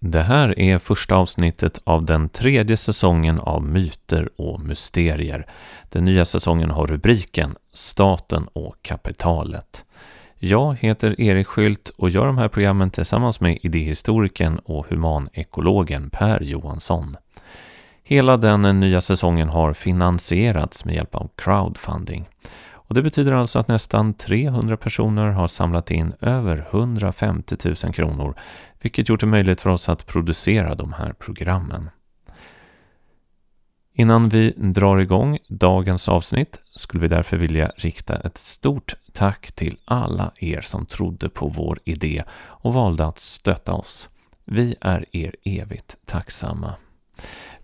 Det 0.00 0.22
här 0.22 0.58
är 0.58 0.78
första 0.78 1.16
avsnittet 1.16 1.80
av 1.84 2.04
den 2.04 2.28
tredje 2.28 2.76
säsongen 2.76 3.40
av 3.40 3.64
Myter 3.64 4.28
och 4.36 4.60
mysterier. 4.60 5.46
Den 5.88 6.04
nya 6.04 6.24
säsongen 6.24 6.70
har 6.70 6.86
rubriken 6.86 7.56
Staten 7.72 8.48
och 8.52 8.76
kapitalet. 8.82 9.84
Jag 10.38 10.76
heter 10.80 11.20
Erik 11.20 11.46
Skylt 11.46 11.88
och 11.96 12.10
gör 12.10 12.26
de 12.26 12.38
här 12.38 12.48
programmen 12.48 12.90
tillsammans 12.90 13.40
med 13.40 13.58
idéhistorikern 13.62 14.58
och 14.64 14.86
humanekologen 14.88 16.10
Per 16.10 16.40
Johansson. 16.40 17.16
Hela 18.02 18.36
den 18.36 18.80
nya 18.80 19.00
säsongen 19.00 19.48
har 19.48 19.72
finansierats 19.72 20.84
med 20.84 20.94
hjälp 20.94 21.14
av 21.14 21.30
crowdfunding. 21.36 22.28
Och 22.88 22.94
det 22.94 23.02
betyder 23.02 23.32
alltså 23.32 23.58
att 23.58 23.68
nästan 23.68 24.14
300 24.14 24.76
personer 24.76 25.30
har 25.30 25.48
samlat 25.48 25.90
in 25.90 26.12
över 26.20 26.68
150 26.70 27.56
000 27.64 27.74
kronor, 27.76 28.34
vilket 28.80 29.08
gjort 29.08 29.20
det 29.20 29.26
möjligt 29.26 29.60
för 29.60 29.70
oss 29.70 29.88
att 29.88 30.06
producera 30.06 30.74
de 30.74 30.92
här 30.92 31.12
programmen. 31.12 31.90
Innan 33.94 34.28
vi 34.28 34.54
drar 34.56 34.98
igång 34.98 35.38
dagens 35.48 36.08
avsnitt 36.08 36.60
skulle 36.74 37.00
vi 37.00 37.08
därför 37.08 37.36
vilja 37.36 37.72
rikta 37.76 38.16
ett 38.16 38.38
stort 38.38 38.94
tack 39.12 39.52
till 39.52 39.78
alla 39.84 40.32
er 40.36 40.60
som 40.60 40.86
trodde 40.86 41.28
på 41.28 41.48
vår 41.48 41.78
idé 41.84 42.24
och 42.38 42.74
valde 42.74 43.06
att 43.06 43.18
stötta 43.18 43.72
oss. 43.72 44.08
Vi 44.44 44.76
är 44.80 45.04
er 45.12 45.34
evigt 45.44 45.96
tacksamma. 46.06 46.74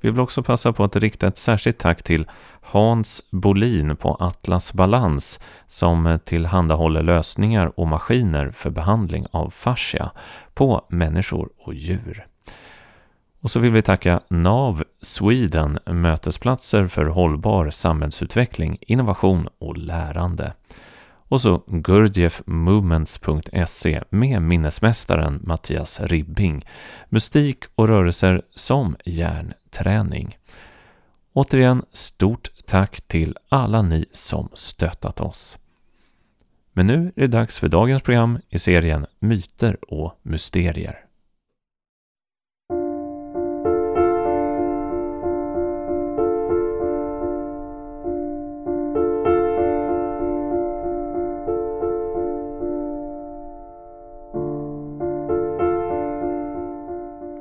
Vi 0.00 0.10
vill 0.10 0.20
också 0.20 0.42
passa 0.42 0.72
på 0.72 0.84
att 0.84 0.96
rikta 0.96 1.26
ett 1.26 1.38
särskilt 1.38 1.78
tack 1.78 2.02
till 2.02 2.26
Hans 2.60 3.26
Bolin 3.30 3.96
på 3.96 4.16
Atlas 4.20 4.72
Balans 4.72 5.40
som 5.68 6.18
tillhandahåller 6.24 7.02
lösningar 7.02 7.80
och 7.80 7.86
maskiner 7.86 8.50
för 8.50 8.70
behandling 8.70 9.26
av 9.30 9.50
fascia 9.50 10.10
på 10.54 10.86
människor 10.88 11.48
och 11.58 11.74
djur. 11.74 12.26
Och 13.40 13.50
så 13.50 13.60
vill 13.60 13.72
vi 13.72 13.82
tacka 13.82 14.20
NAV 14.28 14.84
Sweden, 15.00 15.78
mötesplatser 15.86 16.86
för 16.86 17.04
hållbar 17.04 17.70
samhällsutveckling, 17.70 18.78
innovation 18.80 19.48
och 19.58 19.76
lärande. 19.76 20.52
Och 21.28 21.40
så 21.40 21.62
gurdjefmovements.se 21.66 24.02
med 24.10 24.42
minnesmästaren 24.42 25.40
Mattias 25.44 26.00
Ribbing, 26.00 26.64
mystik 27.08 27.64
och 27.74 27.88
rörelser 27.88 28.42
som 28.54 28.96
hjärnträning. 29.04 30.38
Återigen, 31.32 31.82
stort 31.92 32.48
tack 32.66 33.00
till 33.00 33.36
alla 33.48 33.82
ni 33.82 34.06
som 34.12 34.48
stöttat 34.54 35.20
oss. 35.20 35.58
Men 36.72 36.86
nu 36.86 37.12
är 37.16 37.20
det 37.20 37.26
dags 37.26 37.58
för 37.58 37.68
dagens 37.68 38.02
program 38.02 38.38
i 38.48 38.58
serien 38.58 39.06
Myter 39.20 39.92
och 39.92 40.20
mysterier. 40.22 41.03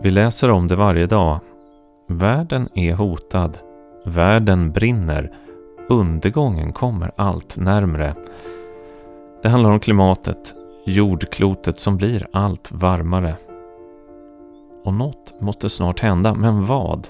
Vi 0.03 0.11
läser 0.11 0.49
om 0.49 0.67
det 0.67 0.75
varje 0.75 1.05
dag. 1.05 1.39
Världen 2.07 2.69
är 2.75 2.93
hotad. 2.93 3.57
Världen 4.05 4.71
brinner. 4.71 5.31
Undergången 5.89 6.73
kommer 6.73 7.11
allt 7.15 7.57
närmre. 7.57 8.15
Det 9.43 9.49
handlar 9.49 9.71
om 9.71 9.79
klimatet, 9.79 10.53
jordklotet 10.85 11.79
som 11.79 11.97
blir 11.97 12.27
allt 12.33 12.71
varmare. 12.71 13.35
Och 14.83 14.93
något 14.93 15.41
måste 15.41 15.69
snart 15.69 15.99
hända, 15.99 16.35
men 16.35 16.65
vad? 16.65 17.07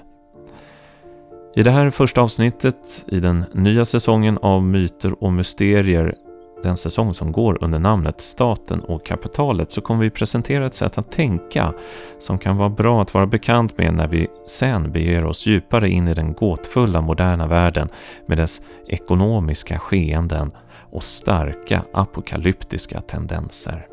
I 1.56 1.62
det 1.62 1.70
här 1.70 1.90
första 1.90 2.22
avsnittet 2.22 3.04
i 3.06 3.20
den 3.20 3.44
nya 3.52 3.84
säsongen 3.84 4.38
av 4.42 4.62
Myter 4.62 5.24
och 5.24 5.32
Mysterier 5.32 6.14
den 6.64 6.76
säsong 6.76 7.14
som 7.14 7.32
går 7.32 7.58
under 7.60 7.78
namnet 7.78 8.20
Staten 8.20 8.80
och 8.80 9.06
kapitalet 9.06 9.72
så 9.72 9.80
kommer 9.80 10.00
vi 10.00 10.10
presentera 10.10 10.66
ett 10.66 10.74
sätt 10.74 10.98
att 10.98 11.12
tänka 11.12 11.74
som 12.20 12.38
kan 12.38 12.56
vara 12.56 12.68
bra 12.68 13.02
att 13.02 13.14
vara 13.14 13.26
bekant 13.26 13.78
med 13.78 13.94
när 13.94 14.08
vi 14.08 14.28
sen 14.46 14.92
beger 14.92 15.24
oss 15.24 15.46
djupare 15.46 15.88
in 15.88 16.08
i 16.08 16.14
den 16.14 16.32
gåtfulla 16.32 17.00
moderna 17.00 17.46
världen 17.46 17.88
med 18.26 18.38
dess 18.38 18.62
ekonomiska 18.86 19.78
skeenden 19.78 20.52
och 20.92 21.02
starka 21.02 21.82
apokalyptiska 21.92 23.00
tendenser. 23.00 23.86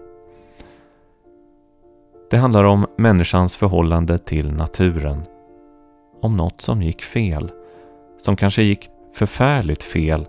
Det 2.32 2.38
handlar 2.38 2.64
om 2.64 2.86
människans 2.98 3.56
förhållande 3.56 4.18
till 4.18 4.52
naturen. 4.52 5.24
Om 6.22 6.38
något 6.38 6.62
som 6.62 6.82
gick 6.82 7.02
fel. 7.02 7.52
Som 8.18 8.36
kanske 8.36 8.64
gick 8.64 8.90
förfärligt 9.14 9.84
fel 9.84 10.28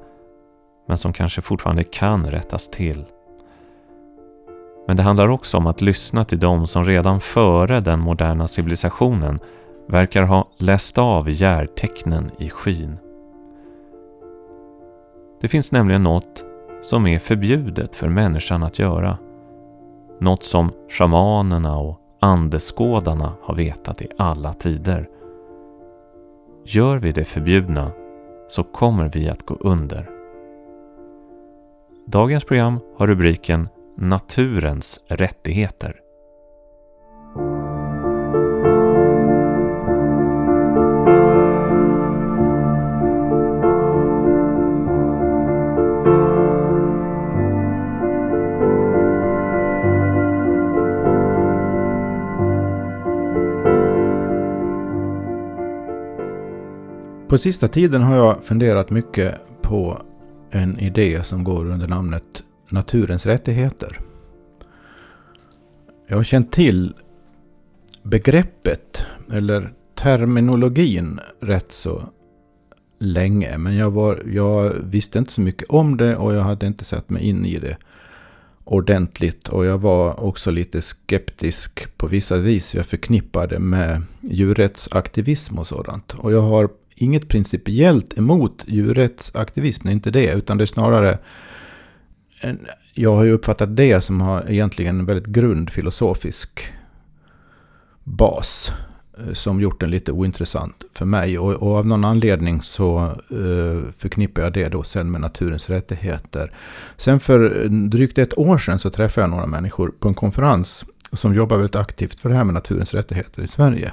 men 0.86 0.98
som 0.98 1.12
kanske 1.12 1.42
fortfarande 1.42 1.84
kan 1.84 2.26
rättas 2.26 2.70
till. 2.70 3.04
Men 4.86 4.96
det 4.96 5.02
handlar 5.02 5.28
också 5.28 5.58
om 5.58 5.66
att 5.66 5.80
lyssna 5.80 6.24
till 6.24 6.38
dem 6.38 6.66
som 6.66 6.84
redan 6.84 7.20
före 7.20 7.80
den 7.80 8.00
moderna 8.00 8.48
civilisationen 8.48 9.40
verkar 9.88 10.22
ha 10.22 10.48
läst 10.58 10.98
av 10.98 11.30
järtecknen 11.30 12.30
i 12.38 12.50
skyn. 12.50 12.98
Det 15.40 15.48
finns 15.48 15.72
nämligen 15.72 16.02
något 16.02 16.44
som 16.82 17.06
är 17.06 17.18
förbjudet 17.18 17.94
för 17.94 18.08
människan 18.08 18.62
att 18.62 18.78
göra. 18.78 19.18
Något 20.20 20.44
som 20.44 20.72
shamanerna 20.88 21.78
och 21.78 22.00
andeskådarna 22.20 23.32
har 23.42 23.54
vetat 23.54 24.02
i 24.02 24.08
alla 24.18 24.52
tider. 24.52 25.08
Gör 26.64 26.98
vi 26.98 27.12
det 27.12 27.24
förbjudna 27.24 27.90
så 28.48 28.64
kommer 28.64 29.08
vi 29.08 29.28
att 29.28 29.46
gå 29.46 29.54
under. 29.60 30.11
Dagens 32.06 32.44
program 32.44 32.80
har 32.96 33.06
rubriken 33.06 33.68
Naturens 33.96 35.00
rättigheter. 35.08 35.96
På 57.28 57.38
sista 57.38 57.68
tiden 57.68 58.02
har 58.02 58.16
jag 58.16 58.44
funderat 58.44 58.90
mycket 58.90 59.34
på 59.62 60.02
en 60.52 60.78
idé 60.78 61.24
som 61.24 61.44
går 61.44 61.70
under 61.70 61.88
namnet 61.88 62.42
Naturens 62.68 63.26
rättigheter. 63.26 64.00
Jag 66.06 66.16
har 66.16 66.24
känt 66.24 66.52
till 66.52 66.94
begreppet 68.02 69.06
eller 69.32 69.72
terminologin 69.94 71.20
rätt 71.40 71.72
så 71.72 72.02
länge. 72.98 73.58
Men 73.58 73.76
jag, 73.76 73.90
var, 73.90 74.22
jag 74.26 74.70
visste 74.70 75.18
inte 75.18 75.32
så 75.32 75.40
mycket 75.40 75.68
om 75.68 75.96
det 75.96 76.16
och 76.16 76.34
jag 76.34 76.42
hade 76.42 76.66
inte 76.66 76.84
satt 76.84 77.10
mig 77.10 77.22
in 77.22 77.46
i 77.46 77.58
det 77.58 77.76
ordentligt. 78.64 79.48
Och 79.48 79.66
jag 79.66 79.78
var 79.78 80.24
också 80.24 80.50
lite 80.50 80.82
skeptisk 80.82 81.96
på 81.96 82.06
vissa 82.06 82.36
vis. 82.36 82.74
Jag 82.74 82.86
förknippade 82.86 83.58
med 83.58 84.02
djurrättsaktivism 84.20 85.58
och 85.58 85.66
sådant. 85.66 86.14
Och 86.14 86.32
jag 86.32 86.42
har 86.42 86.68
inget 87.02 87.28
principiellt 87.28 88.18
emot 88.18 88.64
djurrättsaktivism, 88.66 89.82
det 89.86 89.90
är 89.90 89.92
inte 89.92 90.10
det, 90.10 90.32
utan 90.32 90.58
det 90.58 90.64
är 90.64 90.66
snarare 90.66 91.18
en, 92.40 92.66
jag 92.94 93.16
har 93.16 93.24
ju 93.24 93.32
uppfattat 93.32 93.76
det 93.76 94.00
som 94.00 94.20
har 94.20 94.50
egentligen 94.50 94.98
en 94.98 95.06
väldigt 95.06 95.26
grundfilosofisk 95.26 96.72
bas 98.04 98.72
eh, 99.18 99.32
som 99.32 99.60
gjort 99.60 99.80
den 99.80 99.90
lite 99.90 100.12
ointressant 100.12 100.84
för 100.94 101.04
mig. 101.04 101.38
Och, 101.38 101.52
och 101.52 101.76
av 101.76 101.86
någon 101.86 102.04
anledning 102.04 102.62
så 102.62 103.16
uh, 103.32 103.82
förknippar 103.98 104.42
jag 104.42 104.52
det 104.52 104.68
då 104.68 104.82
sen 104.82 105.10
med 105.10 105.20
naturens 105.20 105.70
rättigheter. 105.70 106.52
Sen 106.96 107.20
för 107.20 107.64
eh, 107.64 107.70
drygt 107.70 108.18
ett 108.18 108.38
år 108.38 108.58
sedan 108.58 108.78
så 108.78 108.90
träffade 108.90 109.22
jag 109.22 109.30
några 109.30 109.46
människor 109.46 109.94
på 109.98 110.08
en 110.08 110.14
konferens 110.14 110.84
som 111.12 111.34
jobbar 111.34 111.56
väldigt 111.56 111.76
aktivt 111.76 112.20
för 112.20 112.28
det 112.28 112.34
här 112.34 112.44
med 112.44 112.54
naturens 112.54 112.94
rättigheter 112.94 113.42
i 113.42 113.48
Sverige. 113.48 113.92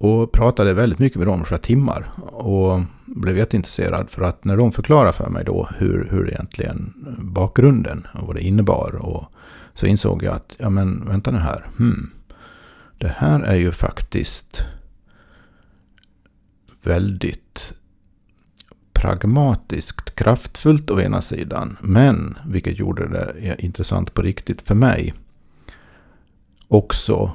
Och 0.00 0.32
pratade 0.32 0.74
väldigt 0.74 0.98
mycket 0.98 1.18
med 1.18 1.26
dem 1.26 1.44
flera 1.44 1.60
timmar. 1.60 2.10
Och 2.32 2.80
blev 3.04 3.38
jätteintresserad 3.38 4.10
för 4.10 4.22
att 4.22 4.44
när 4.44 4.56
de 4.56 4.72
förklarade 4.72 5.12
för 5.12 5.30
mig 5.30 5.44
då 5.44 5.68
hur, 5.78 6.08
hur 6.10 6.28
egentligen 6.28 6.94
bakgrunden 7.18 8.06
och 8.14 8.26
vad 8.26 8.36
det 8.36 8.42
innebar. 8.42 8.96
Och 8.96 9.24
så 9.74 9.86
insåg 9.86 10.22
jag 10.22 10.34
att, 10.34 10.56
ja 10.58 10.70
men 10.70 11.04
vänta 11.06 11.30
nu 11.30 11.38
här. 11.38 11.66
Hmm, 11.78 12.10
det 12.98 13.14
här 13.16 13.40
är 13.40 13.56
ju 13.56 13.72
faktiskt 13.72 14.64
väldigt 16.82 17.74
pragmatiskt, 18.92 20.14
kraftfullt 20.14 20.90
å 20.90 21.00
ena 21.00 21.22
sidan. 21.22 21.76
Men, 21.80 22.38
vilket 22.46 22.78
gjorde 22.78 23.08
det 23.08 23.56
intressant 23.58 24.14
på 24.14 24.22
riktigt 24.22 24.60
för 24.60 24.74
mig, 24.74 25.14
också 26.68 27.32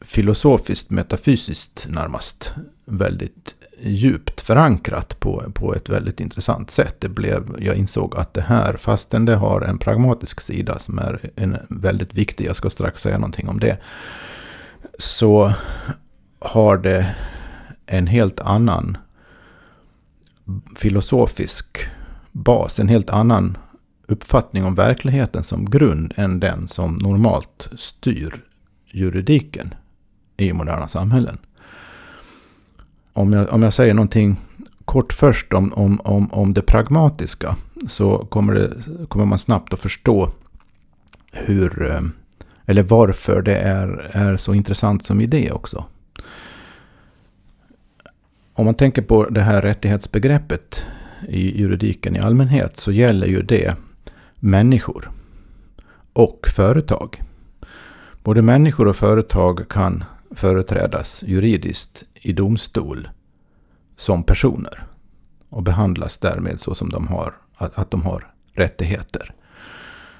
filosofiskt, 0.00 0.90
metafysiskt 0.90 1.86
närmast 1.90 2.54
väldigt 2.84 3.54
djupt 3.82 4.40
förankrat 4.40 5.20
på, 5.20 5.44
på 5.54 5.74
ett 5.74 5.88
väldigt 5.88 6.20
intressant 6.20 6.70
sätt. 6.70 6.96
Det 6.98 7.08
blev, 7.08 7.56
jag 7.58 7.76
insåg 7.76 8.16
att 8.16 8.34
det 8.34 8.40
här, 8.40 8.76
fastän 8.76 9.24
det 9.24 9.34
har 9.36 9.60
en 9.60 9.78
pragmatisk 9.78 10.40
sida 10.40 10.78
som 10.78 10.98
är 10.98 11.30
en 11.36 11.56
väldigt 11.68 12.14
viktig, 12.14 12.46
jag 12.46 12.56
ska 12.56 12.70
strax 12.70 13.02
säga 13.02 13.18
någonting 13.18 13.48
om 13.48 13.60
det, 13.60 13.78
så 14.98 15.52
har 16.38 16.76
det 16.76 17.14
en 17.86 18.06
helt 18.06 18.40
annan 18.40 18.96
filosofisk 20.76 21.78
bas, 22.32 22.80
en 22.80 22.88
helt 22.88 23.10
annan 23.10 23.58
uppfattning 24.06 24.64
om 24.64 24.74
verkligheten 24.74 25.44
som 25.44 25.70
grund 25.70 26.12
än 26.16 26.40
den 26.40 26.68
som 26.68 26.94
normalt 26.94 27.68
styr 27.76 28.44
juridiken 28.86 29.74
i 30.40 30.52
moderna 30.52 30.88
samhällen. 30.88 31.38
Om 33.12 33.32
jag, 33.32 33.52
om 33.52 33.62
jag 33.62 33.72
säger 33.72 33.94
någonting 33.94 34.36
kort 34.84 35.12
först 35.12 35.52
om, 35.52 35.72
om, 35.72 36.00
om, 36.00 36.32
om 36.32 36.54
det 36.54 36.62
pragmatiska 36.62 37.56
så 37.88 38.18
kommer, 38.18 38.54
det, 38.54 38.70
kommer 39.08 39.24
man 39.24 39.38
snabbt 39.38 39.74
att 39.74 39.80
förstå 39.80 40.30
hur, 41.32 41.90
eh, 41.90 42.00
eller 42.66 42.82
varför 42.82 43.42
det 43.42 43.56
är, 43.56 44.10
är 44.12 44.36
så 44.36 44.54
intressant 44.54 45.04
som 45.04 45.20
idé 45.20 45.50
också. 45.52 45.84
Om 48.52 48.64
man 48.64 48.74
tänker 48.74 49.02
på 49.02 49.24
det 49.24 49.40
här 49.40 49.62
rättighetsbegreppet 49.62 50.84
i 51.28 51.60
juridiken 51.60 52.16
i 52.16 52.18
allmänhet 52.18 52.76
så 52.76 52.92
gäller 52.92 53.26
ju 53.26 53.42
det 53.42 53.76
människor 54.36 55.10
och 56.12 56.46
företag. 56.56 57.22
Både 58.22 58.42
människor 58.42 58.88
och 58.88 58.96
företag 58.96 59.68
kan 59.68 60.04
företrädas 60.34 61.22
juridiskt 61.26 62.04
i 62.14 62.32
domstol 62.32 63.08
som 63.96 64.22
personer 64.22 64.86
och 65.48 65.62
behandlas 65.62 66.18
därmed 66.18 66.60
så 66.60 66.74
som 66.74 66.88
de 66.88 67.08
har, 67.08 67.34
att, 67.56 67.78
att 67.78 67.90
de 67.90 68.02
har 68.02 68.26
rättigheter. 68.54 69.34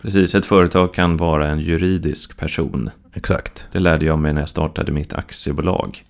Precis, 0.02 0.34
ett 0.34 0.46
företag 0.46 0.94
kan 0.94 1.16
vara 1.16 1.48
en 1.48 1.60
juridisk 1.60 2.36
person. 2.36 2.90
Exakt. 3.14 3.66
Det 3.72 3.80
lärde 3.80 4.06
jag 4.06 4.18
mig 4.18 4.32
när 4.32 4.40
jag 4.40 4.48
startade 4.48 4.92
mitt 4.92 5.12
aktiebolag. 5.12 6.04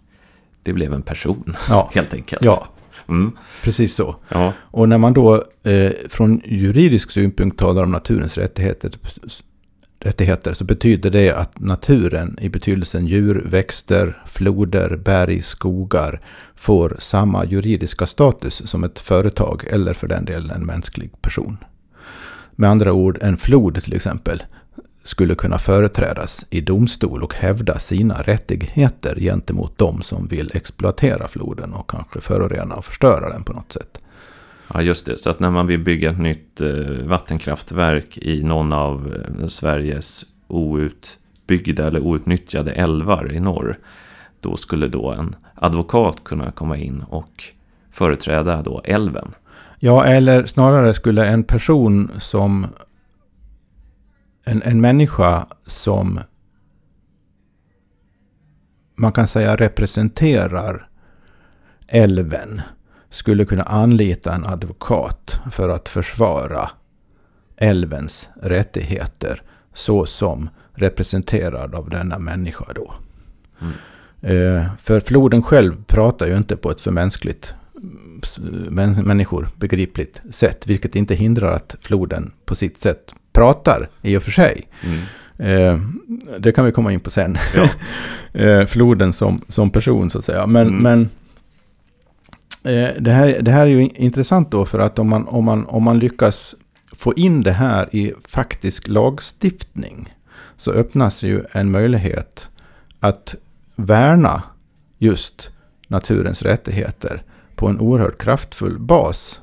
Det 0.62 0.72
blev 0.72 0.94
en 0.94 1.02
person, 1.02 1.56
ja. 1.68 1.90
helt 1.94 2.14
enkelt. 2.14 2.44
Ja, 2.44 2.68
mm. 3.08 3.32
precis 3.62 3.94
så. 3.94 4.16
Ja. 4.28 4.52
Och 4.60 4.88
när 4.88 4.98
man 4.98 5.12
då 5.12 5.44
eh, 5.62 5.92
från 6.08 6.42
juridisk 6.44 7.10
synpunkt 7.10 7.58
talar 7.58 7.82
om 7.82 7.90
naturens 7.90 8.38
rättigheter 8.38 8.92
rättigheter 10.00 10.52
så 10.52 10.64
betyder 10.64 11.10
det 11.10 11.32
att 11.32 11.60
naturen 11.60 12.38
i 12.40 12.48
betydelsen 12.48 13.06
djur, 13.06 13.42
växter, 13.46 14.22
floder, 14.26 14.96
berg, 14.96 15.42
skogar 15.42 16.20
får 16.54 16.96
samma 16.98 17.44
juridiska 17.44 18.06
status 18.06 18.62
som 18.64 18.84
ett 18.84 18.98
företag 18.98 19.64
eller 19.70 19.94
för 19.94 20.08
den 20.08 20.24
delen 20.24 20.50
en 20.50 20.66
mänsklig 20.66 21.22
person. 21.22 21.56
Med 22.50 22.70
andra 22.70 22.92
ord, 22.92 23.18
en 23.22 23.36
flod 23.36 23.82
till 23.82 23.96
exempel 23.96 24.42
skulle 25.04 25.34
kunna 25.34 25.58
företrädas 25.58 26.46
i 26.50 26.60
domstol 26.60 27.22
och 27.22 27.34
hävda 27.34 27.78
sina 27.78 28.22
rättigheter 28.22 29.16
gentemot 29.20 29.78
de 29.78 30.02
som 30.02 30.26
vill 30.26 30.50
exploatera 30.54 31.28
floden 31.28 31.72
och 31.72 31.90
kanske 31.90 32.20
förorena 32.20 32.74
och 32.74 32.84
förstöra 32.84 33.28
den 33.28 33.44
på 33.44 33.52
något 33.52 33.72
sätt. 33.72 33.98
Ja, 34.74 34.82
just 34.82 35.06
det. 35.06 35.18
Så 35.18 35.30
att 35.30 35.40
när 35.40 35.50
man 35.50 35.66
vill 35.66 35.80
bygga 35.80 36.10
ett 36.10 36.18
nytt 36.18 36.60
eh, 36.60 37.06
vattenkraftverk 37.06 38.18
i 38.18 38.42
någon 38.42 38.72
av 38.72 39.14
eh, 39.14 39.46
Sveriges 39.46 40.26
outbyggda 40.48 41.86
eller 41.86 42.00
outnyttjade 42.00 42.72
älvar 42.72 43.32
i 43.32 43.40
norr. 43.40 43.78
Då 44.40 44.56
skulle 44.56 44.88
då 44.88 45.12
en 45.12 45.36
advokat 45.54 46.24
kunna 46.24 46.52
komma 46.52 46.76
in 46.76 47.02
och 47.02 47.44
företräda 47.90 48.62
då 48.62 48.80
älven. 48.84 49.34
Ja, 49.78 50.04
eller 50.04 50.46
snarare 50.46 50.94
skulle 50.94 51.26
en 51.26 51.44
person 51.44 52.10
som... 52.18 52.66
En, 54.44 54.62
en 54.62 54.80
människa 54.80 55.46
som 55.66 56.20
man 58.96 59.12
kan 59.12 59.26
säga 59.26 59.56
representerar 59.56 60.88
älven 61.88 62.60
skulle 63.10 63.44
kunna 63.44 63.62
anlita 63.62 64.34
en 64.34 64.46
advokat 64.46 65.40
för 65.50 65.68
att 65.68 65.88
försvara 65.88 66.70
älvens 67.56 68.28
rättigheter 68.42 69.42
så 69.74 70.06
som 70.06 70.48
representerad 70.74 71.74
av 71.74 71.90
denna 71.90 72.18
människa 72.18 72.64
då. 72.74 72.94
Mm. 73.60 73.72
Eh, 74.22 74.66
för 74.78 75.00
floden 75.00 75.42
själv 75.42 75.84
pratar 75.84 76.26
ju 76.26 76.36
inte 76.36 76.56
på 76.56 76.70
ett 76.70 76.80
för 76.80 76.90
mänskligt 76.90 77.54
människor 79.02 79.48
begripligt 79.56 80.22
sätt, 80.30 80.66
vilket 80.66 80.96
inte 80.96 81.14
hindrar 81.14 81.52
att 81.52 81.76
floden 81.80 82.32
på 82.44 82.54
sitt 82.54 82.78
sätt 82.78 83.14
pratar 83.32 83.88
i 84.02 84.16
och 84.16 84.22
för 84.22 84.30
sig. 84.30 84.68
Mm. 84.82 85.00
Eh, 85.38 85.80
det 86.38 86.52
kan 86.52 86.64
vi 86.64 86.72
komma 86.72 86.92
in 86.92 87.00
på 87.00 87.10
sen. 87.10 87.36
Ja. 87.54 87.68
eh, 88.40 88.66
floden 88.66 89.12
som, 89.12 89.40
som 89.48 89.70
person 89.70 90.10
så 90.10 90.18
att 90.18 90.24
säga. 90.24 90.46
Men, 90.46 90.68
mm. 90.68 90.82
men 90.82 91.08
Eh, 92.64 92.88
det, 93.00 93.10
här, 93.10 93.42
det 93.42 93.50
här 93.50 93.66
är 93.66 93.70
ju 93.70 93.88
intressant 93.94 94.50
då 94.50 94.64
för 94.64 94.78
att 94.78 94.98
om 94.98 95.08
man, 95.08 95.28
om, 95.28 95.44
man, 95.44 95.66
om 95.66 95.82
man 95.82 95.98
lyckas 95.98 96.54
få 96.92 97.14
in 97.14 97.42
det 97.42 97.52
här 97.52 97.94
i 97.94 98.12
faktisk 98.28 98.88
lagstiftning 98.88 100.14
så 100.56 100.72
öppnas 100.72 101.22
ju 101.22 101.42
en 101.52 101.70
möjlighet 101.70 102.48
att 103.00 103.34
värna 103.76 104.42
just 104.98 105.50
naturens 105.88 106.42
rättigheter 106.42 107.22
på 107.54 107.68
en 107.68 107.80
oerhört 107.80 108.22
kraftfull 108.22 108.78
bas. 108.78 109.40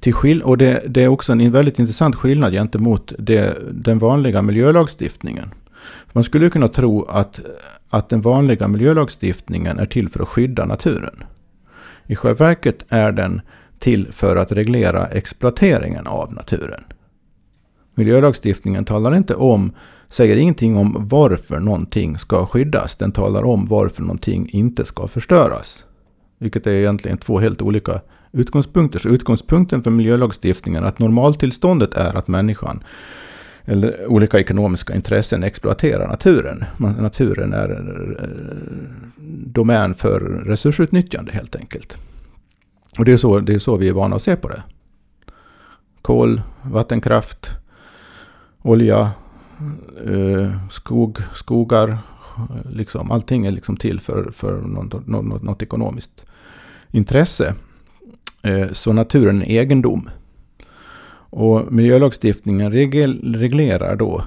Till 0.00 0.14
skill 0.14 0.42
och 0.42 0.58
det, 0.58 0.82
det 0.88 1.02
är 1.02 1.08
också 1.08 1.32
en 1.32 1.52
väldigt 1.52 1.78
intressant 1.78 2.16
skillnad 2.16 2.52
gentemot 2.52 3.12
det, 3.18 3.56
den 3.72 3.98
vanliga 3.98 4.42
miljölagstiftningen. 4.42 5.54
Man 6.12 6.24
skulle 6.24 6.50
kunna 6.50 6.68
tro 6.68 7.04
att, 7.04 7.40
att 7.90 8.08
den 8.08 8.20
vanliga 8.20 8.68
miljölagstiftningen 8.68 9.78
är 9.78 9.86
till 9.86 10.08
för 10.08 10.22
att 10.22 10.28
skydda 10.28 10.64
naturen. 10.64 11.24
I 12.12 12.16
själva 12.16 12.46
verket 12.46 12.84
är 12.88 13.12
den 13.12 13.40
till 13.78 14.12
för 14.12 14.36
att 14.36 14.52
reglera 14.52 15.06
exploateringen 15.06 16.06
av 16.06 16.32
naturen. 16.32 16.84
Miljölagstiftningen 17.94 18.84
talar 18.84 19.16
inte 19.16 19.34
om, 19.34 19.72
säger 20.08 20.36
ingenting 20.36 20.76
om 20.76 20.96
varför 20.98 21.60
någonting 21.60 22.18
ska 22.18 22.46
skyddas. 22.46 22.96
Den 22.96 23.12
talar 23.12 23.44
om 23.44 23.66
varför 23.66 24.02
någonting 24.02 24.48
inte 24.52 24.84
ska 24.84 25.08
förstöras. 25.08 25.84
Vilket 26.38 26.66
är 26.66 26.70
egentligen 26.70 27.18
två 27.18 27.38
helt 27.38 27.62
olika 27.62 28.00
utgångspunkter. 28.32 28.98
Så 28.98 29.08
utgångspunkten 29.08 29.82
för 29.82 29.90
miljölagstiftningen 29.90 30.84
är 30.84 30.88
att 30.88 30.98
normaltillståndet 30.98 31.94
är 31.94 32.14
att 32.14 32.28
människan 32.28 32.84
eller 33.64 34.06
olika 34.06 34.38
ekonomiska 34.38 34.94
intressen 34.94 35.42
exploaterar 35.42 36.08
naturen. 36.08 36.64
Naturen 36.78 37.52
är 37.52 37.70
eh, 37.70 38.28
domän 39.46 39.94
för 39.94 40.20
resursutnyttjande 40.20 41.32
helt 41.32 41.56
enkelt. 41.56 41.98
Och 42.98 43.04
det 43.04 43.12
är, 43.12 43.16
så, 43.16 43.40
det 43.40 43.54
är 43.54 43.58
så 43.58 43.76
vi 43.76 43.88
är 43.88 43.92
vana 43.92 44.16
att 44.16 44.22
se 44.22 44.36
på 44.36 44.48
det. 44.48 44.62
Kol, 46.02 46.42
vattenkraft, 46.62 47.50
olja, 48.62 49.10
eh, 50.06 50.68
skog, 50.70 51.18
skogar. 51.34 51.98
Liksom, 52.70 53.10
allting 53.10 53.46
är 53.46 53.50
liksom 53.50 53.76
till 53.76 54.00
för, 54.00 54.30
för 54.30 54.60
något, 54.60 55.06
något, 55.06 55.42
något 55.42 55.62
ekonomiskt 55.62 56.24
intresse. 56.90 57.54
Eh, 58.42 58.72
så 58.72 58.92
naturen 58.92 59.42
är 59.42 59.60
egendom. 59.60 60.10
Och 61.34 61.72
miljölagstiftningen 61.72 62.72
reglerar 62.72 63.96
då 63.96 64.24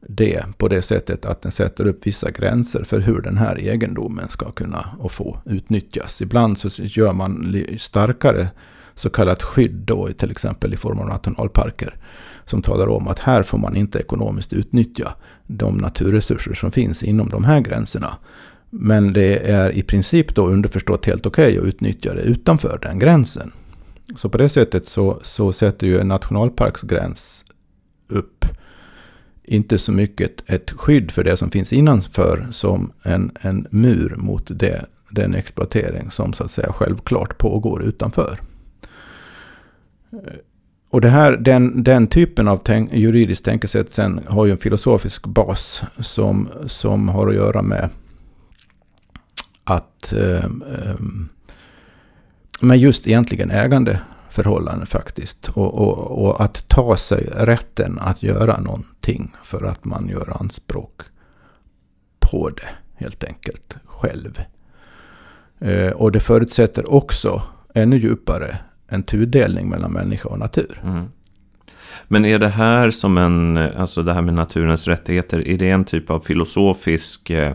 det 0.00 0.44
på 0.58 0.68
det 0.68 0.82
sättet 0.82 1.26
att 1.26 1.42
den 1.42 1.52
sätter 1.52 1.86
upp 1.86 2.06
vissa 2.06 2.30
gränser 2.30 2.84
för 2.84 3.00
hur 3.00 3.20
den 3.20 3.36
här 3.36 3.58
egendomen 3.58 4.28
ska 4.28 4.50
kunna 4.50 4.96
och 4.98 5.12
få 5.12 5.38
utnyttjas. 5.44 6.22
Ibland 6.22 6.58
så 6.58 6.82
gör 6.82 7.12
man 7.12 7.56
starkare 7.78 8.48
så 8.94 9.10
kallat 9.10 9.42
skydd 9.42 9.74
då, 9.74 10.08
till 10.08 10.30
exempel 10.30 10.74
i 10.74 10.76
form 10.76 10.98
av 10.98 11.06
nationalparker. 11.06 11.96
Som 12.44 12.62
talar 12.62 12.88
om 12.88 13.08
att 13.08 13.18
här 13.18 13.42
får 13.42 13.58
man 13.58 13.76
inte 13.76 13.98
ekonomiskt 13.98 14.52
utnyttja 14.52 15.14
de 15.46 15.76
naturresurser 15.76 16.54
som 16.54 16.72
finns 16.72 17.02
inom 17.02 17.28
de 17.28 17.44
här 17.44 17.60
gränserna. 17.60 18.16
Men 18.70 19.12
det 19.12 19.50
är 19.50 19.70
i 19.70 19.82
princip 19.82 20.34
då 20.34 20.46
underförstått 20.46 21.06
helt 21.06 21.26
okej 21.26 21.58
okay 21.58 21.58
att 21.58 21.74
utnyttja 21.74 22.14
det 22.14 22.20
utanför 22.20 22.78
den 22.82 22.98
gränsen. 22.98 23.52
Så 24.16 24.28
på 24.28 24.38
det 24.38 24.48
sättet 24.48 24.86
så, 24.86 25.20
så 25.22 25.52
sätter 25.52 25.86
ju 25.86 25.98
en 25.98 26.08
nationalparksgräns 26.08 27.44
upp 28.08 28.44
inte 29.46 29.78
så 29.78 29.92
mycket 29.92 30.50
ett 30.50 30.70
skydd 30.70 31.10
för 31.10 31.24
det 31.24 31.36
som 31.36 31.50
finns 31.50 31.72
innanför 31.72 32.46
som 32.50 32.92
en, 33.02 33.30
en 33.40 33.66
mur 33.70 34.14
mot 34.16 34.42
det, 34.48 34.84
den 35.10 35.34
exploatering 35.34 36.10
som 36.10 36.32
så 36.32 36.44
att 36.44 36.50
säga 36.50 36.72
självklart 36.72 37.38
pågår 37.38 37.82
utanför. 37.84 38.40
Och 40.90 41.00
det 41.00 41.08
här, 41.08 41.32
den, 41.36 41.82
den 41.82 42.06
typen 42.06 42.48
av 42.48 42.60
tänk, 42.64 42.92
juridiskt 42.92 43.44
tänkesätt 43.44 43.90
sen 43.90 44.20
har 44.26 44.46
ju 44.46 44.52
en 44.52 44.58
filosofisk 44.58 45.26
bas 45.26 45.82
som, 45.98 46.48
som 46.66 47.08
har 47.08 47.28
att 47.28 47.34
göra 47.34 47.62
med 47.62 47.88
att 49.64 50.12
eh, 50.12 50.44
eh, 50.44 50.96
men 52.60 52.80
just 52.80 53.06
egentligen 53.06 53.50
ägande. 53.50 54.00
Förhållanden 54.36 54.86
faktiskt. 54.86 55.48
Och, 55.48 55.74
och, 55.74 56.24
och, 56.24 56.40
att 56.40 56.68
ta 56.68 56.96
sig 56.96 57.28
rätten 57.34 57.98
att 57.98 58.22
göra 58.22 58.60
någonting 58.60 59.36
för 59.44 59.64
att 59.64 59.84
man 59.84 60.08
gör 60.08 60.36
anspråk 60.40 61.00
på 62.18 62.50
det 62.50 62.68
helt 62.94 63.24
enkelt 63.24 63.76
själv. 63.84 64.40
Eh, 65.58 65.92
och 65.92 66.12
det 66.12 66.20
förutsätter 66.20 66.92
också 66.92 67.42
ännu 67.74 67.98
djupare 67.98 68.58
en 68.88 69.02
tudelning 69.02 69.68
mellan 69.68 69.92
människa 69.92 70.28
och 70.28 70.38
natur. 70.38 70.80
Mm. 70.84 71.04
Men 72.08 72.24
är 72.24 72.38
det 72.38 72.48
här 72.48 72.90
som 72.90 73.18
en, 73.18 73.56
alltså 73.56 74.02
det 74.02 74.12
här 74.12 74.22
med 74.22 74.34
naturens 74.34 74.88
rättigheter, 74.88 75.48
är 75.48 75.58
det 75.58 75.70
en 75.70 75.84
typ 75.84 76.10
av 76.10 76.20
filosofisk 76.20 77.30
eh, 77.30 77.52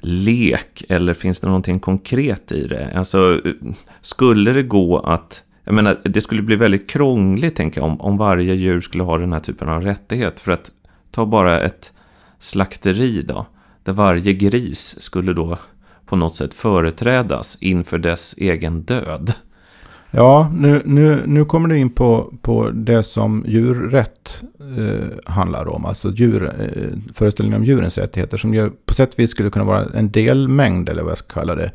lek 0.00 0.84
eller 0.88 1.14
finns 1.14 1.40
det 1.40 1.46
någonting 1.46 1.80
konkret 1.80 2.52
i 2.52 2.66
det? 2.66 2.92
Alltså, 2.94 3.40
eh, 3.44 3.52
skulle 4.00 4.52
det 4.52 4.62
gå 4.62 4.98
att, 4.98 5.42
jag 5.66 5.74
menar, 5.74 6.00
det 6.04 6.20
skulle 6.20 6.42
bli 6.42 6.56
väldigt 6.56 6.90
krångligt 6.90 7.56
tänker 7.56 7.80
jag 7.80 7.90
om, 7.90 8.00
om 8.00 8.16
varje 8.16 8.54
djur 8.54 8.80
skulle 8.80 9.02
ha 9.02 9.18
den 9.18 9.32
här 9.32 9.40
typen 9.40 9.68
av 9.68 9.82
rättighet. 9.82 10.40
För 10.40 10.52
att 10.52 10.70
ta 11.10 11.26
bara 11.26 11.60
ett 11.60 11.92
slakteri 12.38 13.22
då, 13.22 13.46
där 13.84 13.92
varje 13.92 14.32
gris 14.32 15.00
skulle 15.00 15.32
då 15.32 15.58
på 16.06 16.16
något 16.16 16.36
sätt 16.36 16.54
företrädas 16.54 17.58
inför 17.60 17.98
dess 17.98 18.34
egen 18.38 18.82
död. 18.82 19.32
Ja, 20.10 20.52
nu, 20.56 20.82
nu, 20.84 21.22
nu 21.26 21.44
kommer 21.44 21.68
du 21.68 21.78
in 21.78 21.90
på, 21.90 22.34
på 22.42 22.70
det 22.70 23.02
som 23.02 23.44
djurrätt 23.46 24.42
eh, 24.78 25.32
handlar 25.32 25.68
om. 25.68 25.84
Alltså 25.84 26.12
djur, 26.12 26.44
eh, 26.44 27.14
föreställningen 27.14 27.60
om 27.60 27.66
djurens 27.66 27.98
rättigheter. 27.98 28.36
Som 28.36 28.54
ju 28.54 28.70
på 28.70 28.94
sätt 28.94 29.14
och 29.14 29.18
vis 29.18 29.30
skulle 29.30 29.50
kunna 29.50 29.64
vara 29.64 29.84
en 29.94 30.10
delmängd, 30.10 30.88
eller 30.88 31.02
vad 31.02 31.10
jag 31.10 31.18
ska 31.18 31.40
kalla 31.40 31.54
det, 31.54 31.72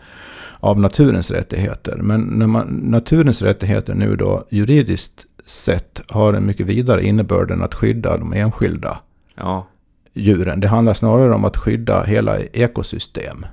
av 0.61 0.79
naturens 0.79 1.31
rättigheter. 1.31 1.97
Men 1.97 2.21
när 2.21 2.47
man, 2.47 2.67
naturens 2.67 3.41
rättigheter 3.41 3.93
nu 3.95 4.15
då 4.15 4.47
juridiskt 4.49 5.25
sett 5.45 6.01
har 6.09 6.33
en 6.33 6.45
mycket 6.45 6.65
vidare 6.65 7.05
innebörd 7.05 7.51
än 7.51 7.61
att 7.61 7.73
skydda 7.73 8.17
de 8.17 8.33
enskilda 8.33 8.99
ja. 9.35 9.67
djuren. 10.13 10.59
Det 10.59 10.67
handlar 10.67 10.93
snarare 10.93 11.33
om 11.33 11.45
att 11.45 11.57
skydda 11.57 12.03
hela 12.03 12.39
ekosystem. 12.39 13.45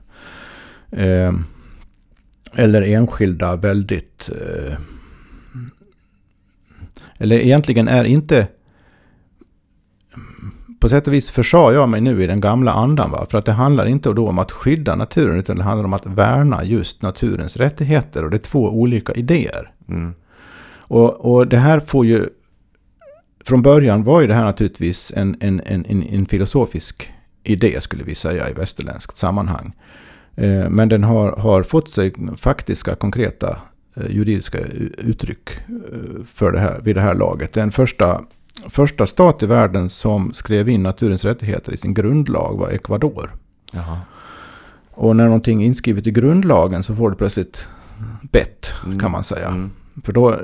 Eh, 0.90 1.32
eller 2.54 2.82
enskilda 2.82 3.56
väldigt... 3.56 4.30
Eh, 4.40 4.74
eller 7.18 7.40
egentligen 7.40 7.88
är 7.88 8.04
inte... 8.04 8.46
På 10.80 10.88
sätt 10.88 11.06
och 11.06 11.14
vis 11.14 11.30
försade 11.30 11.74
jag 11.74 11.88
mig 11.88 12.00
nu 12.00 12.22
i 12.22 12.26
den 12.26 12.40
gamla 12.40 12.72
andan. 12.72 13.10
Va? 13.10 13.26
För 13.30 13.38
att 13.38 13.44
det 13.44 13.52
handlar 13.52 13.86
inte 13.86 14.12
då 14.12 14.28
om 14.28 14.38
att 14.38 14.52
skydda 14.52 14.96
naturen 14.96 15.38
utan 15.38 15.56
det 15.56 15.62
handlar 15.62 15.84
om 15.84 15.92
att 15.92 16.06
värna 16.06 16.64
just 16.64 17.02
naturens 17.02 17.56
rättigheter. 17.56 18.24
Och 18.24 18.30
det 18.30 18.36
är 18.36 18.38
två 18.38 18.70
olika 18.70 19.12
idéer. 19.12 19.72
Mm. 19.88 20.14
Och, 20.78 21.34
och 21.34 21.46
det 21.46 21.58
här 21.58 21.80
får 21.80 22.06
ju... 22.06 22.26
Från 23.44 23.62
början 23.62 24.04
var 24.04 24.20
ju 24.20 24.26
det 24.26 24.34
här 24.34 24.44
naturligtvis 24.44 25.12
en, 25.16 25.36
en, 25.40 25.60
en, 25.66 26.02
en 26.02 26.26
filosofisk 26.26 27.12
idé 27.44 27.80
skulle 27.80 28.04
vi 28.04 28.14
säga 28.14 28.50
i 28.50 28.52
västerländskt 28.52 29.16
sammanhang. 29.16 29.72
Eh, 30.36 30.70
men 30.70 30.88
den 30.88 31.04
har, 31.04 31.32
har 31.32 31.62
fått 31.62 31.90
sig 31.90 32.12
faktiska, 32.36 32.94
konkreta 32.94 33.58
eh, 33.96 34.10
juridiska 34.10 34.58
uttryck 34.98 35.50
eh, 35.68 36.24
för 36.34 36.52
det 36.52 36.58
här, 36.58 36.80
vid 36.80 36.96
det 36.96 37.00
här 37.00 37.14
laget. 37.14 37.52
Den 37.52 37.72
första, 37.72 38.24
första 38.68 39.06
stat 39.06 39.42
i 39.42 39.46
världen 39.46 39.90
som 39.90 40.32
skrev 40.32 40.68
in 40.68 40.82
naturens 40.82 41.24
rättigheter 41.24 41.72
i 41.72 41.76
sin 41.76 41.94
grundlag 41.94 42.58
var 42.58 42.70
Ecuador. 42.70 43.34
Jaha. 43.72 43.98
Och 44.90 45.16
när 45.16 45.24
någonting 45.24 45.62
är 45.62 45.66
inskrivet 45.66 46.06
i 46.06 46.10
grundlagen 46.10 46.82
så 46.82 46.96
får 46.96 47.10
det 47.10 47.16
plötsligt 47.16 47.66
bett, 48.22 48.66
mm. 48.86 48.98
kan 48.98 49.10
man 49.10 49.24
säga. 49.24 49.48
Mm. 49.48 49.70
För 50.04 50.12
då, 50.12 50.36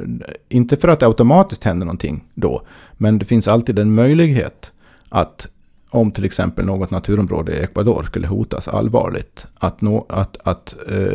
inte 0.49 0.77
för 0.77 0.89
att 0.89 1.01
det 1.01 1.07
automatiskt 1.07 1.65
händer 1.65 1.87
någonting 1.87 2.25
då, 2.35 2.63
men 2.93 3.19
det 3.19 3.25
finns 3.25 3.49
alltid 3.49 3.79
en 3.79 3.95
möjlighet 3.95 4.73
att 5.09 5.47
om 5.91 6.13
till 6.13 6.25
exempel 6.25 6.65
något 6.65 6.91
naturområde 6.91 7.53
i 7.53 7.63
Ecuador 7.63 8.03
skulle 8.03 8.27
hotas 8.27 8.69
allvarligt, 8.69 9.47
att, 9.59 9.81
nå, 9.81 10.07
att, 10.09 10.37
att 10.45 10.75
uh, 10.93 11.13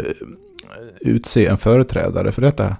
utse 0.99 1.45
en 1.45 1.57
företrädare 1.57 2.31
för 2.31 2.41
detta, 2.41 2.75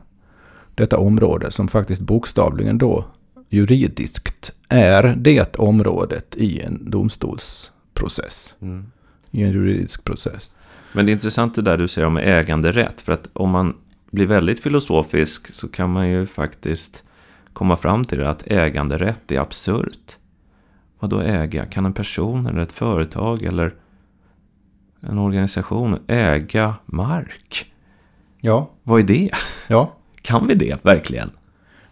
detta 0.76 0.98
område 0.98 1.52
som 1.52 1.68
faktiskt 1.68 2.02
bokstavligen 2.02 2.78
då 2.78 3.06
juridiskt 3.50 4.52
är 4.70 5.16
det 5.18 5.56
området 5.56 6.36
i 6.36 6.62
en 6.62 6.92
domstolsprocess. 6.92 8.56
Mm. 8.62 8.92
I 9.32 9.44
en 9.44 9.52
juridisk 9.52 10.04
process. 10.04 10.58
Men 10.94 11.06
det 11.06 11.12
är 11.12 11.14
intressant 11.14 11.56
det 11.56 11.62
där 11.62 11.78
du 11.78 11.88
säger 11.88 12.08
om 12.08 12.18
äganderätt. 12.18 13.02
För 13.02 13.14
att 13.14 13.30
om 13.34 13.50
man 13.50 13.76
blir 14.12 14.26
väldigt 14.26 14.60
filosofisk 14.60 15.56
så 15.56 15.68
kan 15.68 15.90
man 15.90 16.10
ju 16.10 16.26
faktiskt 16.26 17.04
komma 17.54 17.78
fram 17.78 18.06
till 18.06 18.24
att 18.24 18.48
äganderätt 18.48 19.32
är 19.32 19.40
absurt. 19.40 20.18
Vad 21.00 21.10
då 21.10 21.20
äga? 21.20 21.66
Kan 21.66 21.86
en 21.86 21.94
person 21.94 22.48
eller 22.48 22.62
ett 22.62 22.72
företag 22.72 23.44
eller 23.44 23.76
en 25.02 25.18
organisation 25.18 25.98
äga 26.08 26.76
mark? 26.86 27.74
Ja. 28.42 28.70
Vad 28.84 29.00
är 29.00 29.04
det? 29.04 29.30
Ja. 29.68 29.94
Kan 30.22 30.48
vi 30.48 30.56
det 30.56 30.86
verkligen? 30.86 31.30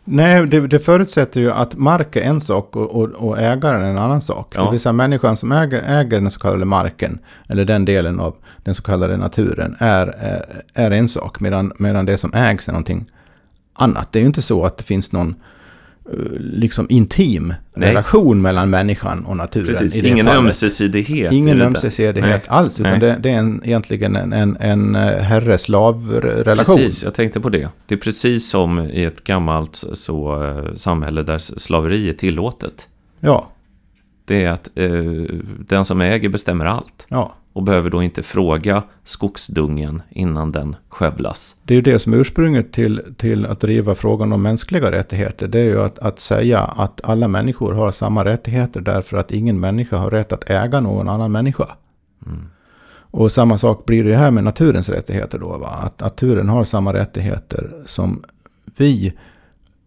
Nej, 0.09 0.47
det, 0.47 0.67
det 0.67 0.79
förutsätter 0.79 1.41
ju 1.41 1.51
att 1.51 1.75
mark 1.75 2.15
är 2.15 2.21
en 2.21 2.41
sak 2.41 2.75
och, 2.75 2.91
och, 2.91 3.09
och 3.09 3.39
ägaren 3.39 3.81
är 3.81 3.89
en 3.89 3.97
annan 3.97 4.21
sak. 4.21 4.53
Ja. 4.55 4.65
Det 4.65 4.71
vill 4.71 4.79
säga 4.79 4.93
människan 4.93 5.37
som 5.37 5.51
äger, 5.51 5.83
äger 5.87 6.21
den 6.21 6.31
så 6.31 6.39
kallade 6.39 6.65
marken, 6.65 7.19
eller 7.49 7.65
den 7.65 7.85
delen 7.85 8.19
av 8.19 8.35
den 8.63 8.75
så 8.75 8.83
kallade 8.83 9.17
naturen, 9.17 9.75
är, 9.79 10.07
är, 10.07 10.63
är 10.73 10.91
en 10.91 11.09
sak. 11.09 11.39
Medan, 11.39 11.71
medan 11.77 12.05
det 12.05 12.17
som 12.17 12.33
ägs 12.33 12.67
är 12.67 12.71
någonting 12.71 13.05
annat. 13.73 14.11
Det 14.11 14.19
är 14.19 14.21
ju 14.21 14.27
inte 14.27 14.41
så 14.41 14.65
att 14.65 14.77
det 14.77 14.83
finns 14.83 15.11
någon 15.11 15.35
liksom 16.39 16.87
intim 16.89 17.53
Nej. 17.75 17.89
relation 17.89 18.41
mellan 18.41 18.69
människan 18.69 19.25
och 19.25 19.37
naturen. 19.37 19.67
Precis, 19.67 19.99
ingen 19.99 20.25
fallet. 20.25 20.39
ömsesidighet. 20.39 21.31
Ingen 21.31 21.61
ömsesidighet 21.61 22.21
Nej. 22.21 22.41
alls, 22.47 22.79
utan 22.79 22.99
det, 22.99 23.17
det, 23.19 23.29
är 23.29 23.37
en, 23.37 23.61
egentligen 23.63 24.15
en, 24.15 24.33
en, 24.33 24.57
en 24.59 24.95
eh, 24.95 25.01
herre-slav-relation. 25.01 26.75
Precis, 26.75 27.03
jag 27.03 27.13
tänkte 27.13 27.39
på 27.39 27.49
det. 27.49 27.69
Det 27.85 27.95
är 27.95 27.99
precis 27.99 28.49
som 28.49 28.79
i 28.79 29.03
ett 29.03 29.23
gammalt 29.23 29.83
så, 29.93 30.43
eh, 30.43 30.75
samhälle 30.75 31.23
där 31.23 31.37
slaveri 31.37 32.09
är 32.09 32.13
tillåtet. 32.13 32.87
Ja. 33.19 33.49
Det 34.25 34.43
är 34.43 34.51
att 34.51 34.69
eh, 34.75 34.89
den 35.67 35.85
som 35.85 36.01
äger 36.01 36.29
bestämmer 36.29 36.65
allt. 36.65 37.05
Ja 37.09 37.33
och 37.57 37.63
behöver 37.63 37.89
då 37.89 38.03
inte 38.03 38.23
fråga 38.23 38.83
skogsdungen 39.03 40.01
innan 40.09 40.51
den 40.51 40.75
skövlas. 40.89 41.55
Det 41.63 41.73
är 41.73 41.75
ju 41.75 41.81
det 41.81 41.99
som 41.99 42.13
är 42.13 42.17
ursprunget 42.17 42.73
till, 42.73 43.01
till 43.17 43.45
att 43.45 43.59
driva 43.59 43.95
frågan 43.95 44.33
om 44.33 44.41
mänskliga 44.41 44.91
rättigheter. 44.91 45.47
Det 45.47 45.59
är 45.59 45.63
ju 45.63 45.81
att, 45.81 45.99
att 45.99 46.19
säga 46.19 46.59
att 46.59 47.01
alla 47.03 47.27
människor 47.27 47.73
har 47.73 47.91
samma 47.91 48.25
rättigheter 48.25 48.81
därför 48.81 49.17
att 49.17 49.31
ingen 49.31 49.59
människa 49.59 49.97
har 49.97 50.11
rätt 50.11 50.31
att 50.31 50.49
äga 50.49 50.79
någon 50.79 51.09
annan 51.09 51.31
människa. 51.31 51.67
Mm. 52.25 52.47
Och 52.89 53.31
samma 53.31 53.57
sak 53.57 53.85
blir 53.85 54.03
det 54.03 54.15
här 54.15 54.31
med 54.31 54.43
naturens 54.43 54.89
rättigheter 54.89 55.39
då. 55.39 55.57
Va? 55.57 55.69
Att 55.83 55.99
naturen 55.99 56.49
har 56.49 56.63
samma 56.63 56.93
rättigheter 56.93 57.83
som 57.85 58.23
vi. 58.77 59.13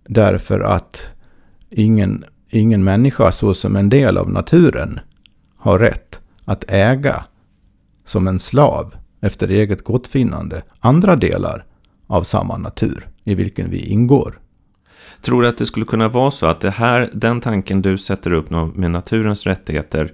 Därför 0.08 0.60
att 0.60 1.00
ingen, 1.70 2.24
ingen 2.48 2.84
människa 2.84 3.32
så 3.32 3.54
som 3.54 3.76
en 3.76 3.88
del 3.88 4.18
av 4.18 4.30
naturen 4.30 5.00
har 5.56 5.78
rätt 5.78 6.20
att 6.44 6.64
äga 6.68 7.24
som 8.10 8.28
en 8.28 8.40
slav 8.40 8.94
efter 9.20 9.48
eget 9.48 9.84
gottfinnande 9.84 10.62
andra 10.80 11.16
delar 11.16 11.64
av 12.06 12.22
samma 12.22 12.58
natur 12.58 13.08
i 13.24 13.34
vilken 13.34 13.70
vi 13.70 13.86
ingår. 13.86 14.38
Tror 15.20 15.42
du 15.42 15.48
att 15.48 15.58
det 15.58 15.66
skulle 15.66 15.86
kunna 15.86 16.08
vara 16.08 16.30
så 16.30 16.46
att 16.46 16.60
det 16.60 16.70
här, 16.70 17.10
den 17.12 17.40
tanken 17.40 17.82
du 17.82 17.98
sätter 17.98 18.32
upp 18.32 18.50
med 18.74 18.90
naturens 18.90 19.46
rättigheter 19.46 20.12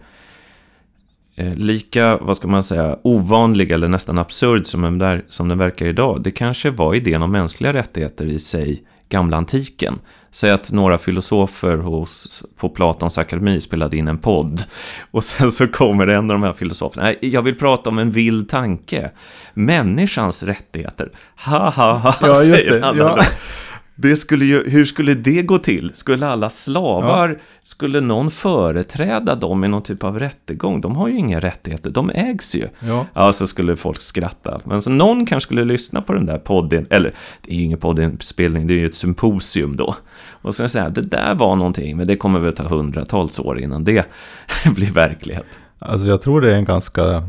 eh, 1.35 1.55
lika, 1.55 2.17
vad 2.17 2.37
ska 2.37 2.49
man 2.49 2.65
säga, 2.65 2.99
ovanlig 3.03 3.71
eller 3.71 3.89
nästan 3.89 4.19
absurd 4.19 4.67
som 4.67 4.83
den, 4.83 4.99
där, 4.99 5.25
som 5.29 5.49
den 5.49 5.59
verkar 5.59 5.87
idag. 5.87 6.23
Det 6.23 6.31
kanske 6.31 6.71
var 6.71 6.95
idén 6.95 7.23
om 7.23 7.33
mänskliga 7.33 7.73
rättigheter 7.73 8.27
i 8.27 8.39
sig 8.39 8.85
gamla 9.09 9.37
antiken. 9.37 9.99
Säg 10.37 10.51
att 10.51 10.73
några 10.73 10.99
filosofer 10.99 11.77
hos, 11.77 12.43
på 12.57 12.69
Platons 12.69 13.19
akademi 13.19 13.61
spelade 13.61 13.97
in 13.97 14.09
en 14.09 14.19
podd. 14.19 14.65
Och 15.11 15.25
sen 15.25 15.53
så 15.53 15.69
kommer 15.69 16.07
en 16.07 16.31
av 16.31 16.35
de 16.35 16.43
här 16.43 16.53
filosoferna. 16.53 17.15
Jag 17.21 17.43
vill 17.43 17.59
prata 17.59 17.91
om 17.91 17.99
en 17.99 18.11
vild 18.11 18.49
tanke. 18.49 19.11
Människans 19.55 20.43
rättigheter. 20.43 21.13
Ha 21.45 21.71
ha 21.71 21.93
ha, 21.93 22.15
ja, 22.21 22.35
säger 22.35 22.81
han. 22.81 22.97
Ja. 22.97 23.19
Det 23.99 24.17
skulle 24.17 24.45
ju, 24.45 24.71
hur 24.71 24.85
skulle 24.85 25.15
det 25.15 25.43
gå 25.43 25.59
till? 25.59 25.91
Skulle 25.95 26.27
alla 26.27 26.51
slavar, 26.51 27.29
ja. 27.29 27.35
skulle 27.63 28.01
någon 28.01 28.31
företräda 28.31 29.35
dem 29.35 29.65
i 29.65 29.69
någon 29.69 29.83
typ 29.83 30.05
av 30.05 30.19
rättegång? 30.19 30.81
De 30.81 30.97
har 30.97 31.09
ju 31.09 31.17
inga 31.17 31.41
rättigheter, 31.41 31.91
de 31.91 32.11
ägs 32.11 32.55
ju. 32.55 32.69
Ja, 32.81 33.07
ja 33.15 33.33
så 33.33 33.47
skulle 33.47 33.77
folk 33.77 34.01
skratta. 34.01 34.61
Men 34.65 34.83
så 34.83 34.91
någon 34.91 35.27
kanske 35.27 35.47
skulle 35.47 35.65
lyssna 35.65 36.03
på 36.03 36.13
den 36.13 36.27
där 36.27 36.39
podden, 36.39 36.87
eller 36.91 37.15
det 37.41 37.53
är 37.53 37.57
ju 37.57 37.63
ingen 37.63 37.79
poddinspelning, 37.79 38.67
det 38.67 38.75
är 38.75 38.79
ju 38.79 38.87
ett 38.87 38.95
symposium 38.95 39.77
då. 39.77 39.97
Och 40.31 40.55
sen 40.55 40.69
säga, 40.69 40.89
det 40.89 41.03
där 41.03 41.35
var 41.35 41.57
någonting, 41.57 41.97
men 41.97 42.07
det 42.07 42.17
kommer 42.17 42.41
väl 42.41 42.53
ta 42.53 42.63
hundratals 42.63 43.41
år 43.41 43.61
innan 43.61 43.85
det 43.85 44.07
blir 44.75 44.93
verklighet. 44.93 45.47
Alltså 45.79 46.09
jag 46.09 46.23
tror 46.23 46.41
det 46.41 46.53
är 46.53 46.57
en 46.57 46.65
ganska 46.65 47.23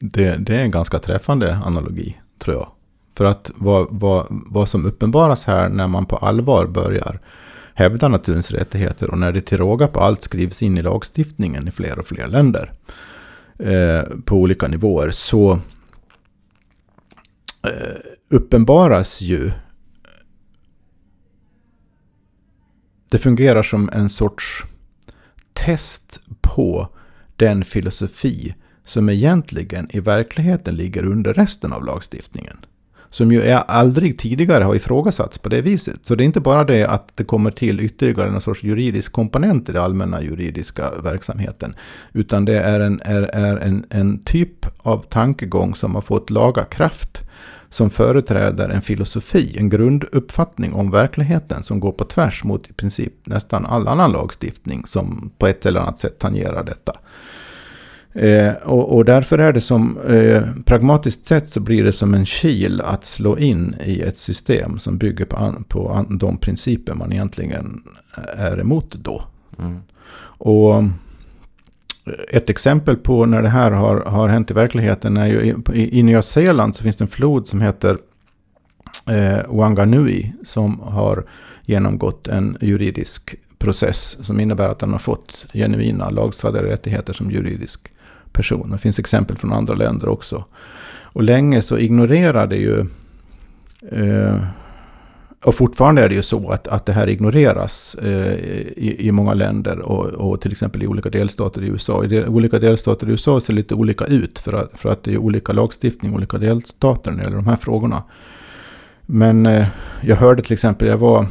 Det, 0.00 0.36
det 0.36 0.56
är 0.56 0.60
en 0.60 0.70
ganska 0.70 0.98
träffande 0.98 1.56
analogi, 1.64 2.16
tror 2.38 2.56
jag. 2.56 2.68
För 3.18 3.24
att 3.24 3.50
vad, 3.54 3.86
vad, 3.90 4.26
vad 4.30 4.68
som 4.68 4.86
uppenbaras 4.86 5.44
här 5.44 5.68
när 5.68 5.88
man 5.88 6.06
på 6.06 6.16
allvar 6.16 6.66
börjar 6.66 7.20
hävda 7.74 8.08
naturens 8.08 8.50
rättigheter 8.50 9.10
och 9.10 9.18
när 9.18 9.32
det 9.32 9.40
till 9.40 9.58
råga 9.58 9.88
på 9.88 10.00
allt 10.00 10.22
skrivs 10.22 10.62
in 10.62 10.78
i 10.78 10.82
lagstiftningen 10.82 11.68
i 11.68 11.70
fler 11.70 11.98
och 11.98 12.06
fler 12.06 12.26
länder 12.26 12.72
eh, 13.58 14.02
på 14.24 14.36
olika 14.36 14.68
nivåer 14.68 15.10
så 15.10 15.52
eh, 17.62 17.98
uppenbaras 18.28 19.20
ju 19.20 19.50
det 23.10 23.18
fungerar 23.18 23.62
som 23.62 23.90
en 23.92 24.10
sorts 24.10 24.64
test 25.52 26.20
på 26.40 26.88
den 27.36 27.64
filosofi 27.64 28.54
som 28.84 29.08
egentligen 29.08 29.88
i 29.90 30.00
verkligheten 30.00 30.74
ligger 30.74 31.04
under 31.04 31.34
resten 31.34 31.72
av 31.72 31.84
lagstiftningen. 31.84 32.56
Som 33.10 33.32
ju 33.32 33.42
är 33.42 33.56
aldrig 33.56 34.18
tidigare 34.18 34.64
har 34.64 34.74
ifrågasatts 34.74 35.38
på 35.38 35.48
det 35.48 35.62
viset. 35.62 36.00
Så 36.02 36.14
det 36.14 36.22
är 36.22 36.24
inte 36.24 36.40
bara 36.40 36.64
det 36.64 36.84
att 36.84 37.16
det 37.16 37.24
kommer 37.24 37.50
till 37.50 37.80
ytterligare 37.80 38.30
någon 38.30 38.40
sorts 38.40 38.62
juridisk 38.62 39.12
komponent 39.12 39.68
i 39.68 39.72
den 39.72 39.82
allmänna 39.82 40.22
juridiska 40.22 40.90
verksamheten. 41.02 41.74
Utan 42.12 42.44
det 42.44 42.58
är 42.58 42.80
en, 42.80 43.00
är, 43.04 43.22
är 43.22 43.56
en, 43.56 43.86
en 43.90 44.22
typ 44.22 44.66
av 44.78 45.02
tankegång 45.02 45.74
som 45.74 45.94
har 45.94 46.02
fått 46.02 46.30
laga 46.30 46.64
kraft 46.64 47.22
som 47.70 47.90
företräder 47.90 48.68
en 48.68 48.82
filosofi, 48.82 49.56
en 49.58 49.68
grunduppfattning 49.68 50.72
om 50.72 50.90
verkligheten 50.90 51.62
som 51.62 51.80
går 51.80 51.92
på 51.92 52.04
tvärs 52.04 52.44
mot 52.44 52.70
i 52.70 52.72
princip 52.72 53.12
nästan 53.24 53.66
all 53.66 53.88
annan 53.88 54.12
lagstiftning 54.12 54.86
som 54.86 55.30
på 55.38 55.46
ett 55.46 55.66
eller 55.66 55.80
annat 55.80 55.98
sätt 55.98 56.18
tangerar 56.18 56.64
detta. 56.64 56.92
Eh, 58.12 58.52
och, 58.64 58.96
och, 58.96 59.04
därför 59.04 59.38
är 59.38 59.52
det 59.52 59.60
som, 59.60 59.98
eh, 59.98 60.42
pragmatiskt 60.64 61.26
sett 61.26 61.48
så 61.48 61.60
blir 61.60 61.84
det 61.84 61.92
som 61.92 62.14
en 62.14 62.24
kil 62.24 62.80
att 62.80 63.04
slå 63.04 63.38
in 63.38 63.76
i 63.84 64.00
ett 64.00 64.18
system 64.18 64.78
som 64.78 64.98
bygger 64.98 65.24
på, 65.24 65.36
an, 65.36 65.64
på 65.68 65.90
an, 65.90 66.18
de 66.18 66.36
principer 66.36 66.94
man 66.94 67.12
egentligen 67.12 67.82
är 68.36 68.60
emot 68.60 68.94
då. 68.94 69.22
Mm. 69.58 69.78
Och 70.38 70.84
ett 72.28 72.50
exempel 72.50 72.96
på 72.96 73.26
när 73.26 73.42
det 73.42 73.48
här 73.48 73.70
har, 73.70 74.00
har 74.00 74.28
hänt 74.28 74.50
i 74.50 74.54
verkligheten 74.54 75.16
är 75.16 75.26
ju 75.26 75.54
i, 75.74 75.98
i 75.98 76.02
Nya 76.02 76.22
Zeeland 76.22 76.76
så 76.76 76.82
finns 76.82 76.96
det 76.96 77.04
en 77.04 77.08
flod 77.08 77.46
som 77.46 77.60
heter 77.60 77.98
eh, 79.06 79.38
Wanganui 79.48 80.32
som 80.44 80.80
har 80.80 81.24
genomgått 81.64 82.28
en 82.28 82.56
juridisk 82.60 83.34
process 83.58 84.18
som 84.26 84.40
innebär 84.40 84.68
att 84.68 84.78
den 84.78 84.92
har 84.92 84.98
fått 84.98 85.46
genuina 85.54 86.10
lagstadgade 86.10 86.68
rättigheter 86.68 87.12
som 87.12 87.30
juridisk 87.30 87.80
person. 88.38 88.70
Det 88.70 88.78
finns 88.78 88.98
exempel 88.98 89.36
från 89.36 89.52
andra 89.52 89.74
länder 89.74 90.08
också. 90.08 90.44
Och 91.02 91.22
länge 91.22 91.62
så 91.62 91.78
ignorerade 91.78 92.56
ju 92.56 92.80
eh, 93.90 94.42
och 95.44 95.54
fortfarande 95.54 96.02
är 96.02 96.08
det 96.08 96.14
ju 96.14 96.22
så 96.22 96.50
att, 96.50 96.68
att 96.68 96.86
det 96.86 96.92
här 96.92 97.08
ignoreras 97.08 97.94
eh, 97.94 98.34
i, 98.76 98.96
i 98.98 99.12
många 99.12 99.34
länder 99.34 99.78
och, 99.78 100.06
och 100.06 100.40
till 100.40 100.52
exempel 100.52 100.82
i 100.82 100.86
olika 100.86 101.10
delstater 101.10 101.62
i 101.62 101.66
USA. 101.66 102.04
I 102.04 102.08
de, 102.08 102.24
olika 102.24 102.58
delstater 102.58 103.06
i 103.06 103.10
USA 103.10 103.40
ser 103.40 103.52
lite 103.52 103.74
olika 103.74 104.04
ut 104.04 104.38
för 104.38 104.52
att, 104.52 104.70
för 104.74 104.90
att 104.90 105.02
det 105.02 105.12
är 105.12 105.18
olika 105.18 105.52
lagstiftning 105.52 106.12
i 106.12 106.14
olika 106.14 106.38
delstater 106.38 107.10
när 107.10 107.18
det 107.18 107.24
gäller 107.24 107.36
de 107.36 107.46
här 107.46 107.56
frågorna. 107.56 108.02
Men 109.06 109.46
eh, 109.46 109.66
jag 110.00 110.16
hörde 110.16 110.42
till 110.42 110.52
exempel, 110.52 110.88
jag 110.88 110.98
var 110.98 111.26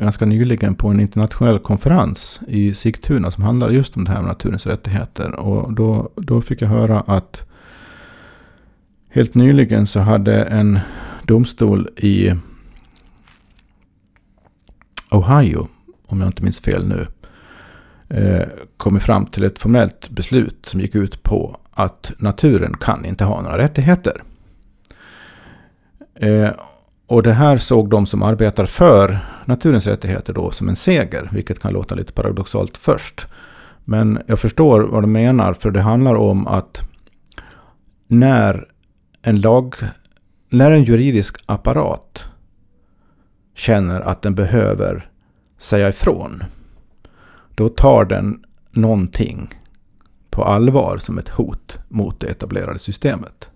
ganska 0.00 0.26
nyligen 0.26 0.74
på 0.74 0.88
en 0.88 1.00
internationell 1.00 1.58
konferens 1.58 2.40
i 2.48 2.74
Sigtuna 2.74 3.30
som 3.30 3.42
handlade 3.42 3.74
just 3.74 3.96
om 3.96 4.04
det 4.04 4.10
här 4.10 4.18
med 4.18 4.28
naturens 4.28 4.66
rättigheter. 4.66 5.40
Och 5.40 5.72
då, 5.72 6.10
då 6.16 6.42
fick 6.42 6.62
jag 6.62 6.68
höra 6.68 7.00
att 7.00 7.48
helt 9.08 9.34
nyligen 9.34 9.86
så 9.86 10.00
hade 10.00 10.44
en 10.44 10.78
domstol 11.22 11.88
i 11.96 12.34
Ohio, 15.10 15.68
om 16.06 16.20
jag 16.20 16.28
inte 16.28 16.42
minns 16.42 16.60
fel 16.60 16.88
nu, 16.88 17.06
eh, 18.08 18.48
kommit 18.76 19.02
fram 19.02 19.26
till 19.26 19.44
ett 19.44 19.58
formellt 19.58 20.10
beslut 20.10 20.66
som 20.66 20.80
gick 20.80 20.94
ut 20.94 21.22
på 21.22 21.56
att 21.70 22.12
naturen 22.18 22.76
kan 22.80 23.04
inte 23.04 23.24
ha 23.24 23.42
några 23.42 23.58
rättigheter. 23.58 24.22
Eh, 26.14 26.50
och 27.12 27.22
det 27.22 27.32
här 27.32 27.58
såg 27.58 27.90
de 27.90 28.06
som 28.06 28.22
arbetar 28.22 28.66
för 28.66 29.18
naturens 29.44 29.86
rättigheter 29.86 30.32
då 30.32 30.50
som 30.50 30.68
en 30.68 30.76
seger, 30.76 31.28
vilket 31.32 31.58
kan 31.58 31.72
låta 31.72 31.94
lite 31.94 32.12
paradoxalt 32.12 32.76
först. 32.76 33.26
Men 33.84 34.22
jag 34.26 34.40
förstår 34.40 34.80
vad 34.80 35.02
de 35.02 35.12
menar, 35.12 35.52
för 35.52 35.70
det 35.70 35.80
handlar 35.80 36.14
om 36.14 36.46
att 36.46 36.80
när 38.06 38.68
en 39.22 39.40
lag, 39.40 39.74
när 40.48 40.70
en 40.70 40.84
juridisk 40.84 41.36
apparat 41.46 42.24
känner 43.54 44.00
att 44.00 44.22
den 44.22 44.34
behöver 44.34 45.10
säga 45.58 45.88
ifrån, 45.88 46.44
då 47.54 47.68
tar 47.68 48.04
den 48.04 48.44
någonting 48.70 49.48
på 50.30 50.44
allvar 50.44 50.96
som 50.96 51.18
ett 51.18 51.28
hot 51.28 51.78
mot 51.88 52.20
det 52.20 52.26
etablerade 52.26 52.78
systemet. 52.78 53.51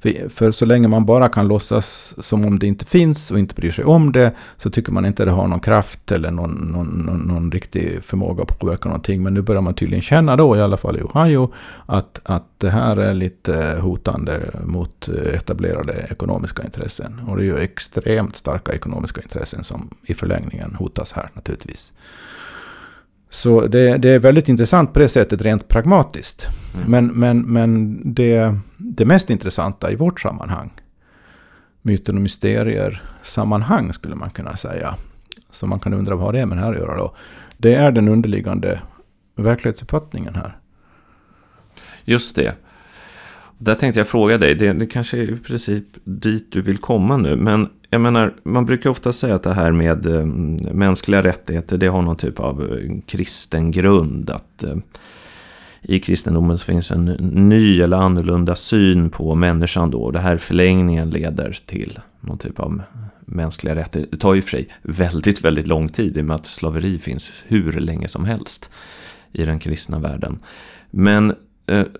För, 0.00 0.28
för, 0.28 0.52
så 0.52 0.64
länge 0.64 0.88
man 0.88 1.04
bara 1.04 1.28
kan 1.28 1.48
låtsas 1.48 2.14
som 2.18 2.44
om 2.44 2.58
det 2.58 2.66
inte 2.66 2.84
finns 2.84 3.30
och 3.30 3.38
inte 3.38 3.54
bryr 3.54 3.70
sig 3.70 3.84
om 3.84 4.12
det 4.12 4.32
så 4.58 4.70
tycker 4.70 4.92
man 4.92 5.06
inte 5.06 5.24
det 5.24 5.30
har 5.30 5.48
någon 5.48 5.60
kraft 5.60 6.12
eller 6.12 6.30
någon, 6.30 6.50
någon, 6.50 6.86
någon, 6.86 7.20
någon 7.20 7.52
riktig 7.52 8.04
förmåga 8.04 8.42
att 8.42 8.58
påverka 8.58 8.88
någonting. 8.88 9.22
Men 9.22 9.34
nu 9.34 9.42
börjar 9.42 9.62
man 9.62 9.74
tydligen 9.74 10.02
känna 10.02 10.36
då, 10.36 10.56
i 10.56 10.60
alla 10.60 10.76
fall 10.76 10.98
i 10.98 11.02
Ohio, 11.02 11.52
att, 11.86 12.20
att 12.22 12.44
det 12.58 12.70
här 12.70 12.96
är 12.96 13.14
lite 13.14 13.78
hotande 13.80 14.40
mot 14.64 15.08
etablerade 15.08 16.06
ekonomiska 16.10 16.62
intressen. 16.62 17.20
Och 17.28 17.36
det 17.36 17.42
är 17.42 17.46
ju 17.46 17.58
extremt 17.58 18.36
starka 18.36 18.72
ekonomiska 18.72 19.20
intressen 19.22 19.64
som 19.64 19.90
i 20.06 20.14
förlängningen 20.14 20.74
hotas 20.74 21.12
här 21.12 21.30
naturligtvis. 21.34 21.92
Så 23.30 23.66
det, 23.66 23.96
det, 23.96 24.08
är 24.08 24.18
väldigt 24.18 24.48
intressant 24.48 24.92
på 24.92 24.98
det 24.98 25.08
sättet 25.08 25.42
rent 25.42 25.68
pragmatiskt. 25.68 26.48
Mm. 26.74 26.90
Men, 26.90 27.06
men, 27.06 27.40
men 27.40 28.00
det, 28.14 28.54
det 28.76 29.04
mest 29.04 29.30
intressanta 29.30 29.90
i 29.90 29.96
vårt 29.96 30.20
sammanhang, 30.20 30.70
myten 31.82 32.16
och 32.16 32.22
mysterier 32.22 33.02
sammanhang 33.22 33.92
skulle 33.92 34.14
man 34.14 34.30
kunna 34.30 34.56
säga, 34.56 34.94
så 35.50 35.66
man 35.66 35.80
kan 35.80 35.94
undra 35.94 36.16
vad 36.16 36.34
det 36.34 36.46
med 36.46 36.56
det 36.58 36.60
här 36.60 36.72
att 36.72 36.78
göra 36.78 36.96
då, 36.96 37.16
det 37.56 37.74
är 37.74 37.92
den 37.92 38.08
underliggande 38.08 38.80
verklighetsuppfattningen 39.36 40.34
här. 40.34 40.58
Just 42.04 42.36
det. 42.36 42.54
Där 43.62 43.74
tänkte 43.74 44.00
jag 44.00 44.08
fråga 44.08 44.38
dig, 44.38 44.54
det, 44.54 44.72
det 44.72 44.86
kanske 44.86 45.18
är 45.18 45.32
i 45.32 45.36
princip 45.36 45.84
dit 46.04 46.52
du 46.52 46.62
vill 46.62 46.78
komma 46.78 47.16
nu, 47.16 47.36
men 47.36 47.68
jag 47.90 48.00
menar, 48.00 48.34
man 48.42 48.66
brukar 48.66 48.90
ofta 48.90 49.12
säga 49.12 49.34
att 49.34 49.42
det 49.42 49.54
här 49.54 49.72
med 49.72 50.06
eh, 50.06 50.24
mänskliga 50.74 51.22
rättigheter, 51.22 51.78
det 51.78 51.86
har 51.86 52.02
någon 52.02 52.16
typ 52.16 52.40
av 52.40 52.62
eh, 52.62 53.00
kristen 53.06 53.70
grund. 53.70 54.30
Att 54.30 54.62
eh, 54.62 54.76
i 55.82 55.98
kristendomen 55.98 56.58
så 56.58 56.64
finns 56.64 56.90
en 56.90 57.04
ny 57.48 57.80
eller 57.80 57.96
annorlunda 57.96 58.54
syn 58.54 59.10
på 59.10 59.34
människan 59.34 59.90
då. 59.90 60.02
Och 60.02 60.12
det 60.12 60.18
här 60.18 60.36
förlängningen 60.36 61.10
leder 61.10 61.58
till 61.66 61.98
någon 62.20 62.38
typ 62.38 62.60
av 62.60 62.82
mänskliga 63.20 63.74
rättigheter. 63.74 64.12
Det 64.12 64.18
tar 64.18 64.34
ju 64.34 64.42
för 64.42 64.50
sig 64.50 64.68
väldigt, 64.82 65.44
väldigt 65.44 65.66
lång 65.66 65.88
tid 65.88 66.16
i 66.16 66.20
och 66.20 66.24
med 66.24 66.36
att 66.36 66.46
slaveri 66.46 66.98
finns 66.98 67.32
hur 67.46 67.72
länge 67.72 68.08
som 68.08 68.24
helst 68.24 68.70
i 69.32 69.44
den 69.44 69.58
kristna 69.58 69.98
världen. 69.98 70.38
Men 70.90 71.34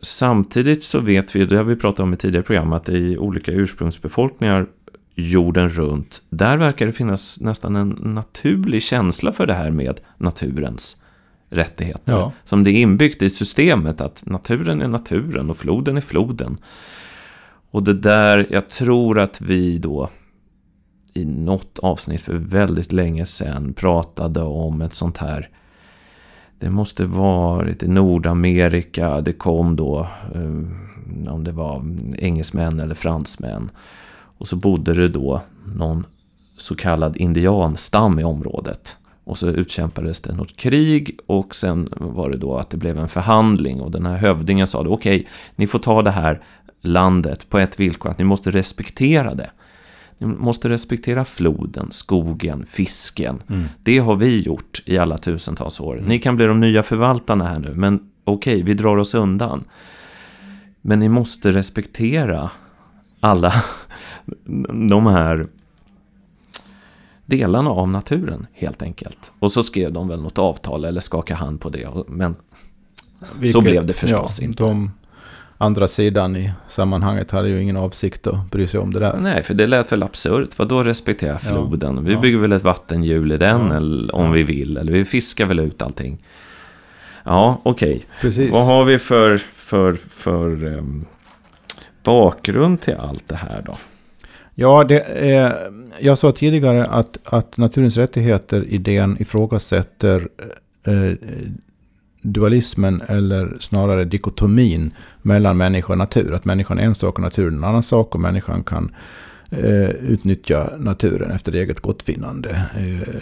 samtidigt 0.03 0.83
så 0.83 1.01
vet 1.01 1.37
vi, 1.37 1.45
det 1.47 1.57
har 1.57 1.65
vi 1.65 1.77
pratat 1.77 2.01
om 2.01 2.13
i 2.13 2.17
tidigare 2.17 2.45
program, 2.45 2.73
att 2.73 2.89
i 2.89 3.19
olika 3.19 3.53
ursprungsbefolkningar 3.53 4.67
jorden 5.15 5.69
runt, 5.69 6.23
där 6.31 6.57
verkar 6.57 6.87
det 6.87 6.93
finnas 6.93 7.41
nästan 7.41 7.77
en 7.77 7.89
naturlig 7.89 8.83
känsla 8.83 9.33
för 9.33 9.47
det 9.47 9.55
här 9.55 9.71
med 9.71 10.01
naturens 10.19 10.97
rättigheter. 11.51 12.13
Ja. 12.13 12.33
Som 12.45 12.65
det 12.65 12.71
är 12.71 12.83
inbyggt 12.83 13.23
i 13.23 13.31
systemet 13.31 14.01
att 14.01 14.27
naturen 14.27 14.81
är 14.81 14.89
naturen 14.89 15.51
och 15.51 15.57
floden 15.57 15.97
är 15.97 16.01
floden. 16.01 16.59
Och 17.71 17.83
det 17.83 17.95
där, 17.95 18.47
jag 18.51 18.69
tror 18.69 19.19
att 19.19 19.41
vi 19.41 19.79
då 19.79 20.11
i 21.15 21.25
något 21.25 21.79
avsnitt 21.79 22.21
för 22.21 22.35
väldigt 22.35 22.93
länge 22.93 23.27
sedan 23.27 23.75
pratade 23.75 24.43
om 24.43 24.83
ett 24.83 24.95
sånt 24.95 25.19
här 25.19 25.49
det 26.61 26.71
måste 26.71 27.05
varit 27.05 27.83
i 27.83 27.89
Nordamerika, 27.89 29.21
det 29.21 29.33
kom 29.33 29.77
då, 29.77 30.07
eh, 30.35 31.33
om 31.33 31.45
det 31.45 31.53
var 31.53 31.85
engelsmän 32.19 32.81
eller 32.81 32.95
fransmän. 32.95 33.71
Och 34.39 34.49
så 34.49 34.57
bodde 34.57 34.95
det 34.95 35.09
då 35.09 35.41
någon 35.77 36.07
så 36.57 36.75
kallad 36.75 37.17
indianstam 37.17 38.19
i 38.19 38.25
området. 38.25 38.97
Och 39.25 39.39
så 39.39 39.49
utkämpades 39.49 40.21
det 40.21 40.35
något 40.35 40.57
krig 40.57 41.19
och 41.27 41.55
sen 41.55 41.89
var 41.97 42.31
det 42.31 42.37
då 42.37 42.57
att 42.57 42.71
det 42.71 42.77
blev 42.77 42.99
en 42.99 43.09
förhandling 43.09 43.81
och 43.81 43.91
den 43.91 44.07
här 44.07 44.17
hövdingen 44.17 44.67
sa 44.67 44.83
då 44.83 44.93
okej, 44.93 45.29
ni 45.57 45.67
får 45.67 45.79
ta 45.79 46.03
det 46.03 46.11
här 46.11 46.43
landet 46.81 47.49
på 47.49 47.59
ett 47.59 47.81
villkor 47.81 48.11
att 48.11 48.19
ni 48.19 48.25
måste 48.25 48.51
respektera 48.51 49.35
det. 49.35 49.51
Ni 50.21 50.27
måste 50.27 50.69
respektera 50.69 51.25
floden, 51.25 51.87
skogen, 51.91 52.67
fisken. 52.69 53.43
Mm. 53.49 53.65
Det 53.83 53.99
har 53.99 54.17
vi 54.17 54.41
gjort 54.41 54.83
i 54.87 54.99
alla 54.99 55.19
tusentals 55.19 55.81
år. 55.81 55.97
Mm. 55.97 56.09
Ni 56.09 56.19
kan 56.19 56.37
bli 56.37 56.47
de 56.47 56.61
nya 56.61 56.83
förvaltarna 56.83 57.45
här 57.45 57.59
nu, 57.59 57.75
men 57.75 58.01
okej, 58.25 58.55
okay, 58.55 58.63
vi 58.63 58.75
drar 58.75 58.97
oss 58.97 59.15
undan. 59.15 59.65
Men 60.81 60.99
ni 60.99 61.09
måste 61.09 61.53
respektera 61.53 62.51
alla 63.21 63.53
de 64.91 65.07
här 65.07 65.47
delarna 67.27 67.71
av 67.71 67.89
naturen 67.89 68.47
helt 68.53 68.83
enkelt. 68.83 69.33
Och 69.39 69.53
så 69.53 69.63
skrev 69.63 69.93
de 69.93 70.09
väl 70.09 70.23
något 70.23 70.39
avtal 70.39 70.85
eller 70.85 71.01
skakade 71.01 71.41
hand 71.41 71.61
på 71.61 71.69
det. 71.69 71.89
Men 72.09 72.37
Vilket, 73.39 73.53
så 73.53 73.61
blev 73.61 73.87
det 73.87 73.93
förstås 73.93 74.39
ja, 74.41 74.47
inte. 74.47 74.63
De 74.63 74.91
andra 75.63 75.89
sidan 75.89 76.37
i 76.37 76.53
sammanhanget 76.69 77.31
hade 77.31 77.49
ju 77.49 77.63
ingen 77.63 77.77
avsikt 77.77 78.27
att 78.27 78.51
bry 78.51 78.69
sig 78.69 78.81
om 78.81 78.93
det 78.93 79.01
där. 79.01 79.17
Nej, 79.21 79.43
för 79.43 79.55
det 79.55 79.67
lät 79.67 79.93
väl 79.93 80.03
absurt. 80.03 80.59
Vad 80.59 80.69
då 80.69 80.83
respektera 80.83 81.39
floden? 81.39 81.97
Ja, 81.97 82.03
vi 82.03 82.13
ja. 82.13 82.21
bygger 82.21 82.39
väl 82.39 82.53
ett 82.53 82.65
vattenhjul 82.65 83.33
i 83.33 83.37
den 83.37 83.69
ja. 83.71 83.77
eller, 83.77 84.15
om 84.15 84.33
vi 84.33 84.43
vill. 84.43 84.77
Eller 84.77 84.93
vi 84.93 85.05
fiskar 85.05 85.47
väl 85.47 85.61
ut 85.61 85.83
allting. 85.83 86.25
Ja, 87.25 87.61
okej. 87.63 88.07
Okay. 88.25 88.51
Vad 88.51 88.67
har 88.67 88.85
vi 88.85 88.99
för, 88.99 89.37
för, 89.37 89.93
för 89.93 90.65
um, 90.65 91.05
bakgrund 92.03 92.81
till 92.81 92.97
allt 92.97 93.29
det 93.29 93.37
här 93.37 93.63
då? 93.67 93.77
Ja, 94.55 94.85
det 94.85 95.01
är, 95.01 95.71
jag 95.99 96.19
sa 96.19 96.33
tidigare 96.33 96.85
att, 96.85 97.19
att 97.25 97.57
naturens 97.57 97.97
rättigheter, 97.97 98.65
idén 98.69 99.17
ifrågasätter 99.21 100.29
eh, 100.87 101.13
dualismen 102.23 103.03
eller 103.09 103.57
snarare 103.61 104.05
dikotomin 104.05 104.91
mellan 105.23 105.57
människa 105.57 105.93
och 105.93 105.99
natur. 105.99 106.35
Att 106.35 106.45
människan 106.45 106.79
är 106.79 106.83
en 106.83 106.95
sak 106.95 107.15
och 107.15 107.23
naturen 107.23 107.55
en 107.55 107.65
annan 107.65 107.83
sak 107.83 108.15
och 108.15 108.21
människan 108.21 108.65
kan 108.65 108.95
eh, 109.51 109.91
utnyttja 109.91 110.71
naturen 110.79 111.31
efter 111.31 111.53
eget 111.53 111.81
gottfinnande. 111.81 112.67
Eh, 112.77 113.15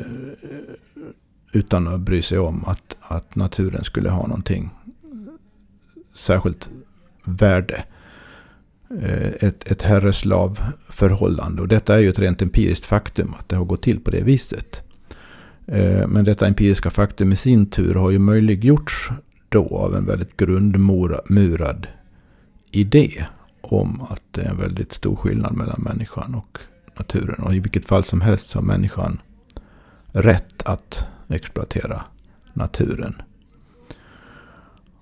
utan 1.52 1.88
att 1.88 2.00
bry 2.00 2.22
sig 2.22 2.38
om 2.38 2.64
att, 2.64 2.96
att 3.00 3.37
naturen 3.37 3.84
skulle 3.84 4.11
ha 4.11 4.26
någonting 4.26 4.70
särskilt 6.14 6.70
värde. 7.24 7.84
Eh, 9.02 9.28
ett, 9.48 9.70
ett 9.70 9.82
herreslavförhållande. 9.82 11.62
Och 11.62 11.68
detta 11.68 11.94
är 11.94 11.98
ju 11.98 12.08
ett 12.08 12.18
rent 12.18 12.42
empiriskt 12.42 12.87
faktum 12.87 13.34
att 13.38 13.48
det 13.48 13.56
har 13.56 13.64
gått 13.64 13.82
till 13.82 14.00
på 14.00 14.11
det 14.11 14.22
viset. 14.22 14.88
Eh, 15.68 16.09
men 16.09 16.24
detta 16.24 16.46
empiriska 16.46 16.90
faktum 16.90 17.33
i 17.33 17.37
sin 17.37 17.66
tur 17.66 17.94
har 17.94 18.11
ju 18.11 18.18
möjliggjorts 18.18 19.11
då 19.48 19.78
av 19.78 19.96
en 19.96 20.07
väldigt 20.07 20.37
grundmurad 20.37 21.87
idé 22.70 23.26
om 23.61 24.02
att 24.11 24.22
det 24.31 24.40
är 24.40 24.50
en 24.50 24.59
väldigt 24.59 24.92
stor 24.92 25.16
skillnad 25.16 25.57
mellan 25.57 25.83
människan 25.83 26.35
och 26.35 26.59
naturen. 26.98 27.42
Och 27.42 27.54
i 27.54 27.61
vilket 27.61 27.85
fall 27.85 28.04
som 28.04 28.20
helst 28.20 28.48
så 28.48 28.59
har 28.59 28.62
människan 28.62 29.20
rätt 30.12 30.62
att 30.64 31.07
exploatera 31.28 32.04
naturen. 32.52 33.22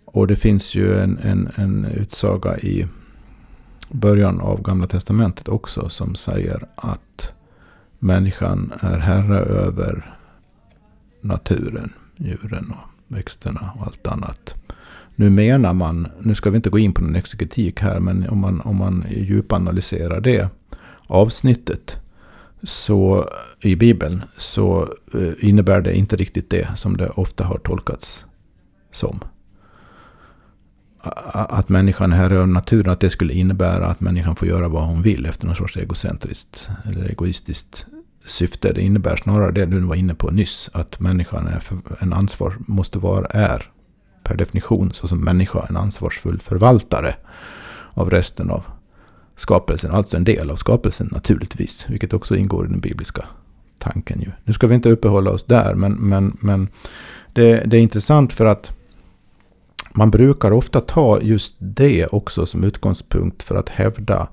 Och 0.04 0.26
det 0.26 0.36
finns 0.36 0.74
ju 0.74 0.98
en, 0.98 1.18
en, 1.18 1.50
en 1.56 1.84
utsaga 1.84 2.58
i 2.58 2.86
början 3.90 4.40
av 4.40 4.62
Gamla 4.62 4.86
Testamentet 4.86 5.48
också 5.48 5.88
som 5.88 6.14
säger 6.14 6.66
att 6.74 7.34
människan 7.98 8.72
är 8.80 8.98
herre 8.98 9.38
över 9.38 10.15
naturen, 11.26 11.92
djuren 12.16 12.70
och 12.70 13.14
växterna 13.16 13.72
och 13.78 13.86
allt 13.86 14.06
annat. 14.06 14.54
Nu 15.14 15.30
menar 15.30 15.74
man, 15.74 16.08
nu 16.20 16.34
ska 16.34 16.50
vi 16.50 16.56
inte 16.56 16.70
gå 16.70 16.78
in 16.78 16.92
på 16.92 17.02
någon 17.02 17.14
exekutik 17.14 17.80
här, 17.80 18.00
men 18.00 18.28
om 18.28 18.38
man, 18.38 18.60
om 18.60 18.76
man 18.76 19.04
djupanalyserar 19.10 20.20
det 20.20 20.48
avsnittet 21.06 21.96
så, 22.62 23.28
i 23.60 23.76
Bibeln 23.76 24.22
så 24.36 24.88
eh, 25.14 25.48
innebär 25.48 25.80
det 25.80 25.96
inte 25.96 26.16
riktigt 26.16 26.50
det 26.50 26.68
som 26.76 26.96
det 26.96 27.08
ofta 27.08 27.44
har 27.44 27.58
tolkats 27.58 28.26
som. 28.92 29.20
Att 31.32 31.68
människan 31.68 32.12
är 32.12 32.16
herre 32.16 32.34
över 32.34 32.46
naturen, 32.46 32.92
att 32.92 33.00
det 33.00 33.10
skulle 33.10 33.32
innebära 33.32 33.86
att 33.86 34.00
människan 34.00 34.36
får 34.36 34.48
göra 34.48 34.68
vad 34.68 34.86
hon 34.86 35.02
vill 35.02 35.26
efter 35.26 35.46
någon 35.46 35.56
sorts 35.56 35.76
egocentriskt 35.76 36.68
eller 36.84 37.10
egoistiskt 37.10 37.86
syfte. 38.26 38.72
Det 38.72 38.80
innebär 38.80 39.16
snarare 39.16 39.52
det 39.52 39.66
du 39.66 39.80
var 39.80 39.94
inne 39.94 40.14
på 40.14 40.30
nyss. 40.30 40.70
Att 40.72 41.00
människan 41.00 41.46
är 41.46 41.62
en 41.98 42.12
ansvar, 42.12 42.56
måste 42.58 42.98
vara, 42.98 43.26
är 43.26 43.70
per 44.22 44.36
definition 44.36 44.92
såsom 44.92 45.24
människa 45.24 45.66
en 45.68 45.76
ansvarsfull 45.76 46.40
förvaltare 46.40 47.14
av 47.90 48.10
resten 48.10 48.50
av 48.50 48.64
skapelsen. 49.36 49.90
Alltså 49.90 50.16
en 50.16 50.24
del 50.24 50.50
av 50.50 50.56
skapelsen 50.56 51.08
naturligtvis. 51.12 51.86
Vilket 51.88 52.12
också 52.12 52.36
ingår 52.36 52.66
i 52.66 52.68
den 52.68 52.80
bibliska 52.80 53.24
tanken. 53.78 54.20
Ju. 54.20 54.30
Nu 54.44 54.52
ska 54.52 54.66
vi 54.66 54.74
inte 54.74 54.90
uppehålla 54.90 55.30
oss 55.30 55.44
där. 55.44 55.74
Men, 55.74 55.92
men, 55.92 56.36
men 56.40 56.68
det, 57.32 57.62
det 57.66 57.76
är 57.76 57.80
intressant 57.80 58.32
för 58.32 58.46
att 58.46 58.72
man 59.92 60.10
brukar 60.10 60.50
ofta 60.50 60.80
ta 60.80 61.20
just 61.20 61.54
det 61.58 62.06
också 62.06 62.46
som 62.46 62.64
utgångspunkt 62.64 63.42
för 63.42 63.56
att 63.56 63.68
hävda 63.68 64.28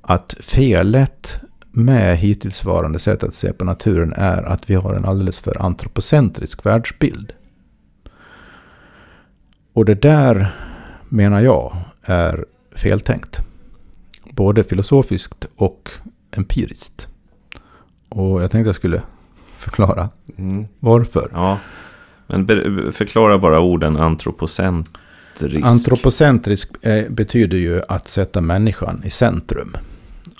att 0.00 0.34
felet 0.40 1.40
med 1.72 2.16
hittillsvarande 2.16 2.98
sätt 2.98 3.22
att 3.22 3.34
se 3.34 3.52
på 3.52 3.64
naturen 3.64 4.12
är 4.16 4.42
att 4.42 4.70
vi 4.70 4.74
har 4.74 4.94
en 4.94 5.04
alldeles 5.04 5.38
för 5.38 5.62
antropocentrisk 5.62 6.66
världsbild. 6.66 7.32
Och 9.72 9.84
det 9.84 9.94
där 9.94 10.54
menar 11.08 11.40
jag 11.40 11.76
är 12.02 12.44
feltänkt. 12.74 13.38
Både 14.30 14.64
filosofiskt 14.64 15.46
och 15.56 15.90
empiriskt. 16.36 17.08
Och 18.08 18.42
jag 18.42 18.50
tänkte 18.50 18.68
jag 18.68 18.76
skulle 18.76 19.02
förklara 19.58 20.08
mm. 20.38 20.66
varför. 20.78 21.30
Ja, 21.32 21.58
men 22.26 22.46
förklara 22.92 23.38
bara 23.38 23.60
orden 23.60 23.96
antropocentrisk. 23.96 25.64
Antropocentrisk 25.64 26.84
eh, 26.84 27.10
betyder 27.10 27.58
ju 27.58 27.82
att 27.88 28.08
sätta 28.08 28.40
människan 28.40 29.02
i 29.04 29.10
centrum 29.10 29.76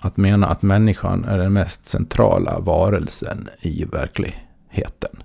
att 0.00 0.16
mena 0.16 0.46
att 0.46 0.62
människan 0.62 1.24
är 1.24 1.38
den 1.38 1.52
mest 1.52 1.86
centrala 1.86 2.58
varelsen 2.58 3.48
i 3.60 3.84
verkligheten. 3.84 5.22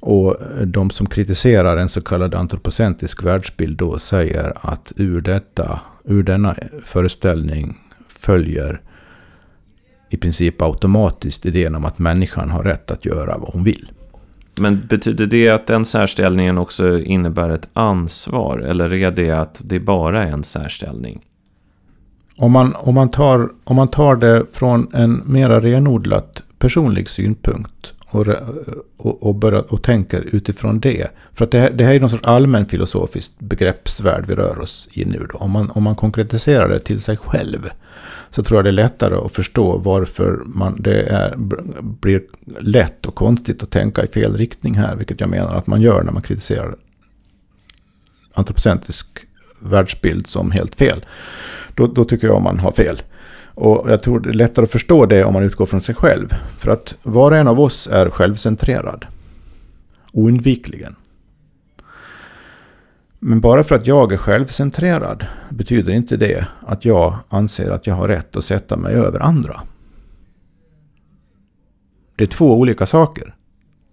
Och 0.00 0.36
de 0.66 0.90
som 0.90 1.06
kritiserar 1.06 1.76
en 1.76 1.88
så 1.88 2.00
kallad 2.00 2.34
antropocentrisk 2.34 3.22
världsbild 3.22 3.76
då 3.76 3.98
säger 3.98 4.52
att 4.60 4.92
ur, 4.96 5.20
detta, 5.20 5.80
ur 6.04 6.22
denna 6.22 6.54
föreställning 6.84 7.78
följer 8.08 8.80
i 10.10 10.16
princip 10.16 10.62
automatiskt 10.62 11.46
idén 11.46 11.74
om 11.74 11.84
att 11.84 11.98
människan 11.98 12.50
har 12.50 12.62
rätt 12.62 12.90
att 12.90 13.04
göra 13.04 13.38
vad 13.38 13.52
hon 13.52 13.64
vill. 13.64 13.92
Men 14.60 14.86
betyder 14.86 15.26
det 15.26 15.48
att 15.48 15.66
den 15.66 15.84
särställningen 15.84 16.58
också 16.58 16.98
innebär 16.98 17.50
ett 17.50 17.68
ansvar? 17.72 18.58
Eller 18.58 18.94
är 18.94 19.10
det 19.10 19.30
att 19.30 19.60
det 19.64 19.80
bara 19.80 20.24
är 20.24 20.32
en 20.32 20.44
särställning? 20.44 21.22
Om 22.38 22.52
man, 22.52 22.74
om, 22.74 22.94
man 22.94 23.10
tar, 23.10 23.50
om 23.64 23.76
man 23.76 23.88
tar 23.88 24.16
det 24.16 24.46
från 24.52 24.94
en 24.94 25.22
mera 25.26 25.60
renodlat 25.60 26.42
personlig 26.58 27.10
synpunkt 27.10 27.92
och, 28.06 28.26
och, 28.96 29.22
och, 29.22 29.34
börjar, 29.34 29.72
och 29.72 29.82
tänker 29.82 30.20
utifrån 30.32 30.80
det. 30.80 31.10
För 31.32 31.44
att 31.44 31.50
det 31.50 31.58
här, 31.58 31.70
det 31.70 31.84
här 31.84 31.94
är 31.94 32.00
någon 32.00 32.10
sorts 32.10 32.26
allmänfilosofiskt 32.26 33.38
begreppsvärld 33.38 34.24
vi 34.28 34.34
rör 34.34 34.58
oss 34.58 34.88
i 34.92 35.04
nu. 35.04 35.26
Då. 35.32 35.38
Om, 35.38 35.50
man, 35.50 35.70
om 35.70 35.82
man 35.82 35.96
konkretiserar 35.96 36.68
det 36.68 36.78
till 36.78 37.00
sig 37.00 37.16
själv 37.16 37.70
så 38.30 38.42
tror 38.42 38.58
jag 38.58 38.64
det 38.64 38.70
är 38.70 38.72
lättare 38.72 39.14
att 39.14 39.32
förstå 39.32 39.78
varför 39.78 40.42
man, 40.46 40.76
det 40.78 41.02
är, 41.02 41.34
blir 41.82 42.22
lätt 42.60 43.06
och 43.06 43.14
konstigt 43.14 43.62
att 43.62 43.70
tänka 43.70 44.04
i 44.04 44.06
fel 44.06 44.36
riktning 44.36 44.74
här. 44.74 44.96
Vilket 44.96 45.20
jag 45.20 45.30
menar 45.30 45.54
att 45.54 45.66
man 45.66 45.82
gör 45.82 46.02
när 46.02 46.12
man 46.12 46.22
kritiserar 46.22 46.76
antropocentrisk 48.34 49.06
världsbild 49.60 50.26
som 50.26 50.50
helt 50.50 50.74
fel 50.74 51.04
då, 51.76 51.86
då 51.86 52.04
tycker 52.04 52.26
jag 52.26 52.42
man 52.42 52.58
har 52.58 52.72
fel. 52.72 53.02
Och 53.54 53.90
jag 53.90 54.02
tror 54.02 54.20
det 54.20 54.28
är 54.28 54.34
lättare 54.34 54.64
att 54.64 54.70
förstå 54.70 55.06
det 55.06 55.24
om 55.24 55.32
man 55.32 55.42
utgår 55.42 55.66
från 55.66 55.80
sig 55.80 55.94
själv. 55.94 56.28
För 56.58 56.70
att 56.70 56.94
var 57.02 57.30
och 57.30 57.36
en 57.36 57.48
av 57.48 57.60
oss 57.60 57.88
är 57.92 58.10
självcentrerad. 58.10 59.06
Oundvikligen. 60.12 60.96
Men 63.18 63.40
bara 63.40 63.64
för 63.64 63.74
att 63.74 63.86
jag 63.86 64.12
är 64.12 64.16
självcentrerad 64.16 65.26
betyder 65.50 65.92
inte 65.92 66.16
det 66.16 66.46
att 66.66 66.84
jag 66.84 67.16
anser 67.28 67.70
att 67.70 67.86
jag 67.86 67.94
har 67.94 68.08
rätt 68.08 68.36
att 68.36 68.44
sätta 68.44 68.76
mig 68.76 68.94
över 68.94 69.20
andra. 69.20 69.60
Det 72.16 72.24
är 72.24 72.28
två 72.28 72.58
olika 72.58 72.86
saker. 72.86 73.35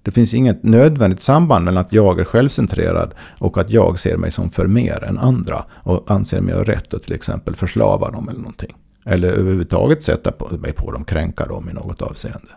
Det 0.04 0.12
finns 0.12 0.34
inget 0.34 0.64
nödvändigt 0.64 1.22
samband 1.22 1.66
mellan 1.66 1.82
att 1.82 1.94
jag 1.94 2.20
är 2.20 2.24
självcentrerad 2.24 3.14
och 3.40 3.58
att 3.58 3.70
jag 3.70 4.00
ser 4.00 4.18
mig 4.18 4.32
som 4.32 4.50
för 4.50 4.68
mer 4.68 5.04
än 5.04 5.18
andra 5.18 5.66
och 5.72 6.12
anser 6.12 6.42
mig 6.42 6.56
ha 6.56 6.64
rätt 6.64 6.94
att 6.94 7.04
till 7.04 7.14
exempel 7.14 7.56
förslava 7.56 8.12
dem 8.12 8.30
eller 8.30 8.40
någonting. 8.40 8.76
Eller 9.06 9.32
överhuvudtaget 9.32 10.04
sätta 10.04 10.32
mig 10.58 10.74
på 10.74 10.92
dem, 10.92 11.04
kränka 11.04 11.46
dem 11.46 11.70
i 11.70 11.74
något 11.74 12.02
avseende. 12.02 12.50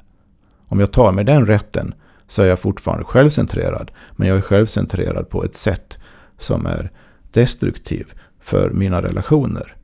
Om 0.69 0.81
jag 0.81 0.93
tar 0.93 1.13
mig 1.13 1.25
den 1.25 1.47
rätten 1.47 1.95
så 2.29 2.43
är 2.43 2.47
jag 2.47 2.59
fortfarande 2.59 3.05
självcentrerad. 3.05 3.91
Men 4.13 4.29
jag 4.29 4.37
är 4.37 4.41
självcentrerad 4.41 5.31
på 5.31 5.45
ett 5.45 5.57
sätt 5.57 5.99
som 6.39 6.67
är 6.67 6.91
destruktiv 7.33 8.07
för 8.41 8.71
mina 8.71 9.03
relationer 9.03 9.77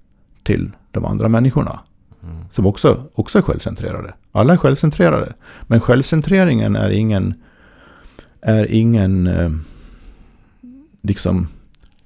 till 0.42 0.70
de 0.90 1.04
andra 1.04 1.28
människorna. 1.28 1.80
Mm. 2.22 2.44
Som 2.52 2.66
också, 2.66 3.02
också 3.14 3.38
är 3.38 3.42
självcentrerade. 3.42 4.14
Alla 4.32 4.52
är 4.52 4.56
självcentrerade. 4.56 5.32
Men 5.66 5.80
självcentreringen 5.80 6.76
är 6.76 6.90
ingen 6.90 7.34
är 8.42 8.70
ingen 8.70 9.26
eh, 9.26 9.50
liksom 11.02 11.48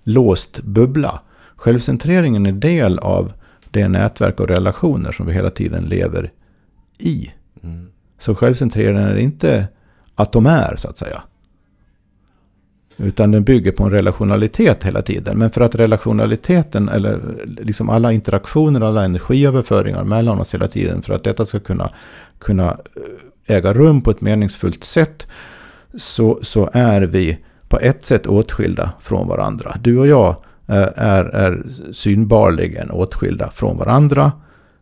låst 0.05 0.63
bubbla. 0.63 1.21
Självcentreringen 1.57 2.47
är 2.47 2.53
del 2.53 2.99
av 2.99 3.33
det 3.71 3.89
nätverk 3.89 4.41
och 4.41 4.49
relationer 4.49 5.13
som 5.13 5.27
vi 5.27 5.33
hela 5.33 5.51
tiden 5.51 5.85
lever 5.85 6.33
i. 6.99 7.33
Mm. 7.63 7.89
Så 8.19 8.35
självcentreringen 8.35 9.03
är 9.03 9.17
inte 9.17 9.69
att 10.15 10.33
de 10.33 10.47
är, 10.47 10.77
så 10.77 10.89
att 10.89 10.99
säga. 10.99 11.23
Utan 12.97 13.31
den 13.31 13.45
bygger 13.45 13.73
på 13.73 13.85
en 13.85 13.91
relationalitet 13.91 14.85
hela 14.85 15.03
tiden. 15.03 15.39
Men 15.39 15.51
för 15.51 15.61
att 15.61 15.75
relationaliteten, 15.75 16.89
eller 16.89 17.21
liksom 17.47 17.91
alla 17.91 18.13
interaktioner, 18.13 18.81
alla 18.81 19.05
energiöverföringar 19.05 20.05
mellan 20.05 20.41
oss 20.41 20.55
hela 20.55 20.69
tiden, 20.69 21.03
för 21.03 21.15
att 21.15 21.25
detta 21.25 21.47
ska 21.47 21.61
kunna, 21.61 21.91
kunna 22.39 22.69
eh, 23.47 23.57
äga 23.57 23.75
rum 23.75 24.01
på 24.01 24.11
ett 24.11 24.21
meningsfullt 24.21 24.85
sätt, 24.85 25.27
så, 25.97 26.39
så 26.43 26.71
är 26.73 27.03
vi 27.03 27.39
på 27.69 27.79
ett 27.79 28.05
sätt 28.05 28.27
åtskilda 28.27 28.93
från 29.01 29.29
varandra. 29.29 29.77
Du 29.81 29.99
och 29.99 30.07
jag 30.07 30.37
är, 30.67 30.93
är, 30.97 31.25
är 31.25 31.67
synbarligen 31.93 32.91
åtskilda 32.91 33.51
från 33.51 33.79
varandra. 33.79 34.33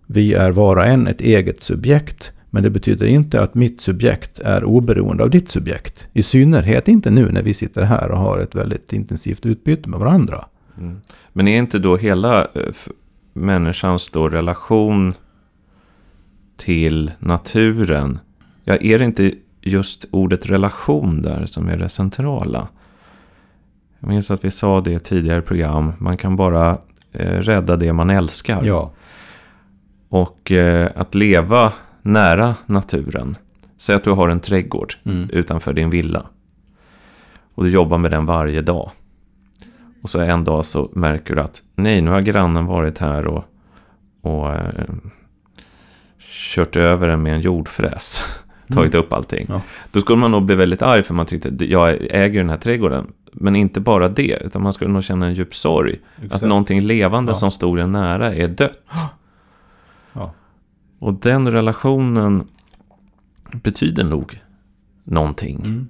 Vi 0.07 0.35
är 0.35 0.51
var 0.51 0.77
och 0.77 0.87
en 0.87 1.07
ett 1.07 1.21
eget 1.21 1.63
subjekt. 1.63 2.33
Men 2.51 2.63
det 2.63 2.71
betyder 2.71 3.07
inte 3.07 3.43
att 3.43 3.55
mitt 3.55 3.81
subjekt 3.81 4.39
är 4.39 4.65
oberoende 4.65 5.23
av 5.23 5.31
ditt 5.31 5.49
subjekt. 5.49 6.07
I 6.13 6.23
synnerhet 6.23 6.89
inte 6.89 7.11
nu 7.11 7.33
när 7.33 7.43
vi 7.43 7.55
sitter 7.55 7.83
här 7.83 8.11
och 8.11 8.19
har 8.19 8.39
ett 8.39 8.55
väldigt 8.55 8.93
intensivt 8.93 9.47
utbyte 9.47 9.89
med 9.89 10.01
varandra. 10.01 10.45
Mm. 10.79 11.01
Men 11.33 11.49
är 11.49 11.59
inte 11.59 11.79
då 11.79 11.97
hela 11.97 12.41
eh, 12.41 12.49
människans 13.33 14.11
då 14.11 14.29
relation 14.29 15.15
till 16.57 17.11
naturen, 17.19 18.19
ja, 18.65 18.77
är 18.77 18.99
det 18.99 19.05
inte 19.05 19.33
just 19.65 20.05
ordet 20.11 20.47
relation 20.47 21.23
där 21.23 21.47
som 21.47 21.69
är 21.69 21.77
det 21.77 21.89
centrala? 21.89 22.69
Jag 23.99 24.09
minns 24.09 24.31
att 24.31 24.45
vi 24.45 24.51
sa 24.51 24.81
det 24.81 24.93
i 24.93 24.99
tidigare 24.99 25.43
program, 25.43 25.93
man 25.99 26.17
kan 26.17 26.37
bara 26.37 26.79
eh, 27.13 27.27
rädda 27.39 27.77
det 27.77 27.93
man 27.93 28.11
älskar. 28.11 28.65
Ja. 28.65 28.91
Och 30.09 30.53
eh, 30.53 30.91
att 30.97 31.15
leva 31.15 31.73
nära 32.03 32.55
naturen. 32.67 33.37
Säg 33.77 33.95
att 33.97 34.05
du 34.05 34.11
har 34.11 34.29
en 34.29 34.41
trädgård 34.41 34.95
Mm. 35.05 35.31
utanför 35.31 35.73
din 35.73 35.91
villa. 35.91 36.27
Och 37.55 37.65
du 37.65 37.71
jobbar 37.71 37.99
med 37.99 38.11
den 38.11 38.27
varje 38.27 38.61
dag. 38.63 38.91
Och 40.03 40.11
så 40.11 40.21
en 40.21 40.45
dag 40.45 40.67
så 40.67 40.91
märker 40.93 41.35
du 41.35 41.41
att 41.41 41.63
nej, 41.77 42.01
nu 42.03 42.11
har 42.11 42.21
grannen 42.21 42.67
varit 42.67 42.99
här 42.99 43.27
och, 43.27 43.45
och 44.21 44.53
eh, 44.53 44.85
kört 46.55 46.77
över 46.77 47.09
den 47.09 47.23
med 47.23 47.35
en 47.35 47.41
jordfräs. 47.41 48.25
Tagit 48.69 48.95
upp 48.95 49.13
allting. 49.13 49.47
Ja. 49.49 49.61
Då 49.93 50.01
skulle 50.01 50.19
man 50.19 50.31
nog 50.31 50.45
bli 50.45 50.55
väldigt 50.55 50.83
arg 50.83 51.03
för 51.03 51.15
man 51.15 51.27
tyckte 51.27 51.65
jag 51.65 51.97
äger 52.11 52.41
den 52.41 52.51
här 52.51 52.57
trädgården. 52.57 53.07
Men 53.33 53.57
inte 53.57 53.81
bara 53.81 54.09
det, 54.09 54.39
utan 54.45 54.63
man 54.63 54.73
skulle 54.73 54.91
nog 54.91 55.05
känna 55.05 55.27
en 55.27 55.35
djup 55.35 55.55
sorg. 55.55 56.01
Att 56.17 56.25
Exakt. 56.25 56.43
någonting 56.45 56.81
levande 56.81 57.33
Ja. 57.33 57.37
som 57.37 57.51
stod 57.51 57.79
en 57.79 57.93
nära 57.93 58.35
är 58.35 58.49
dött. 58.49 58.79
Ja. 60.17 60.33
Och 60.99 61.15
den 61.15 61.51
relationen 61.53 62.47
betyder 63.53 64.05
nog 64.05 64.41
någonting. 65.05 65.57
Mm. 65.65 65.89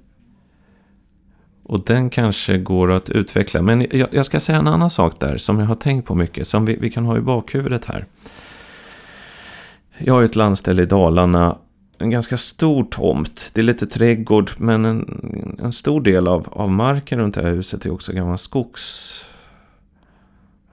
Och 1.63 1.85
den 1.85 2.09
kanske 2.09 2.57
går 2.57 2.91
att 2.91 3.09
utveckla. 3.09 3.61
Men 3.61 3.87
jag, 3.91 4.07
jag 4.11 4.25
ska 4.25 4.39
säga 4.39 4.57
en 4.57 4.67
annan 4.67 4.89
sak 4.89 5.19
där 5.19 5.37
som 5.37 5.59
jag 5.59 5.65
har 5.65 5.75
tänkt 5.75 6.07
på 6.07 6.15
mycket. 6.15 6.47
Som 6.47 6.65
vi, 6.65 6.77
vi 6.81 6.89
kan 6.91 7.05
ha 7.05 7.17
i 7.17 7.21
bakhuvudet 7.21 7.85
här. 7.85 8.05
Jag 9.97 10.13
har 10.13 10.23
ett 10.23 10.35
landställe 10.35 10.81
i 10.83 10.85
Dalarna. 10.85 11.57
En 11.97 12.09
ganska 12.09 12.37
stor 12.37 12.83
tomt. 12.83 13.51
Det 13.53 13.61
är 13.61 13.63
lite 13.63 13.85
trädgård. 13.85 14.51
Men 14.57 14.85
en, 14.85 15.59
en 15.63 15.71
stor 15.71 16.01
del 16.01 16.27
av, 16.27 16.47
av 16.51 16.71
marken 16.71 17.19
runt 17.19 17.35
det 17.35 17.41
här 17.41 17.49
huset 17.49 17.85
är 17.85 17.93
också 17.93 18.13
gammal 18.13 18.37
skogs... 18.37 19.25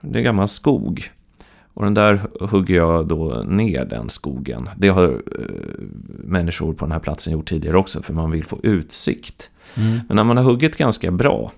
Det 0.01 0.19
är 0.19 0.23
gammal 0.23 0.47
skog. 0.47 1.11
Och 1.73 1.83
den 1.83 1.93
där 1.93 2.21
hugger 2.39 2.75
jag 2.75 3.07
då 3.07 3.43
ner 3.47 3.85
den 3.85 4.09
skogen. 4.09 4.69
Det 4.77 4.87
har 4.87 5.03
eh, 5.03 5.11
människor 6.23 6.73
på 6.73 6.85
den 6.85 6.91
här 6.91 6.99
platsen 6.99 7.33
gjort 7.33 7.49
tidigare 7.49 7.77
också 7.77 8.01
för 8.01 8.13
man 8.13 8.31
vill 8.31 8.45
få 8.45 8.59
utsikt. 8.63 9.49
Mm. 9.75 9.99
Men 10.07 10.15
när 10.15 10.23
man 10.23 10.37
har 10.37 10.43
huggit 10.43 10.77
ganska 10.77 11.11
bra 11.11 11.51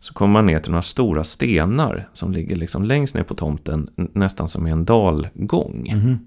så 0.00 0.14
kommer 0.14 0.32
man 0.32 0.46
ner 0.46 0.58
till 0.58 0.70
några 0.70 0.82
stora 0.82 1.24
stenar 1.24 2.08
som 2.12 2.32
ligger 2.32 2.56
liksom 2.56 2.84
längst 2.84 3.14
ner 3.14 3.22
på 3.22 3.34
tomten 3.34 3.90
nästan 3.96 4.48
som 4.48 4.66
i 4.66 4.70
en 4.70 4.84
dalgång. 4.84 5.90
Mhm. 5.94 6.18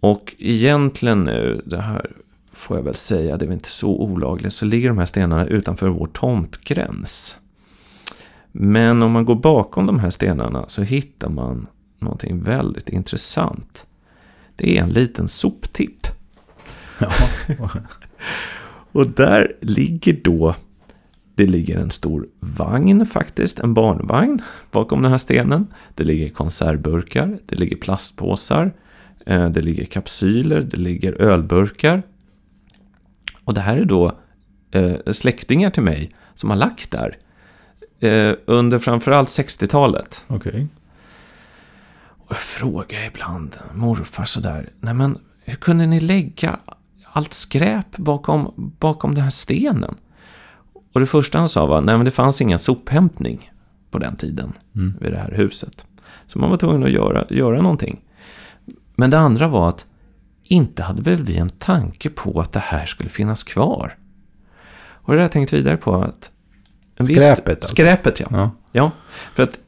Och 0.00 0.34
egentligen 0.38 1.24
nu, 1.24 1.62
det 1.66 1.80
här 1.80 2.10
får 2.52 2.76
jag 2.76 2.84
väl 2.84 2.94
säga, 2.94 3.36
det 3.36 3.44
är 3.44 3.46
väl 3.46 3.54
inte 3.54 3.68
så 3.68 3.88
olagligt, 3.88 4.52
så 4.52 4.64
ligger 4.64 4.88
de 4.88 4.98
här 4.98 5.06
stenarna 5.06 5.46
utanför 5.46 5.88
vår 5.88 6.06
tomtgräns. 6.06 7.36
Men 8.52 9.02
om 9.02 9.12
man 9.12 9.24
går 9.24 9.36
bakom 9.36 9.86
de 9.86 9.98
här 9.98 10.10
stenarna 10.10 10.64
så 10.68 10.82
hittar 10.82 11.28
man 11.28 11.66
någonting 11.98 12.42
väldigt 12.42 12.88
intressant. 12.88 13.86
Det 14.56 14.78
är 14.78 14.82
en 14.82 14.92
liten 14.92 15.28
soptipp. 15.28 16.06
Ja. 16.98 17.12
Och 18.92 19.06
där 19.06 19.56
ligger 19.60 20.20
då, 20.24 20.54
det 21.34 21.46
ligger 21.46 21.78
en 21.78 21.90
stor 21.90 22.26
vagn 22.40 23.06
faktiskt, 23.06 23.58
en 23.58 23.74
barnvagn 23.74 24.42
bakom 24.70 25.02
den 25.02 25.10
här 25.10 25.18
stenen. 25.18 25.66
Det 25.94 26.04
ligger 26.04 26.28
konservburkar, 26.28 27.38
det 27.46 27.56
ligger 27.56 27.76
plastpåsar, 27.76 28.72
det 29.36 29.60
ligger 29.60 29.84
kapsyler, 29.84 30.60
det 30.60 30.76
ligger 30.76 31.12
ölburkar. 31.12 32.02
Och 33.44 33.54
det 33.54 33.60
här 33.60 33.76
är 33.76 33.84
då 33.84 34.18
eh, 34.70 35.12
släktingar 35.12 35.70
till 35.70 35.82
mig 35.82 36.10
som 36.34 36.50
har 36.50 36.56
lagt 36.56 36.90
där 36.90 37.18
eh, 38.00 38.34
under 38.46 38.78
framförallt 38.78 39.28
60-talet. 39.28 40.24
Okej. 40.26 40.66
Och 42.08 42.26
jag 42.30 42.38
frågar 42.38 43.06
ibland 43.06 43.56
morfar 43.74 44.24
sådär, 44.24 44.68
nej 44.80 44.94
men 44.94 45.18
hur 45.44 45.56
kunde 45.56 45.86
ni 45.86 46.00
lägga 46.00 46.58
allt 47.04 47.32
skräp 47.32 47.96
bakom, 47.96 48.72
bakom 48.80 49.14
den 49.14 49.22
här 49.24 49.30
stenen? 49.30 49.94
Och 50.92 51.00
det 51.00 51.06
första 51.06 51.38
han 51.38 51.48
sa 51.48 51.66
var, 51.66 51.80
nej 51.80 51.96
men 51.96 52.04
det 52.04 52.10
fanns 52.10 52.40
ingen 52.40 52.58
sophämtning 52.58 53.50
på 53.90 53.98
den 53.98 54.16
tiden 54.16 54.52
Mm. 54.74 54.94
vid 55.00 55.12
det 55.12 55.18
här 55.18 55.32
huset. 55.32 55.86
Så 56.26 56.38
man 56.38 56.50
var 56.50 56.56
tvungen 56.56 56.82
att 56.82 56.90
göra, 56.90 57.26
göra 57.30 57.62
någonting. 57.62 58.00
Men 58.98 59.10
det 59.10 59.18
andra 59.18 59.48
var 59.48 59.68
att 59.68 59.86
inte 60.44 60.82
hade 60.82 61.02
väl 61.02 61.22
vi 61.22 61.36
en 61.36 61.50
tanke 61.50 62.10
på 62.10 62.40
att 62.40 62.52
det 62.52 62.60
här 62.60 62.86
skulle 62.86 63.10
finnas 63.10 63.44
kvar. 63.44 63.96
Och 64.90 65.12
det 65.12 65.18
har 65.18 65.22
jag 65.22 65.32
tänkt 65.32 65.52
vidare 65.52 65.76
på 65.76 65.94
att... 65.94 66.30
Skräpet 66.96 67.48
alltså. 67.48 67.74
Skräpet, 67.74 68.20
ja. 68.20 68.26
Ja. 68.30 68.50
Ja, 68.72 68.90
för 69.34 69.42
att 69.42 69.58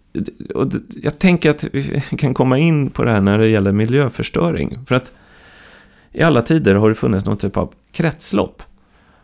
och 0.54 0.72
jag 1.02 1.18
tänker 1.18 1.50
att 1.50 1.64
vi 1.64 2.00
kan 2.18 2.34
komma 2.34 2.58
in 2.58 2.90
på 2.90 3.04
det 3.04 3.10
här 3.10 3.20
när 3.20 3.38
det 3.38 3.48
gäller 3.48 3.72
miljöförstöring. 3.72 4.78
För 4.86 4.94
att 4.94 5.12
i 6.12 6.22
alla 6.22 6.42
tider 6.42 6.74
har 6.74 6.88
det 6.88 6.94
funnits 6.94 7.26
någon 7.26 7.36
typ 7.36 7.56
av 7.56 7.72
kretslopp. 7.92 8.62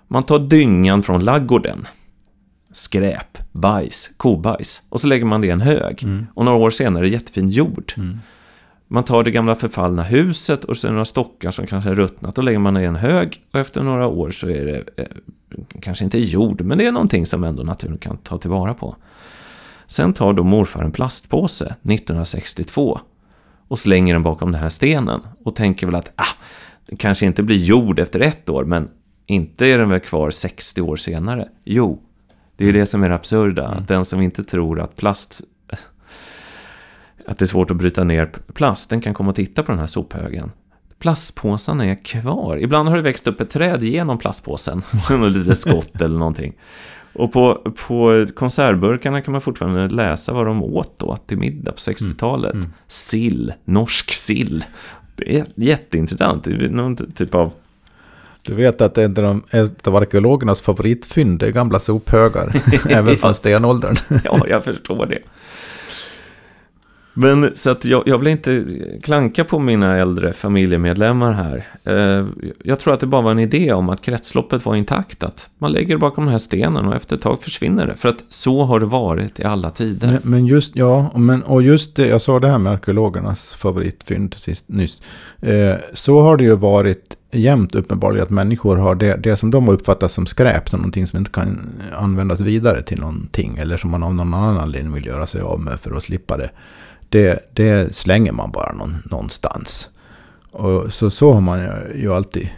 Man 0.08 0.22
tar 0.22 0.38
dyngan 0.38 1.02
från 1.02 1.24
laggården, 1.24 1.88
skräp, 2.72 3.38
bajs, 3.52 4.10
kobajs 4.16 4.82
och 4.88 5.00
så 5.00 5.06
lägger 5.06 5.24
man 5.24 5.40
det 5.40 5.46
i 5.46 5.50
en 5.50 5.60
hög. 5.60 6.02
Mm. 6.02 6.26
Och 6.34 6.44
några 6.44 6.58
år 6.58 6.70
senare 6.70 7.08
jättefin 7.08 7.48
jord. 7.48 7.92
Mm. 7.96 8.18
Man 8.88 9.04
tar 9.04 9.24
det 9.24 9.30
gamla 9.30 9.54
förfallna 9.54 10.02
huset 10.02 10.64
och 10.64 10.76
det 10.82 10.90
några 10.90 11.04
stockar 11.04 11.50
som 11.50 11.66
kanske 11.66 11.90
är 11.90 11.94
ruttnat. 11.94 12.34
Då 12.34 12.42
lägger 12.42 12.58
man 12.58 12.76
i 12.76 12.84
en 12.84 12.96
hög 12.96 13.42
och 13.52 13.60
efter 13.60 13.82
några 13.82 14.06
år 14.06 14.30
så 14.30 14.48
är 14.48 14.64
det 14.64 15.02
eh, 15.02 15.06
kanske 15.80 16.04
inte 16.04 16.18
jord, 16.18 16.60
men 16.60 16.78
det 16.78 16.86
är 16.86 16.92
någonting 16.92 17.26
som 17.26 17.44
ändå 17.44 17.62
naturen 17.62 17.98
kan 17.98 18.16
ta 18.16 18.38
tillvara 18.38 18.74
på. 18.74 18.96
Sen 19.86 20.12
tar 20.12 20.32
då 20.32 20.44
morfar 20.44 20.82
en 20.82 20.92
plastpåse 20.92 21.64
1962 21.64 23.00
och 23.68 23.78
slänger 23.78 24.14
den 24.14 24.22
bakom 24.22 24.52
den 24.52 24.60
här 24.60 24.68
stenen 24.68 25.20
och 25.44 25.56
tänker 25.56 25.86
väl 25.86 25.94
att 25.94 26.12
ah, 26.16 26.36
det 26.86 26.96
kanske 26.96 27.26
inte 27.26 27.42
blir 27.42 27.56
jord 27.56 27.98
efter 27.98 28.20
ett 28.20 28.48
år, 28.48 28.64
men 28.64 28.88
inte 29.26 29.66
är 29.66 29.78
den 29.78 29.88
väl 29.88 30.00
kvar 30.00 30.30
60 30.30 30.80
år 30.80 30.96
senare. 30.96 31.48
Jo, 31.64 32.02
det 32.56 32.68
är 32.68 32.72
det 32.72 32.86
som 32.86 33.02
är 33.02 33.08
det 33.08 33.14
absurda, 33.14 33.68
att 33.68 33.88
den 33.88 34.04
som 34.04 34.20
inte 34.20 34.44
tror 34.44 34.80
att 34.80 34.96
plast 34.96 35.42
att 37.26 37.38
det 37.38 37.44
är 37.44 37.46
svårt 37.46 37.70
att 37.70 37.76
bryta 37.76 38.04
ner 38.04 38.30
plast, 38.54 38.90
den 38.90 39.00
kan 39.00 39.14
komma 39.14 39.30
och 39.30 39.36
titta 39.36 39.62
på 39.62 39.72
den 39.72 39.78
här 39.78 39.86
sophögen. 39.86 40.50
Plastpåsarna 40.98 41.86
är 41.86 42.04
kvar. 42.04 42.58
Ibland 42.58 42.88
har 42.88 42.96
det 42.96 43.02
växt 43.02 43.26
upp 43.26 43.40
ett 43.40 43.50
träd 43.50 43.84
genom 43.84 44.18
plastpåsen. 44.18 44.82
Något 45.10 45.32
litet 45.32 45.58
skott 45.58 46.00
eller 46.00 46.18
någonting. 46.18 46.52
Och 47.12 47.32
på, 47.32 47.72
på 47.86 48.26
konservburkarna 48.34 49.20
kan 49.20 49.32
man 49.32 49.40
fortfarande 49.40 49.88
läsa 49.88 50.32
vad 50.32 50.46
de 50.46 50.62
åt 50.62 50.98
då 50.98 51.16
till 51.16 51.38
middag 51.38 51.72
på 51.72 51.78
60-talet. 51.78 52.54
Mm. 52.54 52.72
Sill, 52.86 53.52
norsk 53.64 54.12
sill. 54.12 54.64
Det 55.16 55.36
är 55.36 55.46
jätteintressant. 55.54 56.44
Det 56.44 56.50
är 56.50 56.68
någon 56.68 56.96
typ 56.96 57.34
av... 57.34 57.52
Du 58.42 58.54
vet 58.54 58.80
att 58.80 58.98
ett 58.98 59.18
av, 59.18 59.42
ett 59.50 59.86
av 59.86 59.96
arkeologernas 59.96 60.60
favoritfynd 60.60 61.42
är 61.42 61.50
gamla 61.50 61.78
sophögar. 61.78 62.62
även 62.88 63.16
från 63.16 63.34
stenåldern. 63.34 63.96
Ja, 64.24 64.46
jag 64.48 64.64
förstår 64.64 65.06
det. 65.06 65.18
Men 67.18 67.56
så 67.56 67.70
att 67.70 67.84
jag, 67.84 68.02
jag 68.06 68.18
vill 68.18 68.28
inte 68.28 68.64
klanka 69.02 69.44
på 69.44 69.58
mina 69.58 69.96
äldre 69.96 70.32
familjemedlemmar 70.32 71.32
här. 71.32 71.68
Eh, 71.84 72.26
jag 72.64 72.78
tror 72.78 72.94
att 72.94 73.00
det 73.00 73.06
bara 73.06 73.22
var 73.22 73.30
en 73.30 73.38
idé 73.38 73.72
om 73.72 73.88
att 73.88 74.02
kretsloppet 74.02 74.64
var 74.64 74.76
intakt. 74.76 75.22
Att 75.22 75.50
man 75.58 75.72
lägger 75.72 75.94
det 75.94 75.98
bakom 75.98 76.24
den 76.24 76.32
här 76.32 76.38
stenen 76.38 76.86
och 76.86 76.96
efter 76.96 77.16
ett 77.16 77.22
tag 77.22 77.42
försvinner 77.42 77.86
det. 77.86 77.94
För 77.94 78.08
att 78.08 78.24
så 78.28 78.64
har 78.64 78.80
det 78.80 78.86
varit 78.86 79.40
i 79.40 79.44
alla 79.44 79.70
tider. 79.70 80.08
Men, 80.08 80.20
men 80.22 80.46
just, 80.46 80.76
ja, 80.76 81.12
men, 81.14 81.42
och 81.42 81.62
just 81.62 81.96
det, 81.96 82.06
jag 82.06 82.22
sa 82.22 82.40
det 82.40 82.48
här 82.48 82.58
med 82.58 82.72
arkeologernas 82.72 83.54
favoritfynd 83.54 84.34
sist, 84.34 84.64
nyss. 84.68 85.02
Eh, 85.40 85.74
så 85.94 86.20
har 86.20 86.36
det 86.36 86.44
ju 86.44 86.56
varit 86.56 87.16
jämt 87.30 87.74
uppenbarligen 87.74 88.24
att 88.24 88.30
människor 88.30 88.76
har 88.76 88.94
det, 88.94 89.16
det 89.16 89.36
som 89.36 89.50
de 89.50 89.66
har 89.66 89.74
uppfattat 89.74 90.12
som 90.12 90.26
skräp, 90.26 90.68
som 90.68 90.78
någonting 90.78 91.06
som 91.06 91.18
inte 91.18 91.30
kan 91.30 91.68
användas 91.98 92.40
vidare 92.40 92.82
till 92.82 93.00
någonting. 93.00 93.56
Eller 93.56 93.76
som 93.76 93.90
man 93.90 94.02
av 94.02 94.14
någon 94.14 94.34
annan 94.34 94.58
anledning 94.58 94.92
vill 94.92 95.06
göra 95.06 95.26
sig 95.26 95.40
av 95.40 95.60
med 95.60 95.80
för 95.80 95.96
att 95.96 96.04
slippa 96.04 96.36
det 96.36 96.50
det, 97.08 97.50
det 97.52 97.94
slänger 97.94 98.32
man 98.32 98.50
bara 98.50 98.72
någon, 98.72 98.96
någonstans. 99.10 99.88
Och 100.50 100.92
så, 100.92 101.10
så 101.10 101.32
har 101.32 101.40
man 101.40 101.68
ju 101.94 102.14
alltid 102.14 102.48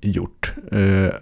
gjort. 0.00 0.54
Eh, 0.72 1.14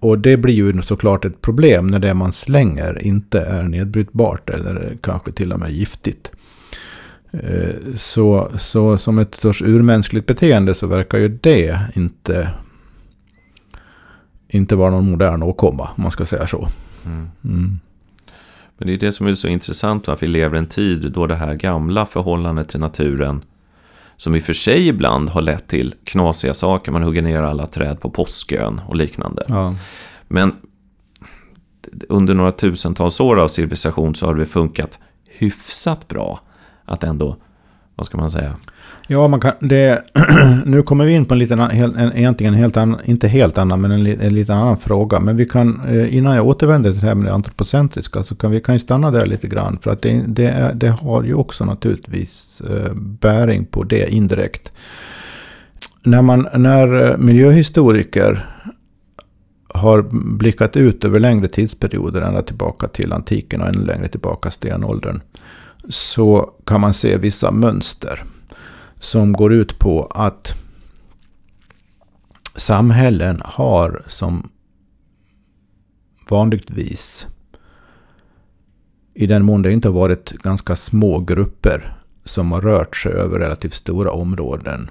och 0.00 0.18
det 0.18 0.36
blir 0.36 0.54
ju 0.54 0.82
såklart 0.82 1.24
ett 1.24 1.40
problem 1.40 1.86
när 1.86 1.98
det 1.98 2.14
man 2.14 2.32
slänger 2.32 3.02
inte 3.02 3.40
är 3.40 3.62
nedbrytbart 3.62 4.50
eller 4.50 4.96
kanske 5.00 5.32
till 5.32 5.52
och 5.52 5.60
med 5.60 5.70
giftigt. 5.70 6.32
Eh, 7.42 7.96
så, 7.96 8.50
så 8.58 8.98
som 8.98 9.18
ett 9.18 9.34
sorts 9.34 9.62
urmänskligt 9.62 10.26
beteende 10.26 10.74
så 10.74 10.86
verkar 10.86 11.18
ju 11.18 11.28
det 11.28 11.78
inte, 11.94 12.50
inte 14.48 14.76
vara 14.76 14.90
någon 14.90 15.10
modern 15.10 15.42
åkomma, 15.42 15.88
om 15.96 16.02
man 16.02 16.12
ska 16.12 16.26
säga 16.26 16.46
så. 16.46 16.68
Mm. 17.06 17.30
Mm. 17.44 17.80
Men 18.78 18.88
det 18.88 18.94
är 18.94 18.98
det 18.98 19.12
som 19.12 19.26
är 19.26 19.34
så 19.34 19.48
intressant, 19.48 20.08
att 20.08 20.22
vi 20.22 20.26
lever 20.26 20.56
i 20.56 20.58
en 20.58 20.66
tid 20.66 21.12
då 21.12 21.26
det 21.26 21.34
här 21.34 21.54
gamla 21.54 22.06
förhållandet 22.06 22.68
till 22.68 22.80
naturen, 22.80 23.44
som 24.16 24.34
i 24.34 24.38
och 24.38 24.42
för 24.42 24.52
sig 24.52 24.88
ibland 24.88 25.30
har 25.30 25.42
lett 25.42 25.68
till 25.68 25.94
knasiga 26.04 26.54
saker, 26.54 26.92
man 26.92 27.02
hugger 27.02 27.22
ner 27.22 27.42
alla 27.42 27.66
träd 27.66 28.00
på 28.00 28.10
Påskön 28.10 28.80
och 28.86 28.96
liknande. 28.96 29.44
Ja. 29.48 29.74
Men 30.28 30.52
under 32.08 32.34
några 32.34 32.52
tusentals 32.52 33.20
år 33.20 33.40
av 33.40 33.48
civilisation 33.48 34.14
så 34.14 34.26
har 34.26 34.34
det 34.34 34.46
funkat 34.46 34.98
hyfsat 35.28 36.08
bra 36.08 36.40
att 36.84 37.04
ändå, 37.04 37.36
vad 37.94 38.06
ska 38.06 38.18
man 38.18 38.30
säga, 38.30 38.56
Ja, 39.06 39.28
man 39.28 39.40
kan, 39.40 39.52
det, 39.60 40.02
nu 40.66 40.82
kommer 40.82 41.06
vi 41.06 41.12
in 41.12 41.24
på 41.24 41.34
en 41.34 41.38
liten, 41.38 41.60
en, 41.60 42.12
egentligen 42.16 42.54
en 42.54 42.60
helt 42.60 42.76
annan, 42.76 43.00
inte 43.04 43.28
helt 43.28 43.58
annan, 43.58 43.80
men 43.80 43.90
en, 43.90 44.06
en 44.06 44.34
liten 44.34 44.56
annan 44.56 44.76
fråga. 44.76 45.20
Men 45.20 45.36
vi 45.36 45.46
kan, 45.46 45.80
eh, 45.88 46.16
innan 46.16 46.36
jag 46.36 46.46
återvänder 46.46 46.92
till 46.92 47.00
det 47.00 47.06
här 47.06 47.14
med 47.14 47.24
det 47.24 47.34
antropocentriska, 47.34 48.22
så 48.22 48.34
kan 48.34 48.50
vi 48.50 48.60
kan 48.60 48.78
stanna 48.78 49.10
där 49.10 49.26
lite 49.26 49.48
grann. 49.48 49.78
För 49.78 49.90
att 49.90 50.02
det, 50.02 50.22
det, 50.26 50.46
är, 50.46 50.74
det 50.74 50.88
har 50.88 51.22
ju 51.22 51.34
också 51.34 51.64
naturligtvis 51.64 52.62
eh, 52.70 52.94
bäring 52.94 53.64
på 53.64 53.84
det 53.84 54.10
indirekt. 54.10 54.72
När, 56.02 56.22
man, 56.22 56.48
när 56.54 57.10
eh, 57.10 57.18
miljöhistoriker 57.18 58.46
har 59.68 60.02
blickat 60.36 60.76
ut 60.76 61.04
över 61.04 61.20
längre 61.20 61.48
tidsperioder, 61.48 62.22
ända 62.22 62.42
tillbaka 62.42 62.88
till 62.88 63.12
antiken 63.12 63.60
och 63.60 63.68
ännu 63.68 63.84
längre 63.84 64.08
tillbaka 64.08 64.50
stenåldern, 64.50 65.20
så 65.88 66.54
kan 66.66 66.80
man 66.80 66.94
se 66.94 67.16
vissa 67.16 67.50
mönster 67.50 68.24
som 68.98 69.32
går 69.32 69.52
ut 69.52 69.78
på 69.78 70.06
att 70.06 70.54
samhällen 72.56 73.42
har 73.44 74.04
som 74.06 74.50
vanligtvis 76.28 77.26
i 79.14 79.26
den 79.26 79.44
mån 79.44 79.62
det 79.62 79.72
inte 79.72 79.88
har 79.88 79.94
varit 79.94 80.30
ganska 80.30 80.76
små 80.76 81.20
grupper 81.20 81.98
som 82.24 82.52
har 82.52 82.60
rört 82.60 82.96
sig 82.96 83.12
över 83.12 83.38
relativt 83.38 83.74
stora 83.74 84.10
områden 84.10 84.90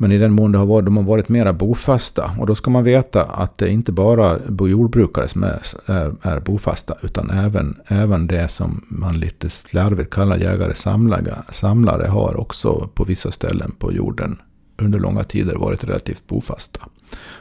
men 0.00 0.12
i 0.12 0.18
den 0.18 0.32
mån 0.32 0.52
det 0.52 0.58
har 0.58 0.66
varit, 0.66 0.84
de 0.84 0.96
har 0.96 1.04
varit 1.04 1.28
mera 1.28 1.52
bofasta. 1.52 2.30
Och 2.38 2.46
då 2.46 2.54
ska 2.54 2.70
man 2.70 2.84
veta 2.84 3.24
att 3.24 3.58
det 3.58 3.70
inte 3.70 3.92
bara 3.92 4.38
jordbrukare 4.48 5.28
som 5.28 5.44
är, 5.44 5.60
är, 5.86 6.14
är 6.22 6.40
bofasta. 6.40 6.94
Utan 7.02 7.30
även, 7.30 7.80
även 7.86 8.26
det 8.26 8.48
som 8.48 8.84
man 8.88 9.20
lite 9.20 9.50
slarvigt 9.50 10.10
kallar 10.10 10.36
jägare 10.36 10.74
samlare, 10.74 11.34
samlare 11.52 12.06
har 12.06 12.40
också 12.40 12.88
på 12.94 13.04
vissa 13.04 13.30
ställen 13.30 13.72
på 13.78 13.92
jorden 13.92 14.38
under 14.76 14.98
långa 14.98 15.24
tider 15.24 15.56
varit 15.56 15.84
relativt 15.84 16.26
bofasta. 16.26 16.80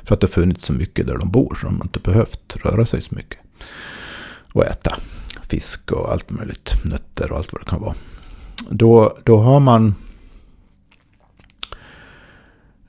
För 0.04 0.16
att 0.16 0.22
det 0.22 0.28
funnits 0.28 0.66
så 0.66 0.74
mycket 0.74 1.08
där 1.08 1.18
de 1.18 1.32
bor 1.32 1.58
så 1.62 1.68
de 1.68 1.76
har 1.76 1.86
inte 1.86 2.00
behövt 2.00 2.56
röra 2.56 2.86
sig 2.86 3.02
så 3.02 3.16
mycket. 3.16 3.40
Och 4.54 4.66
äta 4.66 4.98
fisk 5.50 5.92
och 5.92 6.12
allt 6.12 6.30
möjligt. 6.30 6.74
Nötter 6.84 7.32
och 7.32 7.38
allt 7.38 7.54
vad 7.54 7.62
det 7.62 7.70
kan 7.70 7.82
vara. 7.82 7.96
Då, 8.70 9.18
då 9.24 9.38
har 9.38 9.60
man 9.60 9.96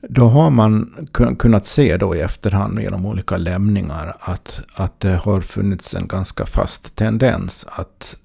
då 0.09 0.27
har 0.27 0.49
man 0.49 0.95
kunnat 1.39 1.65
se 1.65 1.97
då 1.97 2.15
i 2.15 2.21
efterhand 2.21 2.79
genom 2.79 3.05
olika 3.05 3.37
lämningar 3.37 4.15
att, 4.19 4.61
att 4.73 4.99
det 4.99 5.15
har 5.15 5.41
funnits 5.41 5.95
en 5.95 6.07
ganska 6.07 6.45
fast 6.45 6.95
tendens 6.95 7.67
att 7.69 8.17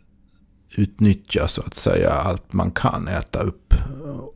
utnyttja 0.77 1.49
så 1.49 1.63
att 1.67 1.75
säga 1.75 2.11
allt 2.11 2.53
man 2.53 2.71
kan 2.71 3.09
äta 3.09 3.41
upp 3.41 3.75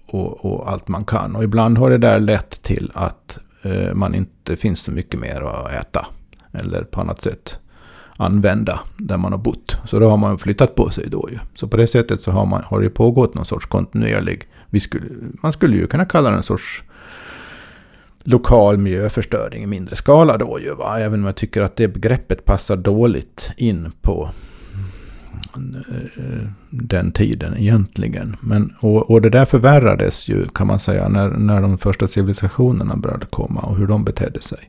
och, 0.07 0.45
och 0.45 0.71
allt 0.71 0.89
man 0.89 1.05
kan. 1.05 1.37
Och 1.37 1.45
ibland 1.45 1.79
har 1.79 1.91
det 1.91 1.99
där 1.99 2.21
lett 2.21 2.63
till 2.63 2.91
att 2.95 3.39
eh, 3.63 3.95
man 3.95 4.15
inte 4.15 4.57
finns 4.57 4.81
så 4.81 4.91
mycket 4.91 5.21
mer 5.21 5.41
att 5.41 5.73
äta. 5.73 6.07
Eller 6.53 6.83
på 6.83 7.01
annat 7.01 7.23
sätt 7.23 7.59
använda 8.17 8.81
där 8.97 9.17
man 9.17 9.33
har 9.33 9.39
bott. 9.39 9.77
Så 9.85 9.99
då 9.99 10.11
har 10.11 10.17
man 10.17 10.39
flyttat 10.39 10.75
på 10.75 10.91
sig 10.91 11.09
då 11.11 11.29
ju. 11.31 11.39
Så 11.55 11.69
på 11.69 11.77
det 11.77 11.87
sättet 11.87 12.21
så 12.21 12.31
har, 12.31 12.47
man, 12.47 12.63
har 12.65 12.81
det 12.81 12.91
pågått 12.91 13.35
någon 13.35 13.47
sorts 13.47 13.67
kontinuerlig, 13.67 14.49
vi 14.71 14.81
skulle, 14.81 15.07
man 15.43 15.53
skulle 15.53 15.77
ju 15.77 15.87
kunna 15.87 16.05
kalla 16.05 16.31
det 16.31 16.37
en 16.37 16.43
sorts 16.43 16.85
lokal 18.25 18.79
miljöförstöring 18.79 19.63
i 19.63 19.67
mindre 19.67 19.97
skala 19.97 20.39
då 20.39 20.61
ju. 20.61 20.75
Va? 20.75 21.01
Även 21.01 21.21
om 21.21 21.27
jag 21.27 21.37
tycker 21.37 21.63
att 21.63 21.77
det 21.77 21.89
begreppet 21.89 22.45
passar 22.45 22.77
dåligt 22.77 23.51
in 23.57 23.93
på 24.03 24.31
mm, 25.57 25.75
eh, 26.17 26.49
den 26.71 27.13
tiden 27.13 27.57
egentligen. 27.57 28.37
Men, 28.41 28.75
och, 28.81 29.11
och 29.11 29.21
det 29.21 29.31
där 29.31 29.45
förvärrades 29.45 30.29
ju 30.29 30.47
kan 30.47 30.67
man 30.67 30.79
säga 30.79 31.09
när, 31.09 31.31
när 31.31 31.63
de 31.63 31.79
första 31.79 32.09
civilisationerna 32.09 32.97
började 32.97 33.27
komma 33.27 33.61
och 33.61 33.77
hur 33.77 33.87
de 33.87 34.05
betedde 34.05 34.41
sig. 34.41 34.69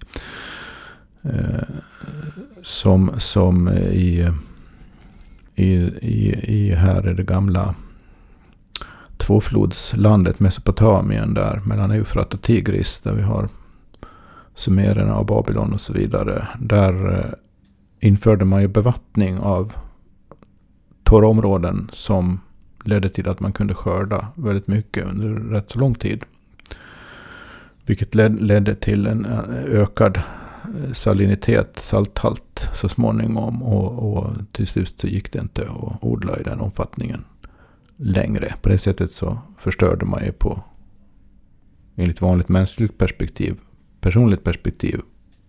Eh, 1.24 1.64
som, 2.62 3.12
som 3.18 3.70
i, 3.92 4.30
i, 5.56 5.66
i, 6.02 6.36
i 6.44 6.76
här 6.76 7.08
är 7.08 7.14
det 7.14 7.24
gamla 7.24 7.76
tvåflodslandet 9.22 10.40
Mesopotamien 10.40 11.34
där 11.34 11.62
mellan 11.66 11.92
Eufrat 11.92 12.34
och 12.34 12.42
Tigris 12.42 13.00
där 13.00 13.14
vi 13.14 13.22
har 13.22 13.50
Sumererna 14.54 15.18
och 15.18 15.26
Babylon 15.26 15.74
och 15.74 15.82
så 15.82 15.94
vidare. 15.94 16.48
Där 16.60 17.18
eh, 17.18 17.34
införde 18.10 18.46
man 18.46 18.62
ju 18.62 18.68
bevattning 18.68 19.40
av 19.40 19.74
torra 21.04 21.28
områden 21.28 21.90
som 21.94 22.40
ledde 22.84 23.10
till 23.10 23.30
att 23.30 23.40
man 23.40 23.54
kunde 23.54 23.74
skörda 23.74 24.28
väldigt 24.36 24.68
mycket 24.68 25.06
under 25.06 25.30
rätt 25.30 25.72
så 25.72 25.80
lång 25.80 25.96
tid. 25.96 26.24
Vilket 27.86 28.16
ledde 28.16 28.76
till 28.76 29.08
en 29.08 29.26
eh, 29.26 29.82
ökad 29.82 30.18
eh, 30.18 30.92
salinitet, 30.94 31.78
salthalt 31.78 32.70
så 32.74 32.90
småningom. 32.90 33.64
Och, 33.64 34.14
och 34.14 34.32
till 34.52 34.68
slut 34.68 35.00
så 35.00 35.08
gick 35.08 35.32
det 35.34 35.40
inte 35.40 35.62
att 35.62 36.04
odla 36.04 36.38
i 36.38 36.44
den 36.44 36.60
omfattningen 36.60 37.24
längre. 38.02 38.54
På 38.62 38.70
det 38.70 38.78
sättet 38.78 39.12
så 39.12 39.40
förstörde 39.58 40.06
man 40.06 40.26
ju 40.26 40.32
på, 40.32 40.64
enligt 41.96 42.22
vanligt 42.22 42.50
mänskligt 42.50 42.98
perspektiv, 42.98 43.56
personligt 44.02 44.44
perspektiv, 44.44 45.02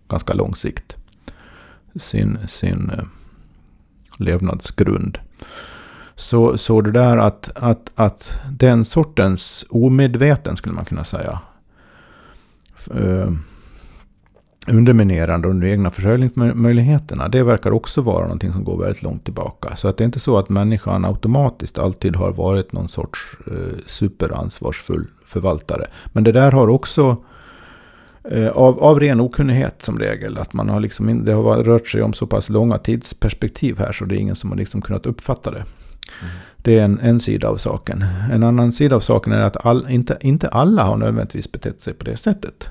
ganska 0.07 0.33
lång 0.33 0.55
sikt 0.55 0.97
sin, 1.95 2.37
sin 2.47 2.89
eh, 2.89 3.03
levnadsgrund. 4.17 5.17
Så, 6.15 6.57
så 6.57 6.81
det 6.81 6.91
där 6.91 7.17
att, 7.17 7.49
att, 7.55 7.91
att 7.95 8.39
den 8.51 8.85
sortens 8.85 9.65
omedveten, 9.69 10.57
skulle 10.57 10.75
man 10.75 10.85
kunna 10.85 11.03
säga, 11.03 11.39
eh, 12.91 13.31
underminerande 14.67 15.47
av 15.47 15.55
de 15.55 15.67
egna 15.67 15.91
försörjningsmöjligheterna. 15.91 17.27
Det 17.27 17.43
verkar 17.43 17.71
också 17.71 18.01
vara 18.01 18.21
någonting 18.21 18.53
som 18.53 18.63
går 18.63 18.77
väldigt 18.77 19.03
långt 19.03 19.23
tillbaka. 19.23 19.75
Så 19.75 19.87
att 19.87 19.97
det 19.97 20.03
är 20.03 20.05
inte 20.05 20.19
så 20.19 20.37
att 20.37 20.49
människan 20.49 21.05
automatiskt 21.05 21.79
alltid 21.79 22.15
har 22.15 22.31
varit 22.31 22.71
någon 22.71 22.87
sorts 22.87 23.37
eh, 23.47 23.77
superansvarsfull 23.85 25.07
förvaltare. 25.25 25.85
Men 26.13 26.23
det 26.23 26.31
där 26.31 26.51
har 26.51 26.67
också 26.67 27.17
eh, 28.23 28.49
av, 28.49 28.83
av 28.83 28.99
ren 28.99 29.19
okunnighet 29.19 29.81
som 29.81 29.99
regel. 29.99 30.37
Att 30.37 30.53
man 30.53 30.69
har 30.69 30.79
liksom, 30.79 31.25
det 31.25 31.33
har 31.33 31.63
rört 31.63 31.87
sig 31.87 32.01
om 32.01 32.13
så 32.13 32.27
pass 32.27 32.49
långa 32.49 32.77
tidsperspektiv 32.77 33.79
här 33.79 33.91
så 33.91 34.05
det 34.05 34.15
är 34.15 34.19
ingen 34.19 34.35
som 34.35 34.49
har 34.49 34.57
liksom 34.57 34.81
kunnat 34.81 35.05
uppfatta 35.05 35.51
det. 35.51 35.63
Mm. 36.21 36.33
Det 36.57 36.79
är 36.79 36.85
en, 36.85 36.99
en 36.99 37.19
sida 37.19 37.47
av 37.47 37.57
saken. 37.57 38.05
En 38.31 38.43
annan 38.43 38.71
sida 38.71 38.95
av 38.95 38.99
saken 38.99 39.33
är 39.33 39.41
att 39.41 39.65
all, 39.65 39.85
inte, 39.89 40.17
inte 40.21 40.47
alla 40.47 40.83
har 40.83 40.97
nödvändigtvis 40.97 41.51
betett 41.51 41.81
sig 41.81 41.93
på 41.93 42.05
det 42.05 42.17
sättet. 42.17 42.69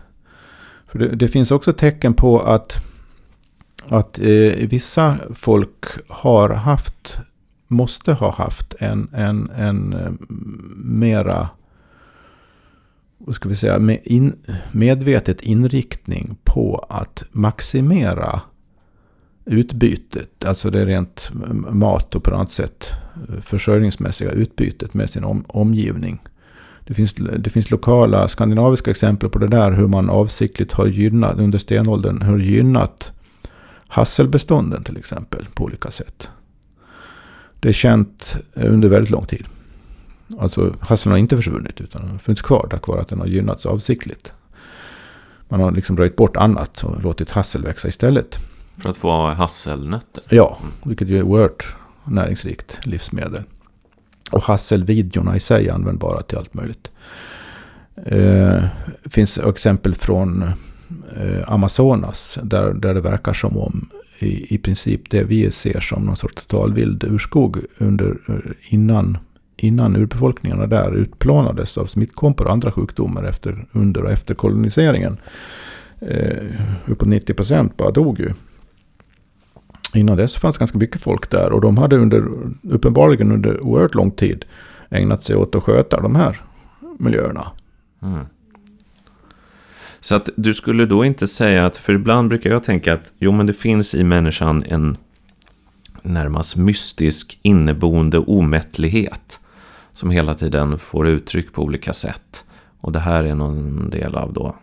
För 0.93 0.99
det, 0.99 1.09
det 1.09 1.28
finns 1.28 1.51
också 1.51 1.72
tecken 1.72 2.14
på 2.14 2.40
att, 2.40 2.80
att 3.88 4.18
eh, 4.18 4.68
vissa 4.68 5.18
folk 5.34 5.84
har 6.09 6.49
haft 6.51 7.18
måste 7.68 8.12
ha 8.12 8.32
haft 8.32 8.74
en, 8.78 9.09
en, 9.12 9.51
en 9.57 9.93
eh, 9.93 10.12
mera 10.76 11.49
vad 13.18 13.34
ska 13.34 13.49
vi 13.49 13.57
säga, 13.57 13.78
med 13.78 13.99
in, 14.05 14.32
medvetet 14.72 15.40
inriktning 15.40 16.36
på 16.45 16.86
att 16.88 17.24
maximera 17.30 18.40
utbytet, 19.45 20.45
alltså 20.45 20.70
det 20.70 20.86
rent 20.86 21.30
mat 21.70 22.14
och 22.14 22.24
på 22.24 22.30
något 22.30 22.51
sätt 22.51 22.86
eh, 23.28 23.40
försörjningsmässiga 23.40 24.30
utbytet 24.30 24.95
med 24.95 25.11
sin 25.11 25.24
om, 25.24 25.45
omgivning. 25.49 26.22
Det 26.85 26.95
finns, 26.95 27.14
det 27.39 27.51
finns 27.51 27.70
lokala 27.70 28.28
skandinaviska 28.28 28.91
exempel 28.91 29.28
på 29.28 29.39
det 29.39 29.49
där, 29.49 29.72
hur 29.72 29.87
man 29.87 30.11
avsiktligt 30.11 30.72
har 30.72 30.87
gynnat, 30.87 31.39
under 31.39 31.59
stenåldern, 31.59 32.22
har 32.22 32.39
gynnat 32.39 33.12
hasselbestånden 33.89 34.85
till 34.85 34.97
exempel 34.97 35.47
på 35.55 35.64
olika 35.64 35.91
sätt. 35.91 36.30
Det 37.61 37.68
är 37.68 37.72
känt 37.72 38.37
under 38.55 38.89
väldigt 38.89 39.11
lång 39.11 39.26
tid. 39.26 39.47
Alltså 40.39 40.74
hasseln 40.80 41.11
har 41.11 41.18
inte 41.18 41.37
försvunnit 41.37 41.80
utan 41.80 42.09
har 42.09 42.18
funnits 42.18 42.43
kvar 42.43 42.66
tack 42.70 42.89
vare 42.89 43.01
att 43.01 43.09
den 43.09 43.20
har 43.20 43.26
gynnats 43.26 43.66
avsiktligt. 43.66 44.33
Man 45.49 45.61
har 45.61 45.70
liksom 45.70 45.97
röjt 45.97 46.16
bort 46.16 46.37
annat 46.37 46.85
och 46.85 47.03
låtit 47.03 47.30
hassel 47.30 47.64
växa 47.64 47.89
istället. 47.89 48.39
För 48.78 48.91
att 48.91 48.97
få 48.97 49.26
hasselnötter? 49.26 50.22
Ja, 50.28 50.59
vilket 50.83 51.09
ju 51.09 51.18
är 51.18 51.22
oerhört 51.22 51.74
näringsrikt 52.05 52.87
livsmedel. 52.87 53.43
Och 54.33 54.43
hasselvidjorna 54.43 55.37
i 55.37 55.41
sig 55.41 55.68
är 55.68 55.72
användbara 55.72 56.22
till 56.22 56.39
allt 56.39 56.55
möjligt. 56.55 56.91
Det 57.95 58.70
eh, 59.05 59.11
finns 59.11 59.39
exempel 59.39 59.95
från 59.95 60.43
eh, 61.16 61.53
Amazonas 61.53 62.39
där, 62.43 62.74
där 62.74 62.95
det 62.95 63.01
verkar 63.01 63.33
som 63.33 63.57
om 63.59 63.89
i, 64.18 64.55
i 64.55 64.59
princip 64.59 65.11
det 65.11 65.24
vi 65.24 65.51
ser 65.51 65.80
som 65.80 66.03
någon 66.03 66.16
sorts 66.16 66.35
totalvild 66.35 67.05
urskog 67.05 67.59
under, 67.78 68.18
eh, 68.28 68.74
innan, 68.74 69.18
innan 69.57 69.97
urbefolkningarna 69.97 70.66
där 70.66 70.93
utplånades 70.93 71.78
av 71.78 71.87
smittkompor 71.87 72.47
och 72.47 72.53
andra 72.53 72.72
sjukdomar 72.72 73.24
efter, 73.24 73.66
under 73.72 74.05
och 74.05 74.11
efter 74.11 74.35
koloniseringen. 74.35 75.16
Eh, 76.01 76.61
uppåt 76.87 77.09
90 77.09 77.35
procent 77.35 77.76
bara 77.76 77.91
dog 77.91 78.20
ju. 78.20 78.30
Innan 79.95 80.16
dess 80.16 80.36
fanns 80.36 80.59
ganska 80.59 80.78
mycket 80.78 81.03
folk 81.03 81.30
där 81.30 81.53
och 81.53 81.61
de 81.61 81.78
hade 81.78 81.97
under, 81.97 82.24
uppenbarligen 82.62 83.32
under 83.32 83.61
oerhört 83.61 83.95
lång 83.95 84.11
tid 84.11 84.45
ägnat 84.90 85.22
sig 85.22 85.36
åt 85.36 85.55
att 85.55 85.62
sköta 85.62 86.01
de 86.01 86.14
här 86.14 86.40
miljöerna. 86.99 87.47
Mm. 88.03 88.26
Så 90.01 90.14
att 90.14 90.30
du 90.36 90.55
skulle 90.55 90.86
då 90.86 91.05
inte 91.05 91.26
säga 91.26 91.66
att, 91.66 91.76
för 91.76 91.93
ibland 91.93 92.28
brukar 92.28 92.51
jag 92.51 92.62
tänka 92.62 92.95
att 92.95 93.12
jo 93.18 93.32
men 93.32 93.47
det 93.47 93.53
finns 93.53 93.95
i 93.95 94.05
människan 94.05 94.64
en 94.68 94.97
närmast 96.03 96.57
mystisk 96.57 97.38
inneboende 97.43 98.18
omättlighet 98.18 99.40
som 99.93 100.11
hela 100.11 100.34
tiden 100.34 100.78
får 100.78 101.09
uttryck 101.09 101.53
på 101.53 101.62
olika 101.62 101.93
sätt. 101.93 102.45
Och 102.80 102.93
det 102.93 102.99
här 102.99 103.24
är 103.24 103.34
någon 103.34 103.90
del 103.90 104.14
av 104.14 104.32
då, 104.32 104.57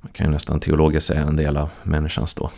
man 0.00 0.12
kan 0.12 0.26
ju 0.26 0.32
nästan 0.32 0.60
teologiskt 0.60 1.06
säga 1.06 1.20
en 1.20 1.36
del 1.36 1.56
av 1.56 1.70
människans 1.82 2.34
då. 2.34 2.50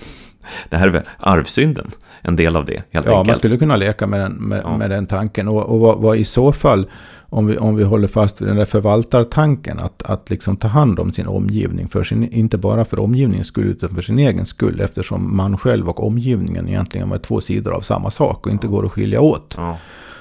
Det 0.69 0.77
här 0.77 0.87
är 0.87 0.91
väl 0.91 1.03
arvsynden, 1.19 1.91
en 2.23 2.37
del 2.37 2.57
av 2.57 2.65
det 2.65 2.73
helt 2.73 2.87
ja, 2.91 2.99
enkelt. 2.99 3.13
Ja, 3.13 3.25
man 3.25 3.39
skulle 3.39 3.57
kunna 3.57 3.77
leka 3.77 4.07
med 4.07 4.21
den, 4.21 4.33
med, 4.33 4.63
ja. 4.65 4.77
med 4.77 4.91
den 4.91 5.07
tanken. 5.07 5.49
Och, 5.49 5.63
och 5.63 5.81
vad, 5.81 5.99
vad, 5.99 6.17
i 6.17 6.25
så 6.25 6.53
fall 6.53 6.87
om 7.31 7.47
vi, 7.47 7.59
om 7.59 7.77
vi 7.77 7.85
håller 7.85 8.09
fast 8.09 8.41
vid 8.41 8.49
den 8.49 8.57
där 8.57 8.65
förvaltartanken, 8.65 9.79
att, 9.79 10.03
att 10.03 10.31
liksom 10.31 10.57
ta 10.57 10.69
hand 10.69 11.01
om 11.01 11.13
sin 11.13 11.27
omgivning, 11.27 11.89
för 11.89 12.03
sin, 12.03 12.33
inte 12.33 12.59
bara 12.59 12.85
för 12.85 13.01
omgivningens 13.01 13.47
skull, 13.47 13.67
utan 13.67 13.95
för 13.95 14.03
sin 14.03 14.19
egen 14.19 14.47
skull, 14.47 14.81
eftersom 14.81 15.37
man 15.37 15.59
själv 15.59 15.89
och 15.89 16.07
omgivningen 16.07 16.69
egentligen 16.69 17.13
är 17.13 17.19
två 17.19 17.41
sidor 17.41 17.73
av 17.75 17.81
samma 17.81 18.11
sak 18.11 18.47
och 18.47 18.53
inte 18.53 18.67
går 18.67 18.87
att 18.87 18.93
skilja 18.93 19.21
åt. 19.21 19.55
Ja. 19.57 19.79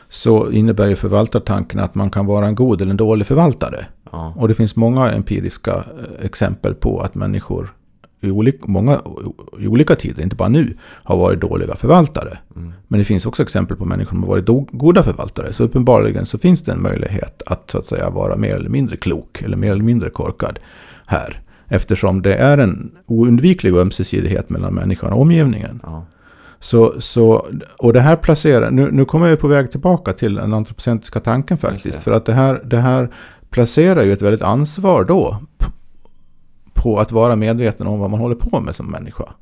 Så 0.10 0.52
innebär 0.52 0.88
ju 0.88 0.96
förvaltartanken 0.96 1.80
att 1.80 1.96
man 1.96 2.10
kan 2.10 2.26
vara 2.26 2.48
en 2.48 2.56
god 2.56 2.82
eller 2.82 2.92
en 2.92 2.98
dålig 2.98 3.28
förvaltare. 3.28 3.86
Ja. 4.12 4.34
Och 4.36 4.48
det 4.48 4.54
finns 4.54 4.76
många 4.76 5.12
empiriska 5.12 5.76
eh, 5.76 6.26
exempel 6.26 6.74
på 6.76 7.02
att 7.02 7.16
människor 7.16 7.74
i 8.22 8.32
olika, 8.32 8.66
många, 8.68 9.02
i 9.60 9.68
olika 9.68 9.96
tider, 9.96 10.24
inte 10.24 10.36
bara 10.36 10.50
nu, 10.50 10.74
har 11.04 11.18
varit 11.18 11.42
dåliga 11.42 11.76
förvaltare. 11.76 12.38
Mm. 12.56 12.74
Men 12.88 13.00
det 13.00 13.06
finns 13.06 13.26
också 13.26 13.44
exempel 13.44 13.78
på 13.78 13.86
människor 13.86 14.10
som 14.10 14.24
har 14.24 14.30
varit 14.30 14.46
do, 14.46 14.68
goda 14.72 15.04
förvaltare. 15.04 15.54
Så 15.54 15.64
uppenbarligen 15.64 16.26
så 16.26 16.38
finns 16.38 16.64
det 16.64 16.72
en 16.72 16.82
möjlighet 16.82 17.42
att 17.46 17.72
så 17.72 17.78
att 17.78 17.86
säga 17.86 18.10
vara 18.10 18.36
mer 18.36 18.56
eller 18.56 18.70
mindre 18.70 18.98
klok 18.98 19.42
eller 19.42 19.58
mer 19.58 19.72
eller 19.72 19.84
mindre 19.84 20.10
korkad 20.10 20.60
här. 21.06 21.42
Eftersom 21.68 22.22
det 22.22 22.36
är 22.36 22.58
en 22.58 22.92
oundviklig 23.06 23.74
ömsesidighet 23.74 24.50
mellan 24.50 24.74
människan 24.74 25.14
och 25.14 25.22
omgivningen. 25.22 25.80
Ja. 25.84 26.06
Så, 26.60 27.02
så, 27.02 27.48
och 27.78 27.94
det 27.94 28.02
här 28.02 28.16
placerar, 28.16 28.72
nu, 28.72 28.92
nu 28.92 29.06
kommer 29.06 29.28
jag 29.28 29.40
på 29.40 29.48
väg 29.48 29.72
tillbaka 29.72 30.14
till 30.14 30.36
den 30.36 30.54
antropocentriska 30.54 31.20
tanken 31.20 31.58
faktiskt. 31.58 32.04
För 32.04 32.12
att 32.12 32.26
det 32.26 32.34
här, 32.34 32.62
det 32.66 32.78
här 32.78 33.10
placerar 33.50 34.04
ju 34.04 34.14
ett 34.14 34.22
väldigt 34.22 34.42
ansvar 34.42 35.04
då 35.04 35.38
på 36.80 37.00
att 37.00 37.12
vara 37.12 37.36
medveten 37.36 37.88
om 37.88 38.00
vad 38.00 38.10
man 38.10 38.20
håller 38.20 38.36
på 38.36 38.60
med 38.60 38.76
som 38.76 38.92
människa. 38.92 39.34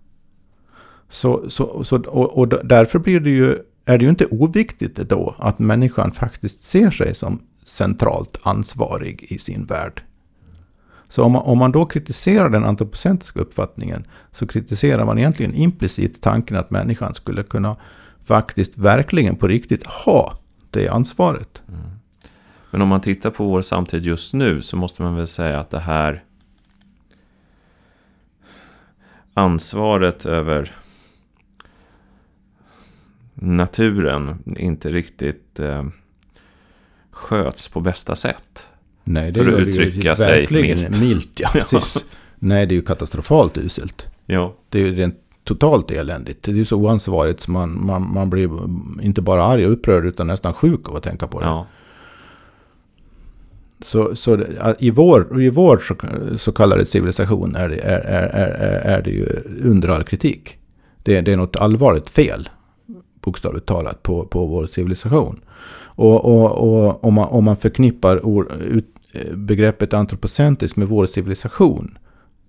Så, 1.10 1.50
så, 1.50 1.84
så, 1.84 1.98
och, 1.98 2.38
och 2.38 2.48
därför 2.48 3.00
blir 3.00 3.20
det 3.20 3.30
ju, 3.30 3.58
är 3.86 3.98
det 3.98 4.04
ju 4.04 4.10
inte 4.10 4.26
oviktigt 4.26 4.96
då 4.96 5.36
att 5.38 5.60
människan 5.60 6.12
faktiskt 6.12 6.64
ser 6.64 6.92
sig 6.92 7.16
som 7.16 7.40
centralt 7.66 8.40
ansvarig 8.44 9.26
i 9.30 9.38
sin 9.38 9.66
värld. 9.66 10.04
Så 11.10 11.24
om 11.24 11.32
man, 11.32 11.42
om 11.42 11.58
man 11.58 11.72
då 11.72 11.86
kritiserar 11.86 12.50
den 12.50 12.66
antropocentriska 12.66 13.40
uppfattningen 13.40 14.06
så 14.32 14.48
kritiserar 14.48 15.06
man 15.06 15.18
egentligen 15.18 15.54
implicit 15.54 16.22
tanken 16.22 16.58
att 16.58 16.72
människan 16.72 17.14
skulle 17.14 17.44
kunna 17.44 17.76
faktiskt 18.26 18.78
verkligen 18.78 19.36
på 19.36 19.48
riktigt 19.48 19.86
ha 19.86 20.34
det 20.70 20.88
ansvaret. 20.88 21.62
Mm. 21.68 21.82
Men 22.72 22.82
om 22.82 22.88
man 22.88 23.02
tittar 23.02 23.30
på 23.30 23.44
vår 23.44 23.62
samtid 23.62 24.06
just 24.06 24.34
nu 24.34 24.62
så 24.62 24.78
måste 24.78 25.02
man 25.02 25.16
väl 25.16 25.28
säga 25.28 25.60
att 25.60 25.70
det 25.70 25.80
här 25.80 26.24
ansvaret 29.38 30.26
över 30.26 30.76
naturen 33.34 34.44
inte 34.58 34.90
riktigt 34.90 35.60
eh, 35.60 35.84
sköts 37.12 37.68
på 37.70 37.80
bästa 37.80 38.16
sätt. 38.16 38.68
Nej, 39.04 39.32
det 39.32 39.44
för 39.44 39.54
att 39.54 39.60
uttrycka 39.60 40.16
sig 40.16 40.48
milt. 40.52 41.00
milt 41.02 41.40
ja, 41.40 41.50
ja. 41.72 41.80
Nej, 42.40 42.66
det 42.66 42.74
är 42.74 42.76
ju 42.76 42.82
katastrofalt 42.82 43.58
uselt. 43.58 44.08
Ja. 44.26 44.56
Det 44.70 44.80
är 44.80 44.86
ju 44.86 44.96
rent 44.96 45.16
totalt 45.44 45.92
eländigt. 45.92 46.44
Det 46.44 46.52
är 46.52 46.56
ju 46.56 46.66
så 46.66 46.78
oansvarigt 46.78 47.40
så 47.40 47.52
man, 47.52 47.86
man, 47.86 48.14
man 48.14 48.30
blir 48.30 48.50
inte 49.02 49.22
bara 49.22 49.44
arg 49.44 49.66
och 49.66 49.72
upprörd 49.72 50.06
utan 50.06 50.28
nästan 50.28 50.54
sjuk 50.54 50.90
av 50.90 50.96
att 50.96 51.04
tänka 51.04 51.28
på 51.28 51.40
det. 51.40 51.46
Ja. 51.46 51.68
Så, 53.82 54.16
så 54.16 54.44
i 54.80 54.90
vår, 54.90 55.42
i 55.42 55.50
vår 55.50 55.78
så, 55.78 55.96
så 56.38 56.52
kallade 56.52 56.86
civilisation 56.86 57.56
är 57.56 57.70
det, 57.70 57.80
är, 57.80 58.00
är, 58.00 58.28
är, 58.28 58.98
är 58.98 59.02
det 59.02 59.12
ju 59.12 59.26
under 59.64 59.90
all 59.90 60.04
kritik. 60.04 60.58
Det, 61.04 61.22
det 61.22 61.34
är 61.34 61.38
något 61.38 61.56
allvarligt 61.56 62.10
fel, 62.10 62.50
bokstavligt 63.22 63.66
talat, 63.66 64.04
på, 64.04 64.26
på 64.26 64.46
vår 64.46 64.66
civilisation. 64.66 65.42
Och, 65.80 66.26
och, 66.26 66.52
och 66.52 67.04
om, 67.04 67.14
man, 67.14 67.28
om 67.28 67.44
man 67.44 67.58
förknippar 67.58 68.18
or, 68.18 68.54
ut, 68.62 68.86
begreppet 69.34 69.94
antropocentrisk 69.94 70.76
med 70.76 70.88
vår 70.88 71.06
civilisation 71.06 71.98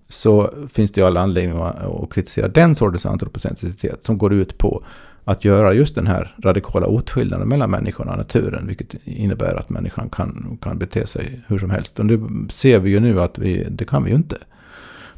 så 0.09 0.51
finns 0.72 0.93
det 0.93 1.01
ju 1.01 1.07
alla 1.07 1.20
anledningar 1.20 2.03
att 2.03 2.11
kritisera 2.11 2.49
den 2.49 2.74
sortens 2.74 3.07
antropocentricitet 3.07 4.05
som 4.05 4.18
går 4.18 4.33
ut 4.33 4.59
på 4.59 4.85
att 5.29 5.45
göra 5.45 5.72
just 5.72 5.95
den 5.95 6.07
här 6.07 6.35
radikala 6.43 6.87
åtskillnaden 6.87 7.49
mellan 7.49 7.70
människan 7.70 8.09
och 8.09 8.16
naturen. 8.16 8.66
Vilket 8.66 8.95
innebär 9.05 9.55
att 9.55 9.70
människan 9.70 10.09
kan, 10.09 10.59
kan 10.62 10.79
bete 10.79 11.07
sig 11.07 11.41
hur 11.47 11.59
som 11.59 11.70
helst. 11.70 11.99
Och 11.99 12.07
det 12.07 12.20
ser 12.53 12.79
vi 12.81 12.91
ju 12.91 13.01
nu 13.01 13.20
att 13.20 13.39
vi, 13.39 13.66
det 13.70 13.85
kan 13.85 14.05
vi 14.05 14.11
ju 14.11 14.16
inte. 14.16 14.37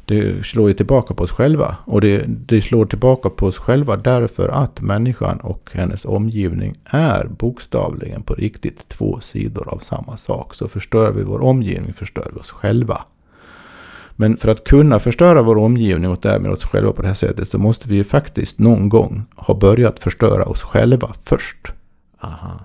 Det 0.05 0.45
slår 0.45 0.67
ju 0.67 0.73
tillbaka 0.73 1.13
på 1.13 1.23
oss 1.23 1.31
själva. 1.31 1.75
Och 1.85 2.01
det, 2.01 2.23
det 2.27 2.61
slår 2.61 2.85
tillbaka 2.85 3.29
på 3.29 3.45
oss 3.45 3.57
själva 3.57 3.97
därför 3.97 4.49
att 4.49 4.81
människan 4.81 5.37
och 5.39 5.69
hennes 5.73 6.05
omgivning 6.05 6.75
är 6.85 7.25
bokstavligen 7.25 8.23
på 8.23 8.33
riktigt 8.33 8.89
två 8.89 9.19
sidor 9.19 9.67
av 9.73 9.79
samma 9.79 10.17
sak. 10.17 10.53
Så 10.53 10.67
förstör 10.67 11.11
vi 11.11 11.23
vår 11.23 11.41
omgivning 11.41 11.93
förstör 11.93 12.31
vi 12.33 12.39
oss 12.39 12.51
själva. 12.51 13.01
Men 14.15 14.37
för 14.37 14.49
att 14.49 14.63
kunna 14.63 14.99
förstöra 14.99 15.41
vår 15.41 15.57
omgivning 15.57 16.11
och 16.11 16.19
därmed 16.21 16.51
oss 16.51 16.65
själva 16.65 16.91
på 16.91 17.01
det 17.01 17.07
här 17.07 17.15
sättet 17.15 17.47
så 17.47 17.57
måste 17.57 17.89
vi 17.89 17.95
ju 17.95 18.03
faktiskt 18.03 18.59
någon 18.59 18.89
gång 18.89 19.23
ha 19.35 19.53
börjat 19.55 19.99
förstöra 19.99 20.45
oss 20.45 20.61
själva 20.61 21.13
först. 21.23 21.73
Aha. 22.21 22.59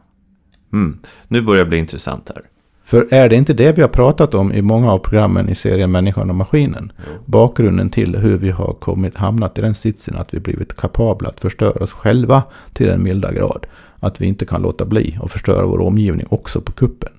Mm. 0.72 0.98
Nu 1.28 1.42
börjar 1.42 1.64
det 1.64 1.68
bli 1.68 1.78
intressant 1.78 2.30
här. 2.34 2.42
För 2.84 3.06
är 3.10 3.28
det 3.28 3.36
inte 3.36 3.54
det 3.54 3.72
vi 3.72 3.82
har 3.82 3.88
pratat 3.88 4.34
om 4.34 4.52
i 4.52 4.62
många 4.62 4.92
av 4.92 4.98
programmen 4.98 5.48
i 5.48 5.54
serien 5.54 5.90
Människan 5.90 6.30
och 6.30 6.36
Maskinen? 6.36 6.92
Jo. 6.98 7.12
Bakgrunden 7.24 7.90
till 7.90 8.16
hur 8.16 8.38
vi 8.38 8.50
har 8.50 8.72
kommit, 8.72 9.16
hamnat 9.16 9.58
i 9.58 9.60
den 9.60 9.74
sitsen 9.74 10.16
att 10.16 10.34
vi 10.34 10.40
blivit 10.40 10.76
kapabla 10.76 11.28
att 11.28 11.40
förstöra 11.40 11.84
oss 11.84 11.92
själva 11.92 12.42
till 12.72 12.86
den 12.86 13.02
milda 13.02 13.32
grad. 13.32 13.66
Att 14.00 14.20
vi 14.20 14.26
inte 14.26 14.46
kan 14.46 14.62
låta 14.62 14.84
bli 14.84 15.18
att 15.22 15.30
förstöra 15.30 15.66
vår 15.66 15.80
omgivning 15.80 16.26
också 16.30 16.60
på 16.60 16.72
kuppen. 16.72 17.12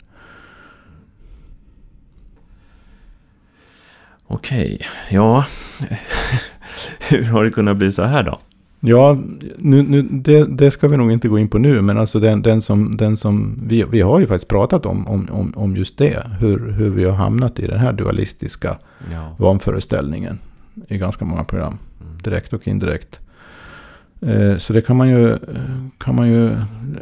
Okej, 4.28 4.80
ja. 5.10 5.46
Hur 7.10 7.24
har 7.24 7.44
det 7.44 7.52
kunnat 7.52 7.78
bli 7.78 7.92
så 7.92 8.04
här 8.04 8.24
då? 8.24 8.40
Ja, 8.80 9.18
nu, 9.58 9.84
nu, 9.84 10.02
det, 10.02 10.46
det, 10.46 10.72
ska 10.72 10.88
vi 10.88 10.98
nog 10.98 11.12
inte 11.12 11.28
gå 11.28 11.40
in 11.40 11.48
på 11.48 11.58
nu, 11.58 11.82
men 11.82 11.98
alltså 11.98 12.20
den, 12.20 12.42
den 12.42 12.62
som, 12.62 12.98
den 12.98 13.18
som 13.18 13.60
vi, 13.68 13.86
vi 13.92 14.02
har 14.02 14.20
ju 14.20 14.28
faktiskt 14.28 14.48
pratat 14.48 14.86
om, 14.86 15.08
om, 15.08 15.54
om 15.56 15.76
just 15.76 15.98
det. 15.98 16.28
Hur, 16.40 16.72
hur 16.72 16.90
vi 16.90 17.04
har 17.04 17.14
hamnat 17.14 17.60
i 17.60 17.68
den 17.68 17.80
här 17.80 17.94
dualistiska 17.94 18.78
ja. 19.12 19.36
vanföreställningen 19.38 20.40
i 20.88 20.98
ganska 20.98 21.26
många 21.26 21.44
program. 21.44 21.78
Mm. 22.02 22.18
Direkt 22.24 22.54
och 22.54 22.68
indirekt. 22.68 23.20
Eh, 24.22 24.58
så 24.58 24.74
det 24.74 24.82
kan 24.82 24.96
man, 24.96 25.10
ju, 25.10 25.38
kan 25.98 26.16
man 26.16 26.28
ju 26.28 26.56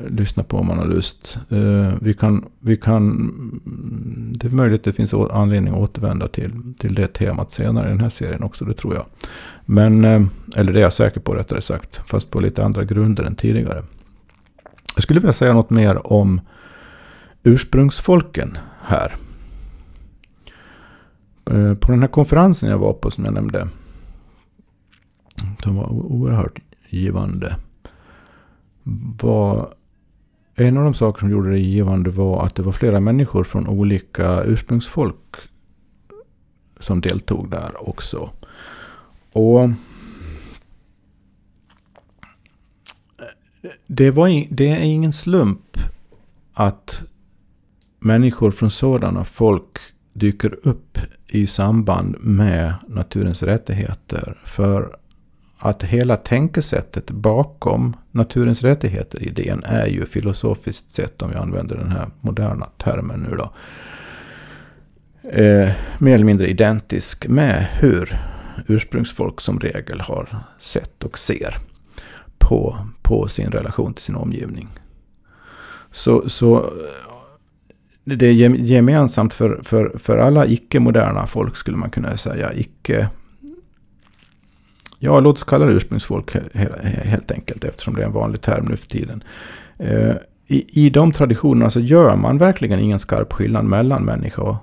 lyssna 0.08 0.44
på 0.44 0.58
om 0.58 0.68
man 0.68 0.78
har 0.78 0.86
lust. 0.86 1.38
Eh, 1.50 1.94
vi 2.02 2.14
kan, 2.14 2.46
vi 2.60 2.78
kan, 2.78 3.04
mm, 3.04 4.34
det 4.36 4.48
är 4.48 4.52
möjligt 4.52 4.80
att 4.80 4.84
det 4.84 4.94
finns 4.94 5.14
anledning 5.14 5.74
att 5.74 5.80
återvända 5.80 6.28
till, 6.28 6.74
till 6.80 6.96
det 6.96 7.08
temat 7.08 7.52
senare 7.52 7.88
i 7.88 7.90
den 7.90 8.00
här 8.00 8.10
serien 8.10 8.44
också, 8.44 8.66
det 8.66 8.74
tror 8.74 8.94
jag. 8.94 9.06
Men, 9.66 10.06
eh, 10.06 10.22
eller 10.56 10.74
det 10.74 10.80
är 10.80 10.84
jag 10.84 10.94
säker 10.94 11.20
på 11.20 11.34
rättare 11.34 11.62
sagt, 11.62 12.02
fast 12.06 12.32
på 12.32 12.40
lite 12.40 12.66
andra 12.66 12.84
grunder 12.84 13.24
än 13.24 13.36
tidigare. 13.36 13.84
Jag 14.96 15.04
skulle 15.04 15.20
vilja 15.20 15.34
säga 15.34 15.54
något 15.54 15.70
mer 15.70 16.14
om 16.14 16.42
ursprungsfolken 17.44 18.58
här. 18.82 19.16
På 21.80 21.92
den 21.92 22.02
här 22.02 22.08
konferensen 22.08 22.70
jag 22.70 22.78
var 22.78 22.94
på 22.94 23.12
som 23.12 23.26
jag 23.26 23.34
nämnde. 23.34 23.68
Den 25.64 25.76
var 25.76 25.90
oerhört 25.92 26.60
givande. 26.96 27.56
Var, 29.22 29.74
en 30.56 30.78
av 30.78 30.84
de 30.84 30.94
saker 30.94 31.20
som 31.20 31.30
gjorde 31.30 31.50
det 31.50 31.60
givande 31.60 32.10
var 32.10 32.46
att 32.46 32.56
det 32.56 32.62
var 32.62 32.72
flera 32.72 33.00
människor 33.00 33.44
från 33.44 33.68
olika 33.68 34.44
ursprungsfolk 34.44 35.36
som 36.80 37.02
deltog 37.02 37.50
där 37.50 37.90
också. 37.90 38.30
Och 39.32 39.70
det, 43.88 44.12
var, 44.12 44.48
det 44.50 44.70
är 44.70 44.80
ingen 44.80 45.14
slump 45.14 45.78
att 46.54 47.02
människor 48.00 48.52
från 48.52 48.72
sådana 48.72 49.24
folk 49.24 49.78
dyker 50.14 50.68
upp 50.68 50.98
i 51.28 51.48
samband 51.48 52.16
med 52.20 52.74
naturens 52.88 53.44
rättigheter. 53.44 54.38
För 54.46 54.98
att 55.58 55.84
hela 55.84 56.16
tänkesättet 56.16 57.12
bakom 57.12 57.96
naturens 58.12 58.62
rättigheter-idén 58.62 59.64
är 59.66 59.88
ju 59.88 60.06
filosofiskt 60.06 60.92
sett, 60.92 61.22
om 61.22 61.32
jag 61.32 61.42
använder 61.42 61.76
den 61.76 61.92
här 61.92 62.10
moderna 62.22 62.66
termen 62.66 63.20
nu 63.20 63.38
då, 63.38 63.54
eh, 65.30 65.72
mer 66.00 66.16
eller 66.16 66.26
mindre 66.26 66.48
identisk 66.48 67.28
med 67.28 67.68
hur 67.80 68.18
ursprungsfolk 68.68 69.42
som 69.42 69.60
regel 69.60 70.00
har 70.00 70.38
sett 70.60 71.04
och 71.04 71.18
ser 71.18 71.58
på, 72.38 72.78
på 73.02 73.28
sin 73.28 73.52
relation 73.52 73.94
till 73.94 74.04
sin 74.04 74.16
omgivning. 74.16 74.68
Så, 75.92 76.30
så 76.30 76.70
det 78.04 78.26
är 78.26 78.34
gemensamt 78.56 79.34
för, 79.34 79.62
för, 79.64 79.98
för 79.98 80.18
alla 80.18 80.48
icke-moderna 80.48 81.28
folk 81.28 81.56
skulle 81.56 81.78
man 81.78 81.90
kunna 81.90 82.18
säga. 82.18 82.54
Icke 82.54 83.10
Ja, 85.00 85.20
låt 85.20 85.36
oss 85.36 85.44
kalla 85.44 85.66
det 85.66 85.72
ursprungsfolk 85.72 86.36
helt 86.84 87.32
enkelt 87.32 87.64
eftersom 87.64 87.96
det 87.96 88.02
är 88.02 88.06
en 88.06 88.12
vanlig 88.12 88.42
term 88.42 88.66
nu 88.66 88.78
för 88.78 88.88
tiden. 88.88 89.24
Eh, 89.78 90.16
I, 90.48 90.86
i 90.86 90.90
de 90.90 91.12
traditionerna 91.12 91.70
så 91.70 91.80
gör 91.80 92.16
man 92.16 92.38
verkligen 92.38 92.80
ingen 92.80 93.00
skarp 93.00 93.34
skillnad 93.34 93.66
mellan 93.66 94.06
människa 94.06 94.42
och, 94.42 94.56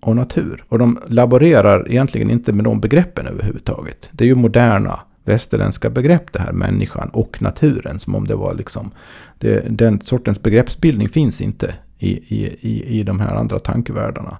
och 0.00 0.16
natur. 0.16 0.64
Och 0.68 0.78
de 0.78 0.98
laborerar 1.06 1.90
egentligen 1.90 2.30
inte 2.30 2.52
med 2.52 2.64
de 2.64 2.80
begreppen 2.80 3.26
överhuvudtaget. 3.26 4.08
Det 4.12 4.24
är 4.24 4.28
ju 4.28 4.34
moderna 4.34 5.00
västerländska 5.24 5.90
begrepp 5.90 6.32
det 6.32 6.40
här, 6.40 6.52
människan 6.52 7.08
och 7.08 7.42
naturen. 7.42 8.00
Som 8.00 8.14
om 8.14 8.26
det 8.26 8.34
var 8.34 8.54
liksom, 8.54 8.90
det, 9.38 9.78
den 9.78 10.00
sortens 10.00 10.42
begreppsbildning 10.42 11.08
finns 11.08 11.40
inte 11.40 11.74
i, 11.98 12.10
i, 12.10 12.56
i, 12.60 12.98
i 12.98 13.02
de 13.02 13.20
här 13.20 13.34
andra 13.34 13.58
tankevärldarna. 13.58 14.38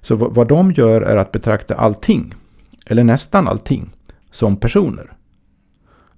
Så 0.00 0.14
vad, 0.16 0.34
vad 0.34 0.48
de 0.48 0.72
gör 0.72 1.02
är 1.02 1.16
att 1.16 1.32
betrakta 1.32 1.74
allting, 1.74 2.34
eller 2.86 3.04
nästan 3.04 3.48
allting, 3.48 3.90
som 4.36 4.56
personer. 4.56 5.12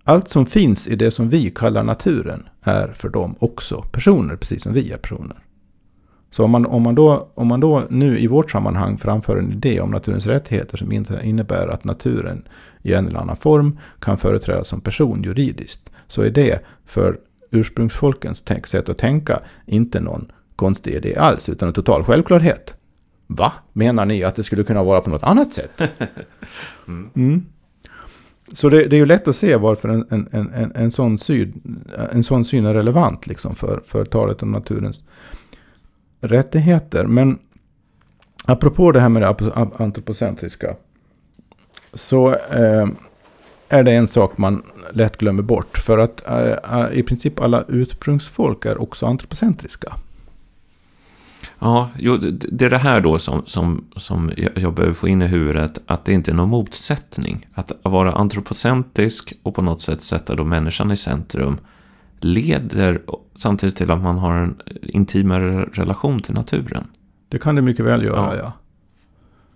Allt 0.04 0.28
som 0.28 0.46
finns 0.46 0.86
i 0.86 0.96
det 0.96 1.10
som 1.10 1.28
vi 1.28 1.50
kallar 1.50 1.82
naturen 1.82 2.48
är 2.62 2.88
för 2.88 3.08
dem 3.08 3.34
också 3.38 3.82
personer, 3.82 4.36
precis 4.36 4.62
som 4.62 4.72
vi 4.72 4.92
är 4.92 4.96
personer. 4.96 5.36
Så 6.30 6.44
om 6.44 6.50
man, 6.50 6.66
om, 6.66 6.82
man 6.82 6.94
då, 6.94 7.28
om 7.34 7.46
man 7.46 7.60
då 7.60 7.82
nu 7.90 8.18
i 8.18 8.26
vårt 8.26 8.50
sammanhang 8.50 8.98
framför 8.98 9.36
en 9.36 9.52
idé 9.52 9.80
om 9.80 9.90
naturens 9.90 10.26
rättigheter 10.26 10.76
som 10.76 10.92
innebär 11.22 11.68
att 11.68 11.84
naturen 11.84 12.48
i 12.82 12.94
en 12.94 13.06
eller 13.08 13.18
annan 13.18 13.36
form 13.36 13.78
kan 14.00 14.18
företrädas 14.18 14.68
som 14.68 14.80
person 14.80 15.22
juridiskt, 15.22 15.90
så 16.06 16.22
är 16.22 16.30
det 16.30 16.64
för 16.86 17.18
ursprungsfolkens 17.50 18.44
sätt 18.66 18.88
att 18.88 18.98
tänka 18.98 19.40
inte 19.66 20.00
någon 20.00 20.32
konstig 20.56 20.94
idé 20.94 21.16
alls, 21.16 21.48
utan 21.48 21.68
en 21.68 21.74
total 21.74 22.04
självklarhet. 22.04 22.74
Va? 23.26 23.52
Menar 23.72 24.06
ni 24.06 24.24
att 24.24 24.36
det 24.36 24.44
skulle 24.44 24.62
kunna 24.64 24.84
vara 24.84 25.00
på 25.00 25.10
något 25.10 25.22
annat 25.22 25.52
sätt? 25.52 25.82
Mm. 27.14 27.44
Så 28.52 28.68
det, 28.68 28.84
det, 28.84 28.96
är 28.96 28.98
ju 28.98 29.06
lätt 29.06 29.28
att 29.28 29.36
se 29.36 29.56
varför 29.56 29.88
en, 29.88 30.06
en, 30.10 30.28
en, 30.32 30.72
en, 30.74 30.92
sån, 30.92 31.18
syn, 31.18 31.84
en 32.12 32.24
sån 32.24 32.44
syn 32.44 32.66
är 32.66 32.74
relevant 32.74 33.26
liksom 33.26 33.54
för, 33.54 33.82
för 33.86 34.04
talet 34.04 34.42
om 34.42 34.52
naturens 34.52 35.02
rättigheter. 36.20 37.04
Men 37.04 37.38
apropå 38.44 38.92
det 38.92 39.00
här 39.00 39.08
med 39.08 39.22
det 39.22 39.52
antropocentriska. 39.76 40.76
Så 41.94 42.28
eh, 42.34 42.86
är 43.68 43.82
det 43.82 43.92
en 43.92 44.08
sak 44.08 44.38
man 44.38 44.62
lätt 44.92 45.16
glömmer 45.16 45.42
bort. 45.42 45.78
För 45.78 45.98
att 45.98 46.28
eh, 46.28 46.80
eh 46.80 46.92
i 46.92 47.02
princip 47.02 47.40
alla 47.40 47.64
ursprungsfolk 47.68 48.64
är 48.64 48.82
också 48.82 49.06
antropocentriska. 49.06 49.92
Ja, 51.58 51.90
jo, 51.98 52.16
det 52.32 52.64
är 52.64 52.70
det 52.70 52.78
här 52.78 53.00
då 53.00 53.18
som, 53.18 53.42
som, 53.44 53.84
som 53.96 54.30
jag 54.56 54.74
behöver 54.74 54.94
få 54.94 55.08
in 55.08 55.22
i 55.22 55.26
huvudet, 55.26 55.78
att 55.86 56.04
det 56.04 56.12
inte 56.12 56.30
är 56.30 56.34
någon 56.34 56.48
motsättning. 56.48 57.46
Att 57.54 57.72
vara 57.82 58.12
antropocentrisk 58.12 59.32
och 59.42 59.54
på 59.54 59.62
något 59.62 59.80
sätt 59.80 60.02
sätta 60.02 60.34
då 60.34 60.44
människan 60.44 60.90
i 60.90 60.96
centrum 60.96 61.58
leder 62.20 63.02
samtidigt 63.36 63.76
till 63.76 63.90
att 63.90 64.02
man 64.02 64.18
har 64.18 64.36
en 64.36 64.56
intimare 64.82 65.64
relation 65.64 66.20
till 66.20 66.34
naturen. 66.34 66.86
Det 67.28 67.38
kan 67.38 67.54
det 67.54 67.62
mycket 67.62 67.84
väl 67.84 68.04
göra, 68.04 68.36
ja. 68.36 68.42
ja. 68.42 68.52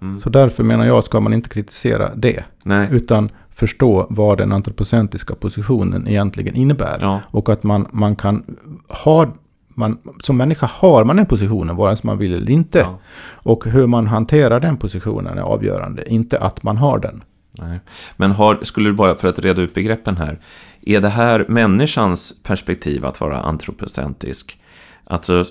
Mm. 0.03 0.21
Så 0.21 0.31
därför 0.31 0.65
menar 0.65 0.87
jag 0.87 1.05
ska 1.05 1.21
man 1.21 1.33
inte 1.33 1.49
kritisera 1.49 2.15
det. 2.15 2.45
Nej. 2.65 2.89
Utan 2.91 3.31
förstå 3.51 4.07
vad 4.11 4.39
den 4.39 4.53
antropocentriska 4.53 5.35
positionen 5.35 6.09
egentligen 6.09 6.55
innebär. 6.55 6.99
Ja. 7.01 7.21
Och 7.31 7.49
att 7.49 7.63
man, 7.63 7.87
man 7.91 8.17
kan 8.17 8.57
ha 8.89 9.35
man, 9.75 9.99
som 10.23 10.37
människa 10.37 10.71
har 10.73 11.05
man 11.05 11.17
den 11.17 11.27
positionen, 11.27 11.77
vare 11.77 11.97
sig 11.97 12.07
man 12.07 12.19
vill 12.19 12.35
eller 12.35 12.51
inte. 12.51 12.79
Ja. 12.79 12.99
Och 13.33 13.65
hur 13.65 13.87
man 13.87 14.07
hanterar 14.07 14.61
den 14.61 14.77
positionen 14.77 15.39
är 15.39 15.43
avgörande, 15.43 16.03
inte 16.07 16.39
att 16.39 16.63
man 16.63 16.77
har 16.77 16.99
den. 16.99 17.23
Nej. 17.59 17.81
Men 18.17 18.31
har, 18.31 18.59
skulle 18.63 18.89
du 18.89 18.93
bara, 18.93 19.15
för 19.15 19.29
att 19.29 19.39
reda 19.39 19.63
ut 19.63 19.75
begreppen 19.75 20.17
här, 20.17 20.39
är 20.83 21.01
det 21.01 21.09
här 21.09 21.45
människans 21.49 22.35
perspektiv 22.43 23.05
att 23.05 23.21
vara 23.21 23.41
antropocentrisk? 23.41 24.59
Alltså, 25.05 25.45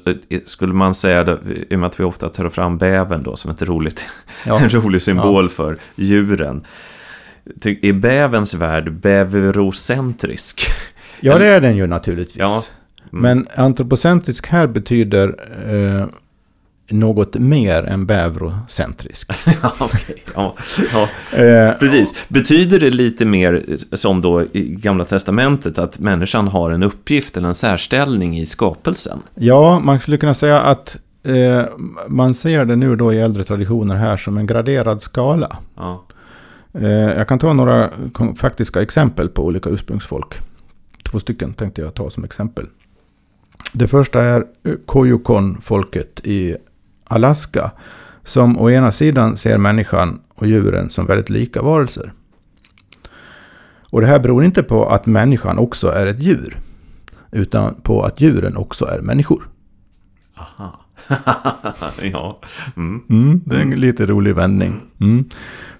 skulle 0.45 0.73
man 0.73 0.93
säga, 0.95 1.23
det, 1.23 1.39
i 1.69 1.75
och 1.75 1.79
med 1.79 1.87
att 1.87 1.99
vi 1.99 2.03
ofta 2.03 2.29
tar 2.29 2.49
fram 2.49 2.77
bäven 2.77 3.23
då 3.23 3.35
som 3.35 3.51
ett 3.51 3.61
roligt, 3.61 4.05
ja. 4.45 4.59
en 4.59 4.69
rolig 4.69 5.01
symbol 5.01 5.45
ja. 5.45 5.49
för 5.49 5.77
djuren. 5.95 6.65
Är 7.63 7.93
bävens 7.93 8.53
värld 8.53 8.93
bäverocentrisk? 8.93 10.61
Ja, 11.19 11.37
det 11.37 11.47
är 11.47 11.61
den 11.61 11.77
ju 11.77 11.87
naturligtvis. 11.87 12.37
Ja. 12.39 12.63
Mm. 13.13 13.21
Men 13.21 13.47
antropocentrisk 13.55 14.47
här 14.47 14.67
betyder 14.67 15.35
eh, 15.69 16.05
något 16.91 17.35
mer 17.35 17.83
än 17.83 18.05
bävrocentrisk. 18.05 19.31
ja, 19.61 19.71
okay. 19.79 20.15
ja, 20.35 20.55
ja. 20.93 21.37
Eh, 21.39 21.73
precis. 21.79 22.15
Betyder 22.27 22.79
det 22.79 22.89
lite 22.89 23.25
mer 23.25 23.63
som 23.95 24.21
då 24.21 24.43
i 24.43 24.75
Gamla 24.75 25.05
Testamentet 25.05 25.79
att 25.79 25.99
människan 25.99 26.47
har 26.47 26.71
en 26.71 26.83
uppgift 26.83 27.37
eller 27.37 27.47
en 27.47 27.55
särställning 27.55 28.39
i 28.39 28.45
skapelsen? 28.45 29.19
Ja, 29.35 29.79
man 29.79 29.99
skulle 29.99 30.17
kunna 30.17 30.33
säga 30.33 30.61
att 30.61 30.97
eh, 31.23 31.63
man 32.07 32.33
ser 32.33 32.65
det 32.65 32.75
nu 32.75 32.95
då 32.95 33.13
i 33.13 33.19
äldre 33.19 33.43
traditioner 33.43 33.95
här 33.95 34.17
som 34.17 34.37
en 34.37 34.45
graderad 34.45 35.01
skala. 35.01 35.57
Ja. 35.75 36.03
Eh, 36.73 36.89
jag 36.91 37.27
kan 37.27 37.39
ta 37.39 37.53
några 37.53 37.89
faktiska 38.35 38.81
exempel 38.81 39.29
på 39.29 39.45
olika 39.45 39.69
ursprungsfolk. 39.69 40.35
Två 41.03 41.19
stycken 41.19 41.53
tänkte 41.53 41.81
jag 41.81 41.93
ta 41.93 42.09
som 42.09 42.23
exempel. 42.23 42.65
Det 43.73 43.87
första 43.87 44.23
är 44.23 44.45
Koyukon-folket 44.85 46.19
i 46.23 46.55
Alaska. 47.03 47.71
Som 48.23 48.59
å 48.59 48.69
ena 48.69 48.91
sidan 48.91 49.37
ser 49.37 49.57
människan 49.57 50.21
och 50.35 50.47
djuren 50.47 50.89
som 50.89 51.05
väldigt 51.05 51.29
lika 51.29 51.61
varelser. 51.61 52.13
Och 53.89 54.01
det 54.01 54.07
här 54.07 54.19
beror 54.19 54.43
inte 54.43 54.63
på 54.63 54.89
att 54.89 55.05
människan 55.05 55.57
också 55.57 55.87
är 55.87 56.07
ett 56.07 56.19
djur. 56.19 56.57
Utan 57.31 57.75
på 57.75 58.03
att 58.03 58.21
djuren 58.21 58.57
också 58.57 58.85
är 58.85 59.01
människor. 59.01 59.49
Aha. 60.37 60.80
ja. 62.11 62.39
Mm. 62.77 63.01
Mm, 63.09 63.41
det 63.45 63.55
är 63.55 63.61
en 63.61 63.69
lite 63.69 64.05
rolig 64.05 64.35
vändning. 64.35 64.81
Mm. 64.99 65.25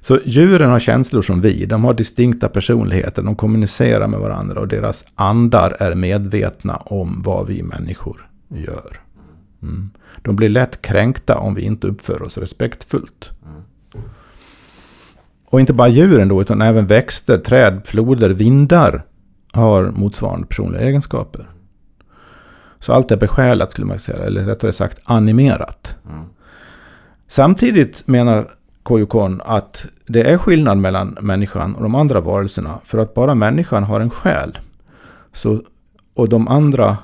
Så 0.02 0.20
djuren 0.26 0.70
har 0.70 0.80
känslor 0.80 1.22
som 1.22 1.42
vi. 1.42 1.66
De 1.66 1.84
har 1.84 1.94
distinkta 1.94 2.50
personligheter. 2.50 3.24
De 3.24 3.36
kommunicerar 3.36 4.08
med 4.08 4.20
varandra 4.20 4.60
och 4.60 4.68
deras 4.68 5.06
andar 5.16 5.76
är 5.80 5.96
medvetna 5.96 6.76
om 6.76 7.22
vad 7.26 7.48
vi 7.48 7.64
människor 7.64 8.30
gör. 8.50 9.00
Mm. 9.62 9.90
De 10.22 10.36
blir 10.36 10.50
lätt 10.50 10.82
kränkta 10.82 11.38
om 11.38 11.56
vi 11.56 11.62
inte 11.62 11.88
uppför 11.88 12.22
oss 12.22 12.38
respektfullt. 12.38 13.30
Och 15.46 15.60
inte 15.60 15.74
bara 15.74 15.88
djuren 15.88 16.28
då, 16.28 16.42
utan 16.42 16.62
även 16.62 16.88
växter, 16.88 17.38
träd, 17.38 17.82
floder, 17.86 18.30
vindar 18.30 19.04
har 19.52 19.92
motsvarande 19.92 20.48
personliga 20.48 20.82
egenskaper. 20.82 21.50
Så 22.82 22.94
allt 22.94 23.12
är 23.12 23.18
besjälat 23.18 23.72
skulle 23.72 23.88
man 23.88 24.00
säga, 24.00 24.24
eller 24.24 24.44
rättare 24.44 24.74
sagt 24.74 25.02
animerat. 25.04 25.96
Mm. 26.10 26.26
Samtidigt 27.28 28.08
menar 28.08 28.52
Koyukon 28.84 29.42
att 29.46 29.86
det 30.06 30.32
är 30.32 30.38
skillnad 30.38 30.78
mellan 30.78 31.18
människan 31.22 31.76
och 31.76 31.84
de 31.84 31.96
andra 31.96 32.22
varelserna. 32.22 32.80
För 32.86 32.98
att 32.98 33.14
bara 33.14 33.36
människan 33.36 33.84
har 33.84 34.00
en 34.00 34.10
själ. 34.10 34.60
Så, 35.34 35.62
och, 36.14 36.30
de 36.30 36.48
andra, 36.48 36.98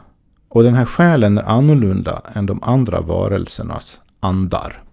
och 0.49 0.63
den 0.63 0.73
här 0.73 0.85
själen 0.85 1.37
är 1.37 1.43
annorlunda 1.43 2.21
än 2.33 2.45
de 2.45 2.63
andra 2.63 3.01
varelsernas 3.01 4.01
andar. 4.19 4.83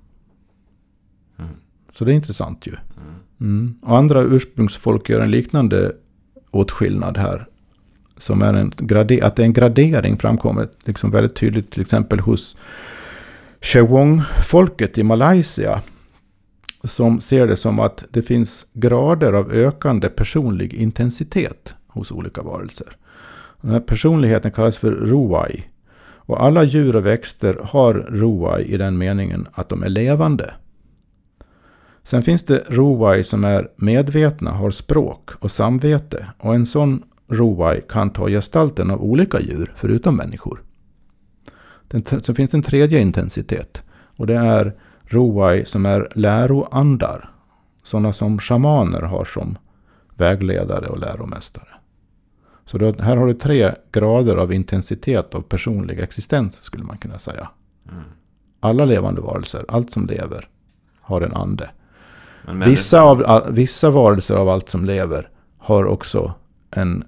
Mm. 1.39 1.51
Så 1.93 2.05
det 2.05 2.12
är 2.12 2.14
intressant 2.14 2.66
ju. 2.66 2.72
Mm. 2.72 3.14
mm. 3.41 3.78
Och 3.82 3.99
andra 3.99 4.20
ursprungsfolk 4.20 5.09
gör 5.09 5.20
en 5.20 5.30
liknande 5.30 5.93
åtskillnad 6.51 7.16
här. 7.16 7.49
Som 8.19 8.43
är 8.43 8.55
en 8.55 8.73
grade, 8.77 9.27
att 9.27 9.37
det 9.37 9.43
är 9.43 9.47
en 9.47 9.53
gradering 9.53 10.19
framkommer 10.19 10.69
liksom 10.85 11.11
väldigt 11.11 11.37
tydligt 11.37 11.71
till 11.71 11.83
exempel 11.83 12.21
hos 12.21 12.57
Chewong-folket 13.61 14.99
i 14.99 15.03
Malaysia. 15.03 15.83
Som 16.85 17.21
ser 17.21 17.47
det 17.47 17.57
som 17.57 17.81
att 17.81 18.05
det 18.11 18.23
finns 18.23 18.67
grader 18.73 19.33
av 19.33 19.53
ökande 19.53 20.09
personlig 20.09 20.75
intensitet 20.75 21.75
hos 21.87 22.12
olika 22.12 22.43
varelser. 22.43 22.97
Den 23.61 23.71
här 23.71 23.81
personligheten 23.81 24.53
kallas 24.53 24.77
för 24.77 24.91
ruai. 24.91 25.65
Och 26.27 26.45
alla 26.45 26.65
djur 26.65 26.97
och 26.97 27.07
växter 27.07 27.59
har 27.62 27.95
ruai 27.95 28.62
i 28.62 28.77
den 28.77 28.99
meningen 28.99 29.49
att 29.53 29.69
de 29.69 29.83
är 29.83 29.89
levande. 29.89 30.55
Sen 32.03 32.23
finns 32.23 32.45
det 32.45 32.65
ruai 32.69 33.25
som 33.25 33.45
är 33.45 33.69
medvetna, 33.77 34.51
har 34.51 34.71
språk 34.71 35.31
och 35.39 35.51
samvete. 35.51 36.27
Och 36.39 36.55
en 36.55 36.67
sån 36.67 37.03
ruai 37.29 37.81
kan 37.89 38.11
ta 38.11 38.29
gestalten 38.29 38.91
av 38.91 39.03
olika 39.03 39.41
djur 39.41 39.72
förutom 39.77 40.16
människor. 40.16 40.62
Sen 41.91 42.35
finns 42.35 42.51
det 42.51 42.57
en 42.57 42.62
tredje 42.62 43.01
intensitet. 43.01 43.83
Och 44.16 44.27
det 44.27 44.35
är 44.35 44.75
ruai 45.05 45.64
som 45.64 45.87
är 45.87 46.09
läroandar. 46.14 47.31
Sådana 47.83 48.12
som 48.12 48.39
shamaner 48.39 49.03
har 49.03 49.25
som 49.25 49.59
vägledare 50.14 50.87
och 50.87 50.99
läromästare. 50.99 51.68
Så 52.66 52.79
då, 52.79 52.93
här 52.93 53.16
har 53.16 53.27
du 53.27 53.35
tre 53.35 53.75
grader 53.93 54.37
av 54.37 54.53
intensitet 54.53 55.35
av 55.35 55.41
personlig 55.41 56.01
existens 56.01 56.62
skulle 56.62 56.85
man 56.85 56.99
kunna 56.99 57.18
säga. 57.18 57.49
Mm. 57.91 58.03
Alla 58.61 58.85
levande 58.85 59.20
varelser, 59.20 59.64
allt 59.68 59.91
som 59.91 60.07
lever, 60.07 60.49
har 61.01 61.20
en 61.20 61.35
ande. 61.35 61.70
Vissa, 62.66 63.03
av, 63.03 63.47
vissa 63.51 63.91
varelser 63.91 64.35
av 64.35 64.49
allt 64.49 64.68
som 64.68 64.85
lever 64.85 65.29
har 65.59 65.85
också 65.85 66.35
en 66.70 67.05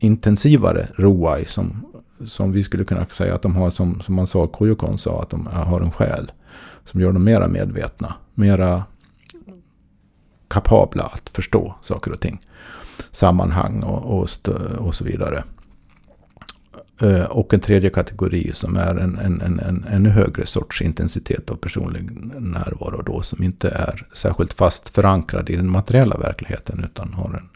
intensivare 0.00 0.88
roai 0.96 1.44
som, 1.44 1.84
som 2.26 2.52
vi 2.52 2.64
skulle 2.64 2.84
kunna 2.84 3.06
säga 3.06 3.34
att 3.34 3.42
de 3.42 3.56
har, 3.56 3.70
som, 3.70 4.00
som 4.00 4.14
man 4.14 4.26
sa, 4.26 4.46
Koyokon 4.46 4.98
sa, 4.98 5.22
att 5.22 5.30
de 5.30 5.46
har 5.46 5.80
en 5.80 5.90
själ. 5.90 6.32
Som 6.84 7.00
gör 7.00 7.12
dem 7.12 7.24
mera 7.24 7.48
medvetna, 7.48 8.14
mera 8.34 8.84
kapabla 10.48 11.04
att 11.04 11.28
förstå 11.28 11.74
saker 11.82 12.12
och 12.12 12.20
ting. 12.20 12.40
Sammanhang 13.10 13.82
och, 13.82 14.18
och, 14.18 14.28
och 14.78 14.94
så 14.94 15.04
vidare. 15.04 15.44
Eh, 17.02 17.24
och 17.24 17.54
en 17.54 17.60
tredje 17.60 17.90
kategori 17.90 18.52
som 18.52 18.76
är 18.76 18.94
en, 18.94 19.18
en, 19.18 19.40
en, 19.40 19.58
en 19.58 19.84
ännu 19.88 20.08
högre 20.08 20.46
sorts 20.46 20.82
intensitet 20.82 21.50
av 21.50 21.56
personlig 21.56 22.10
närvaro 22.40 23.02
då. 23.02 23.22
Som 23.22 23.42
inte 23.42 23.68
är 23.68 24.06
särskilt 24.14 24.52
fast 24.52 24.88
förankrad 24.88 25.50
i 25.50 25.56
den 25.56 25.70
materiella 25.70 26.16
verkligheten. 26.16 26.84
Utan 26.84 27.12
har 27.12 27.34
en, 27.34 27.48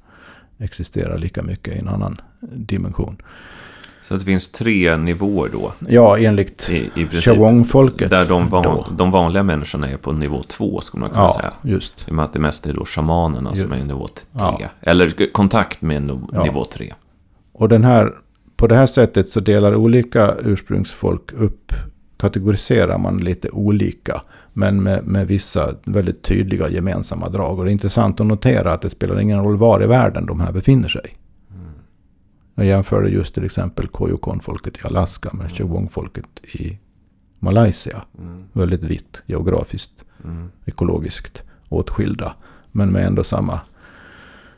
existerar 0.58 1.18
lika 1.18 1.42
mycket 1.42 1.76
i 1.76 1.78
en 1.78 1.88
annan 1.88 2.20
dimension. 2.52 3.16
Så 4.04 4.14
det 4.14 4.20
finns 4.20 4.52
tre 4.52 4.96
nivåer 4.96 5.50
då? 5.52 5.72
Ja, 5.88 6.18
enligt 6.18 6.70
Chawong-folket. 7.20 8.10
Där 8.10 8.28
de, 8.28 8.48
van, 8.48 8.96
de, 8.96 9.10
vanliga 9.10 9.42
människorna 9.42 9.88
är 9.88 9.96
på 9.96 10.12
nivå 10.12 10.42
två, 10.42 10.80
skulle 10.80 11.00
man 11.00 11.10
kunna 11.10 11.22
ja, 11.22 11.32
säga. 11.32 11.52
just. 11.62 12.08
I 12.08 12.10
och 12.10 12.14
med 12.14 12.24
att 12.24 12.32
det 12.32 12.38
mest 12.38 12.66
är 12.66 12.72
då 12.72 12.84
shamanerna 12.84 13.50
just. 13.50 13.62
som 13.62 13.72
är 13.72 13.76
i 13.76 13.84
nivå 13.84 14.08
tre. 14.08 14.24
Ja. 14.32 14.60
Eller 14.80 15.32
kontakt 15.32 15.82
med 15.82 16.02
no, 16.02 16.28
ja. 16.32 16.44
nivå 16.44 16.64
tre. 16.64 16.92
Och 17.52 17.68
den 17.68 17.84
här, 17.84 18.12
på 18.56 18.66
det 18.66 18.74
här 18.74 18.86
sättet 18.86 19.28
så 19.28 19.40
delar 19.40 19.74
olika 19.74 20.34
ursprungsfolk 20.44 21.32
upp, 21.32 21.72
kategoriserar 22.16 22.98
man 22.98 23.18
lite 23.18 23.50
olika. 23.50 24.22
Men 24.52 24.82
med, 24.82 25.06
med 25.06 25.26
vissa 25.26 25.74
väldigt 25.84 26.22
tydliga 26.22 26.68
gemensamma 26.68 27.28
drag. 27.28 27.58
Och 27.58 27.64
det 27.64 27.70
är 27.70 27.72
intressant 27.72 28.20
att 28.20 28.26
notera 28.26 28.72
att 28.72 28.82
det 28.82 28.90
spelar 28.90 29.20
ingen 29.20 29.44
roll 29.44 29.56
var 29.56 29.82
i 29.82 29.86
världen 29.86 30.26
de 30.26 30.40
här 30.40 30.52
befinner 30.52 30.88
sig. 30.88 31.16
Jag 32.54 32.66
jämförde 32.66 33.08
just 33.08 33.34
till 33.34 33.44
exempel 33.44 33.88
Koyukon-folket 33.88 34.76
i 34.76 34.80
Alaska 34.84 35.30
med 35.32 35.46
mm. 35.46 35.54
Chewong-folket 35.54 36.44
i 36.54 36.78
Malaysia. 37.38 38.04
Mm. 38.18 38.44
Väldigt 38.52 38.84
vitt 38.84 39.22
geografiskt, 39.26 40.04
mm. 40.24 40.50
ekologiskt 40.64 41.42
åtskilda. 41.68 42.34
Men 42.72 42.90
med 42.92 43.06
ändå 43.06 43.24
samma 43.24 43.60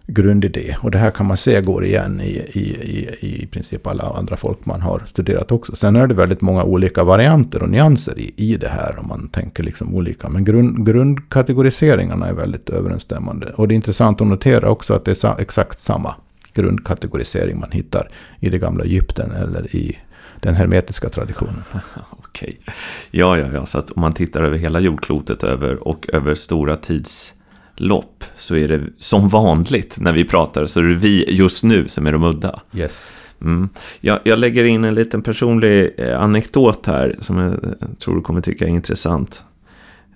grundidé. 0.07 0.77
Och 0.81 0.91
det 0.91 0.99
här 0.99 1.11
kan 1.11 1.27
man 1.27 1.37
se 1.37 1.61
går 1.61 1.85
igen 1.85 2.21
i, 2.21 2.31
i, 2.53 2.61
i, 2.61 3.43
i 3.43 3.47
princip 3.47 3.87
alla 3.87 4.05
andra 4.05 4.37
folk 4.37 4.67
man 4.67 4.81
har 4.81 5.03
studerat 5.07 5.53
också. 5.53 5.77
Sen 5.77 5.97
är 5.97 6.07
det 6.07 6.15
väldigt 6.15 6.41
många 6.41 6.65
olika 6.65 7.05
varianter 7.05 7.63
och 7.63 7.71
nyanser 7.71 8.19
i, 8.19 8.35
i 8.37 8.57
det 8.57 8.69
här. 8.69 8.99
Om 8.99 9.09
man 9.09 9.29
tänker 9.29 9.63
liksom 9.63 9.95
olika. 9.95 10.29
Men 10.29 10.45
grund, 10.45 10.87
grundkategoriseringarna 10.87 12.29
är 12.29 12.33
väldigt 12.33 12.69
överensstämmande. 12.69 13.53
Och 13.57 13.69
det 13.69 13.75
är 13.75 13.77
intressant 13.77 14.21
att 14.21 14.27
notera 14.27 14.71
också 14.71 14.95
att 14.95 15.05
det 15.05 15.25
är 15.25 15.41
exakt 15.41 15.79
samma 15.79 16.15
grundkategorisering 16.53 17.61
man 17.61 17.71
hittar 17.71 18.11
i 18.41 18.51
det 18.51 18.59
gamla 18.59 18.85
Egypten 18.85 19.31
eller 19.31 19.77
i 19.77 19.99
den 20.41 20.55
hermetiska 20.55 21.09
traditionen. 21.09 21.63
Okej. 22.11 22.61
Ja, 23.11 23.39
ja, 23.39 23.47
ja. 23.53 23.67
Så 23.67 23.79
att 23.79 23.91
om 23.91 24.01
man 24.01 24.15
tittar 24.15 24.43
över 24.43 24.59
hela 24.59 24.81
jordklotet 24.81 25.45
över, 25.45 25.89
och 25.89 26.07
över 26.13 26.35
stora 26.35 26.77
tids 26.77 27.35
tidslopp 27.77 28.25
så 28.37 28.57
är 28.57 28.69
det 28.69 28.81
som 28.99 29.29
vanligt 29.29 29.97
när 30.01 30.13
vi 30.13 30.25
pratar 30.25 30.67
så 30.67 30.81
är 30.81 30.85
det 30.85 30.95
vi 30.95 31.25
just 31.35 31.65
nu 31.65 31.89
som 31.89 32.07
är 32.07 32.13
de 32.13 32.25
udda. 32.25 32.61
Yes. 32.75 33.13
Mm. 33.41 33.69
Jag, 34.01 34.21
jag, 34.25 34.39
lägger 34.39 34.65
in 34.65 34.85
en 34.85 34.95
liten 34.95 35.23
personlig 35.23 35.91
eh, 35.99 36.21
anekdot 36.21 36.87
här 36.87 37.17
som 37.21 37.39
jag 37.39 37.59
tror 37.99 38.15
du 38.15 38.21
kommer 38.21 38.41
tycka 38.41 38.65
är 38.65 38.69
intressant. 38.69 39.43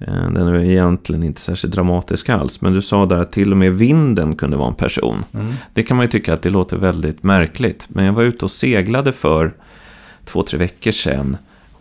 Eh, 0.00 0.30
den 0.30 0.48
är 0.48 0.64
egentligen 0.64 1.22
inte 1.22 1.40
särskilt 1.40 1.74
dramatisk 1.74 2.28
alls. 2.28 2.60
Men 2.60 2.72
du 2.72 2.82
sa 2.82 3.06
där 3.06 3.16
att 3.16 3.32
till 3.32 3.52
och 3.52 3.58
med 3.58 3.72
vinden 3.72 4.36
kunde 4.36 4.56
vara 4.56 4.68
en 4.68 4.74
person. 4.74 5.24
Mm. 5.34 5.52
Det 5.74 5.82
kan 5.82 5.96
man 5.96 6.06
ju 6.06 6.10
tycka 6.10 6.34
att 6.34 6.42
det 6.42 6.50
låter 6.50 6.76
väldigt 6.76 7.22
märkligt. 7.22 7.86
Men 7.88 8.04
jag 8.04 8.12
var 8.12 8.22
ute 8.22 8.44
och 8.44 8.50
seglade 8.50 9.12
för 9.12 9.54
två, 10.24 10.42
tre 10.42 10.58
veckor 10.58 10.90
sedan. 10.90 11.36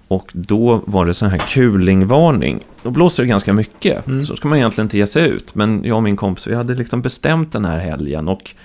Och 0.10 0.32
då 0.34 0.84
var 0.86 1.06
det 1.06 1.14
sån 1.14 1.30
här 1.30 1.38
kulingvarning. 1.38 2.60
Då 2.84 2.90
blåser 2.90 3.24
det 3.24 3.30
ganska 3.30 3.54
mycket. 3.54 4.08
Mm. 4.08 4.26
Så 4.26 4.36
ska 4.36 4.48
man 4.48 4.58
egentligen 4.58 4.86
inte 4.86 4.98
ge 4.98 5.08
sig 5.08 5.30
ut. 5.30 5.56
Men 5.56 5.84
jag 5.84 5.98
och 5.98 6.04
min 6.04 6.16
kompis, 6.16 6.48
vi 6.48 6.56
hade 6.56 6.74
liksom 6.74 7.02
bestämt 7.02 7.52
den 7.52 7.66
här 7.66 7.80
helgen. 7.80 8.28
Och 8.28 8.56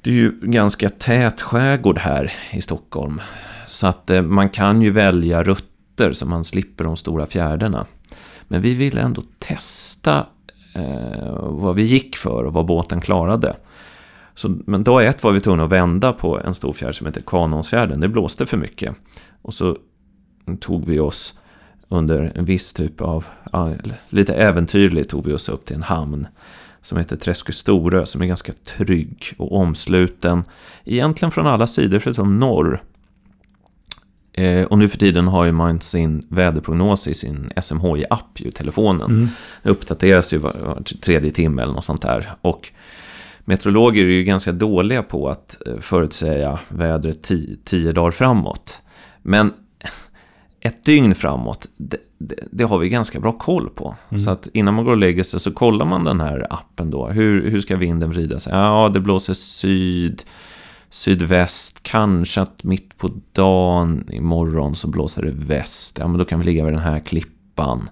det 0.00 0.10
är 0.10 0.14
ju 0.14 0.32
ganska 0.42 0.88
tät 0.88 1.42
skärgård 1.42 1.98
här 1.98 2.32
i 2.50 2.60
Stockholm. 2.60 3.20
Så 3.66 3.86
att 3.86 4.10
eh, 4.10 4.22
man 4.22 4.48
kan 4.48 4.82
ju 4.82 4.90
välja 4.90 5.42
rutter 5.42 6.12
så 6.12 6.26
man 6.26 6.44
slipper 6.44 6.84
de 6.84 6.96
stora 6.96 7.26
fjärderna. 7.26 7.86
Men 8.48 8.62
vi 8.62 8.74
ville 8.74 9.00
ändå 9.00 9.22
testa 9.38 10.26
eh, 10.74 11.38
vad 11.40 11.74
vi 11.74 11.82
gick 11.82 12.16
för 12.16 12.44
och 12.44 12.52
vad 12.52 12.66
båten 12.66 13.00
klarade. 13.00 13.56
Så, 14.34 14.58
men 14.66 14.84
dag 14.84 15.06
ett 15.06 15.22
var 15.22 15.32
vi 15.32 15.40
tvungna 15.40 15.64
att 15.64 15.72
vända 15.72 16.12
på 16.12 16.40
en 16.40 16.54
stor 16.54 16.72
fjärd 16.72 16.94
som 16.94 17.06
heter 17.06 17.22
Kanonsfjärden. 17.26 18.00
Det 18.00 18.08
blåste 18.08 18.46
för 18.46 18.56
mycket. 18.56 18.94
Och 19.42 19.54
så 19.54 19.76
tog 20.60 20.86
vi 20.86 21.00
oss 21.00 21.38
under 21.88 22.32
en 22.34 22.44
viss 22.44 22.72
typ 22.72 23.00
av, 23.00 23.24
ja, 23.52 23.72
lite 24.08 24.34
äventyrligt 24.34 25.10
tog 25.10 25.26
vi 25.26 25.32
oss 25.32 25.48
upp 25.48 25.64
till 25.64 25.76
en 25.76 25.82
hamn 25.82 26.26
som 26.82 26.98
heter 26.98 27.16
Träskö 27.16 27.52
Storö 27.52 28.06
som 28.06 28.22
är 28.22 28.26
ganska 28.26 28.52
trygg 28.52 29.34
och 29.38 29.52
omsluten 29.52 30.44
egentligen 30.84 31.32
från 31.32 31.46
alla 31.46 31.66
sidor 31.66 31.98
förutom 31.98 32.38
norr 32.38 32.82
Eh, 34.36 34.64
och 34.64 34.78
nu 34.78 34.88
för 34.88 34.98
tiden 34.98 35.28
har 35.28 35.44
ju 35.44 35.52
man 35.52 35.80
sin 35.80 36.26
väderprognos 36.28 37.08
i 37.08 37.14
sin 37.14 37.50
SMHI-app 37.60 38.40
i 38.40 38.52
telefonen. 38.52 39.10
Mm. 39.10 39.28
Det 39.62 39.70
uppdateras 39.70 40.34
ju 40.34 40.38
var, 40.38 40.56
var 40.64 40.82
tredje 40.82 41.30
timme 41.30 41.62
eller 41.62 41.72
något 41.72 41.84
sånt 41.84 42.02
där. 42.02 42.32
Och 42.40 42.72
meteorologer 43.44 44.04
är 44.04 44.08
ju 44.08 44.24
ganska 44.24 44.52
dåliga 44.52 45.02
på 45.02 45.28
att 45.28 45.66
eh, 45.66 45.78
förutsäga 45.80 46.58
vädret 46.68 47.22
tio, 47.22 47.56
tio 47.64 47.92
dagar 47.92 48.10
framåt. 48.10 48.82
Men 49.22 49.52
ett 50.66 50.84
dygn 50.84 51.14
framåt, 51.14 51.66
det, 51.76 51.96
det, 52.18 52.34
det, 52.50 52.64
har 52.64 52.78
vi 52.78 52.88
ganska 52.88 53.20
bra 53.20 53.32
koll 53.32 53.68
på. 53.68 53.94
Mm. 54.08 54.22
Så 54.22 54.30
att 54.30 54.48
innan 54.52 54.74
man 54.74 54.84
går 54.84 54.92
och 54.92 54.98
lägger 54.98 55.22
sig 55.22 55.40
så 55.40 55.52
kollar 55.52 55.86
man 55.86 56.04
den 56.04 56.20
här 56.20 56.46
appen 56.50 56.90
då. 56.90 57.08
Hur, 57.08 57.50
hur 57.50 57.60
ska 57.60 57.76
vinden 57.76 58.10
vrida 58.10 58.38
sig? 58.40 58.52
Ja, 58.52 58.90
det 58.94 59.00
blåser 59.00 59.34
syd, 59.34 60.22
sydväst, 60.90 61.82
kanske 61.82 62.40
att 62.40 62.64
mitt 62.64 62.98
på 62.98 63.10
dagen 63.32 64.08
imorgon 64.12 64.76
så 64.76 64.88
blåser 64.88 65.22
det 65.22 65.32
väst. 65.32 65.98
Ja, 65.98 66.08
men 66.08 66.18
då 66.18 66.24
kan 66.24 66.38
vi 66.38 66.44
ligga 66.44 66.64
vid 66.64 66.72
den 66.72 66.82
här 66.82 67.00
klippan. 67.00 67.88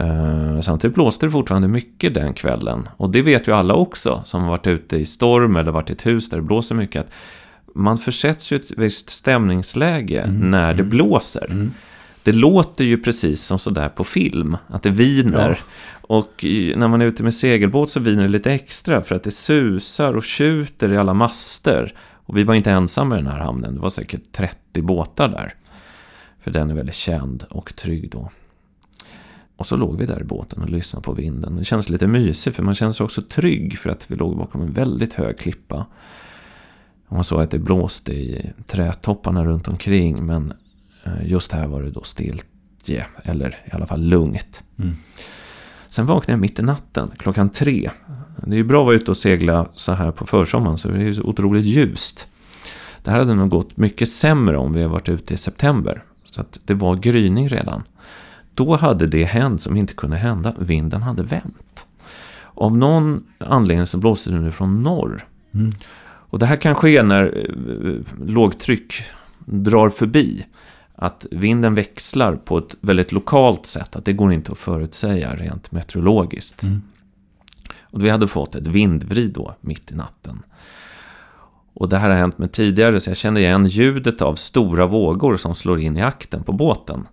Uh, 0.00 0.60
samtidigt 0.60 0.94
blåste 0.94 1.26
det 1.26 1.30
fortfarande 1.30 1.68
mycket 1.68 2.14
den 2.14 2.34
kvällen. 2.34 2.88
Och 2.96 3.10
det 3.10 3.22
vet 3.22 3.48
ju 3.48 3.52
alla 3.52 3.74
också 3.74 4.22
som 4.24 4.42
har 4.42 4.50
varit 4.50 4.66
ute 4.66 4.96
i 4.96 5.06
storm 5.06 5.56
eller 5.56 5.72
varit 5.72 5.90
i 5.90 5.92
ett 5.92 6.06
hus 6.06 6.28
där 6.28 6.36
det 6.36 6.42
blåser 6.42 6.74
mycket. 6.74 7.04
Att 7.04 7.12
man 7.74 7.98
försätts 7.98 8.52
ju 8.52 8.56
i 8.56 8.58
ett 8.58 8.70
visst 8.76 9.10
stämningsläge 9.10 10.22
mm. 10.22 10.50
när 10.50 10.74
det 10.74 10.82
mm. 10.82 10.88
blåser. 10.88 11.46
Mm. 11.50 11.72
Det 12.22 12.32
låter 12.32 12.84
ju 12.84 12.98
precis 12.98 13.42
som 13.42 13.58
sådär 13.58 13.88
på 13.88 14.04
film, 14.04 14.56
att 14.66 14.82
det 14.82 14.90
viner. 14.90 15.48
Ja. 15.48 15.64
Och 16.00 16.44
när 16.76 16.88
man 16.88 17.02
är 17.02 17.06
ute 17.06 17.22
med 17.22 17.34
segelbåt 17.34 17.90
så 17.90 18.00
viner 18.00 18.22
det 18.22 18.28
lite 18.28 18.52
extra 18.52 19.02
för 19.02 19.14
att 19.14 19.22
det 19.22 19.30
susar 19.30 20.16
och 20.16 20.24
tjuter 20.24 20.92
i 20.92 20.96
alla 20.96 21.14
master. 21.14 21.94
Och 22.26 22.36
vi 22.36 22.44
var 22.44 22.54
inte 22.54 22.70
ensamma 22.70 23.14
i 23.14 23.18
den 23.18 23.26
här 23.26 23.40
hamnen, 23.40 23.74
det 23.74 23.80
var 23.80 23.90
säkert 23.90 24.32
30 24.32 24.82
båtar 24.82 25.28
där. 25.28 25.54
För 26.40 26.50
den 26.50 26.70
är 26.70 26.74
väldigt 26.74 26.94
känd 26.94 27.44
och 27.50 27.76
trygg 27.76 28.10
då. 28.10 28.30
Och 29.56 29.66
så 29.66 29.76
låg 29.76 29.98
vi 29.98 30.06
där 30.06 30.20
i 30.20 30.24
båten 30.24 30.62
och 30.62 30.70
lyssnade 30.70 31.04
på 31.04 31.12
vinden. 31.12 31.56
Det 31.56 31.64
kändes 31.64 31.88
lite 31.88 32.06
mysigt 32.06 32.56
för 32.56 32.62
man 32.62 32.74
kände 32.74 32.94
sig 32.94 33.04
också 33.04 33.22
trygg 33.22 33.78
för 33.78 33.90
att 33.90 34.10
vi 34.10 34.16
låg 34.16 34.36
bakom 34.36 34.62
en 34.62 34.72
väldigt 34.72 35.14
hög 35.14 35.38
klippa. 35.38 35.86
Och 37.10 37.16
man 37.16 37.24
såg 37.24 37.40
att 37.40 37.50
det 37.50 37.58
blåste 37.58 38.12
i 38.12 38.52
trädtopparna 38.66 39.44
runt 39.44 39.68
omkring 39.68 40.26
men 40.26 40.52
eh, 41.04 41.26
just 41.26 41.52
här 41.52 41.66
var 41.66 41.82
det 41.82 41.90
då 41.90 42.02
stiltje, 42.02 43.06
eller 43.22 43.48
i 43.48 43.70
alla 43.72 43.86
fall 43.86 44.02
lugnt. 44.02 44.62
Mm. 44.78 44.96
Sen 45.88 46.06
vaknade 46.06 46.32
jag 46.32 46.40
mitt 46.40 46.58
i 46.58 46.62
natten, 46.62 47.10
klockan 47.18 47.50
tre. 47.50 47.90
Det 48.36 48.54
är 48.54 48.56
ju 48.56 48.64
bra 48.64 48.80
att 48.80 48.86
vara 48.86 48.96
ute 48.96 49.10
och 49.10 49.16
segla 49.16 49.68
så 49.74 49.92
här 49.92 50.10
på 50.10 50.26
försommaren, 50.26 50.78
så 50.78 50.88
det 50.88 50.94
är 50.94 51.04
ju 51.04 51.14
så 51.14 51.22
otroligt 51.22 51.64
ljust. 51.64 52.26
Det 53.02 53.10
här 53.10 53.18
hade 53.18 53.34
nog 53.34 53.50
gått 53.50 53.76
mycket 53.76 54.08
sämre 54.08 54.56
om 54.56 54.72
vi 54.72 54.82
hade 54.82 54.92
varit 54.92 55.08
ute 55.08 55.34
i 55.34 55.36
september. 55.36 56.02
Så 56.24 56.40
att 56.40 56.60
det 56.64 56.74
var 56.74 56.96
gryning 56.96 57.48
redan. 57.48 57.82
Då 58.54 58.76
hade 58.76 59.06
det 59.06 59.24
hänt 59.24 59.62
som 59.62 59.76
inte 59.76 59.94
kunde 59.94 60.16
hända. 60.16 60.54
Vinden 60.58 61.02
hade 61.02 61.22
vänt. 61.22 61.86
Av 62.54 62.76
någon 62.76 63.24
anledning 63.38 63.86
så 63.86 63.98
blåste 63.98 64.30
det 64.30 64.40
nu 64.40 64.52
från 64.52 64.82
norr. 64.82 65.26
Mm. 65.54 65.72
Och 66.30 66.38
det 66.38 66.46
här 66.46 66.56
kan 66.56 66.74
ske 66.74 67.02
när 67.02 67.46
eh, 67.46 68.26
lågtryck 68.26 69.02
drar 69.38 69.90
förbi. 69.90 70.46
Att 70.94 71.26
vinden 71.30 71.74
växlar 71.74 72.36
på 72.36 72.58
ett 72.58 72.76
väldigt 72.80 73.12
lokalt 73.12 73.66
sätt. 73.66 73.96
Att 73.96 74.04
det 74.04 74.12
går 74.12 74.32
inte 74.32 74.52
att 74.52 74.58
förutsäga 74.58 75.36
rent 75.36 75.72
meteorologiskt. 75.72 76.62
Mm. 76.62 76.82
Och 77.80 78.04
vi 78.04 78.10
hade 78.10 78.28
fått 78.28 78.54
ett 78.54 78.66
vindvrid 78.66 79.32
då 79.32 79.54
mitt 79.60 79.90
i 79.90 79.94
natten. 79.94 80.42
Och 81.74 81.88
det 81.88 81.98
här 81.98 82.10
har 82.10 82.16
hänt 82.16 82.38
mig 82.38 82.48
tidigare 82.48 83.00
så 83.00 83.10
jag 83.10 83.16
känner 83.16 83.40
igen 83.40 83.66
ljudet 83.66 84.22
av 84.22 84.34
stora 84.34 84.86
vågor 84.86 85.36
som 85.36 85.54
slår 85.54 85.80
in 85.80 85.96
i 85.96 86.02
akten 86.02 86.42
på 86.42 86.52
båten. 86.52 87.06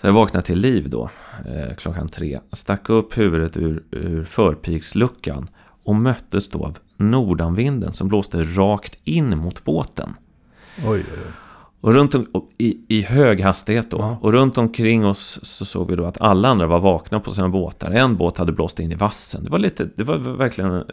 Så 0.00 0.06
jag 0.06 0.12
vaknade 0.12 0.46
till 0.46 0.58
liv 0.58 0.90
då, 0.90 1.10
eh, 1.46 1.74
klockan 1.76 2.08
tre. 2.08 2.40
Stack 2.52 2.90
upp 2.90 3.18
huvudet 3.18 3.56
ur, 3.56 3.82
ur 3.90 4.24
förpiksluckan 4.24 5.48
och 5.84 5.94
möttes 5.94 6.48
då 6.48 6.64
av 6.64 6.78
nordanvinden 6.96 7.92
som 7.92 8.08
blåste 8.08 8.42
rakt 8.42 8.98
in 9.04 9.38
mot 9.38 9.64
båten. 9.64 10.14
Oj, 10.78 10.86
oj, 10.88 11.04
oj. 11.12 11.32
Och 11.80 11.94
runt 11.94 12.14
om, 12.14 12.26
i, 12.58 12.78
i 12.88 13.02
hög 13.02 13.40
hastighet 13.40 13.90
då. 13.90 13.98
Ja. 13.98 14.18
Och 14.20 14.32
runt 14.32 14.58
omkring 14.58 15.06
oss 15.06 15.40
så 15.42 15.64
såg 15.64 15.90
vi 15.90 15.96
då 15.96 16.04
att 16.04 16.20
alla 16.20 16.48
andra 16.48 16.66
var 16.66 16.80
vakna 16.80 17.20
på 17.20 17.32
sina 17.32 17.48
båtar. 17.48 17.90
En 17.90 18.16
båt 18.16 18.38
hade 18.38 18.52
blåst 18.52 18.80
in 18.80 18.92
i 18.92 18.94
vassen. 18.94 19.44
Det 19.44 19.50
var, 19.50 19.58
lite, 19.58 19.88
det 19.96 20.04
var 20.04 20.18
verkligen 20.18 20.70
en, 20.70 20.84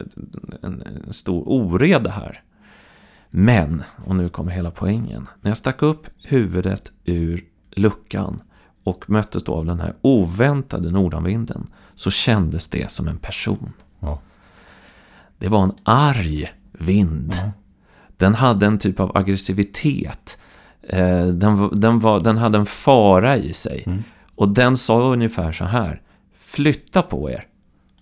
en, 0.61 0.81
en 0.81 1.13
stor 1.13 1.43
oreda 1.47 2.09
här. 2.09 2.43
Men, 3.29 3.83
och 4.05 4.15
nu 4.15 4.29
kommer 4.29 4.51
hela 4.51 4.71
poängen. 4.71 5.27
När 5.41 5.49
jag 5.49 5.57
stack 5.57 5.81
upp 5.81 6.07
huvudet 6.23 6.91
ur 7.05 7.43
luckan 7.71 8.41
och 8.83 9.09
möttes 9.09 9.43
då 9.43 9.53
av 9.53 9.65
den 9.65 9.79
här 9.79 9.93
oväntade 10.01 10.91
nordanvinden 10.91 11.67
så 11.95 12.11
kändes 12.11 12.67
det 12.67 12.91
som 12.91 13.07
en 13.07 13.17
person. 13.17 13.73
Ja. 13.99 14.19
Det 15.39 15.47
var 15.47 15.63
en 15.63 15.73
arg 15.83 16.51
vind. 16.71 17.33
Ja. 17.33 17.51
Den 18.17 18.35
hade 18.35 18.65
en 18.65 18.79
typ 18.79 18.99
av 18.99 19.17
aggressivitet. 19.17 20.37
Eh, 20.89 21.25
den, 21.25 21.79
den, 21.79 21.99
var, 21.99 22.19
den 22.19 22.37
hade 22.37 22.57
en 22.57 22.65
fara 22.65 23.37
i 23.37 23.53
sig. 23.53 23.83
Mm. 23.85 24.03
Och 24.35 24.49
den 24.49 24.77
sa 24.77 25.01
ungefär 25.13 25.51
så 25.51 25.65
här. 25.65 26.01
Flytta 26.37 27.01
på 27.01 27.29
er. 27.29 27.45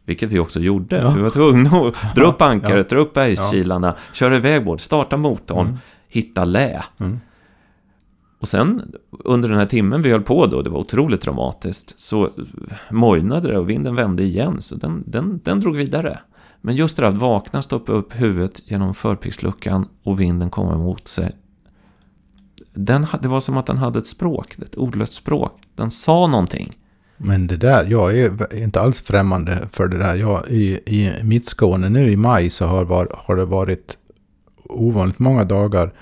Vilket 0.05 0.31
vi 0.31 0.39
också 0.39 0.59
gjorde. 0.59 0.95
Ja. 0.95 1.11
Vi 1.11 1.21
var 1.21 1.29
tvungna 1.29 1.69
att 1.69 1.95
dra 2.15 2.25
upp 2.25 2.41
ankaret, 2.41 2.87
ja. 2.91 2.95
dra 2.95 3.03
upp 3.03 3.13
bergskilarna, 3.13 3.87
ja. 3.87 4.13
köra 4.13 4.35
iväg 4.35 4.65
båt, 4.65 4.81
starta 4.81 5.17
motorn, 5.17 5.67
mm. 5.67 5.77
hitta 6.09 6.45
lä. 6.45 6.83
Mm. 6.99 7.19
Och 8.39 8.47
sen 8.47 8.95
under 9.11 9.49
den 9.49 9.57
här 9.57 9.65
timmen 9.65 10.01
vi 10.01 10.11
höll 10.11 10.21
på 10.21 10.45
då, 10.45 10.61
det 10.61 10.69
var 10.69 10.79
otroligt 10.79 11.21
dramatiskt, 11.21 11.99
så 11.99 12.29
mojnade 12.89 13.47
det 13.47 13.57
och 13.57 13.69
vinden 13.69 13.95
vände 13.95 14.23
igen. 14.23 14.61
Så 14.61 14.75
den, 14.75 15.03
den, 15.07 15.39
den 15.43 15.59
drog 15.59 15.75
vidare. 15.75 16.19
Men 16.61 16.75
just 16.75 16.97
det 16.97 17.03
där 17.03 17.09
att 17.09 17.17
vakna, 17.17 17.61
stoppa 17.61 17.91
upp 17.91 18.13
huvudet 18.21 18.61
genom 18.65 18.95
förpiksluckan 18.95 19.87
och 20.03 20.19
vinden 20.19 20.49
kommer 20.49 20.77
mot 20.77 21.07
sig. 21.07 21.35
Den, 22.73 23.07
det 23.21 23.27
var 23.27 23.39
som 23.39 23.57
att 23.57 23.65
den 23.65 23.77
hade 23.77 23.99
ett 23.99 24.07
språk, 24.07 24.55
ett 24.59 24.75
ordlöst 24.75 25.13
språk. 25.13 25.61
Den 25.75 25.91
sa 25.91 26.27
någonting. 26.27 26.71
Men 27.17 27.47
det 27.47 27.57
där, 27.57 27.85
jag 27.85 28.19
är 28.19 28.55
inte 28.55 28.81
alls 28.81 29.01
främmande 29.01 29.67
för 29.71 29.87
det 29.87 29.97
där. 29.97 30.15
Jag, 30.15 30.49
i, 30.49 30.79
I 30.85 31.23
Mittskåne 31.23 31.89
nu 31.89 32.11
i 32.11 32.17
maj 32.17 32.49
så 32.49 32.65
har, 32.65 32.85
var, 32.85 33.07
har 33.15 33.35
det 33.35 33.45
varit 33.45 33.97
ovanligt 34.63 35.19
många 35.19 35.43
dagar 35.43 35.93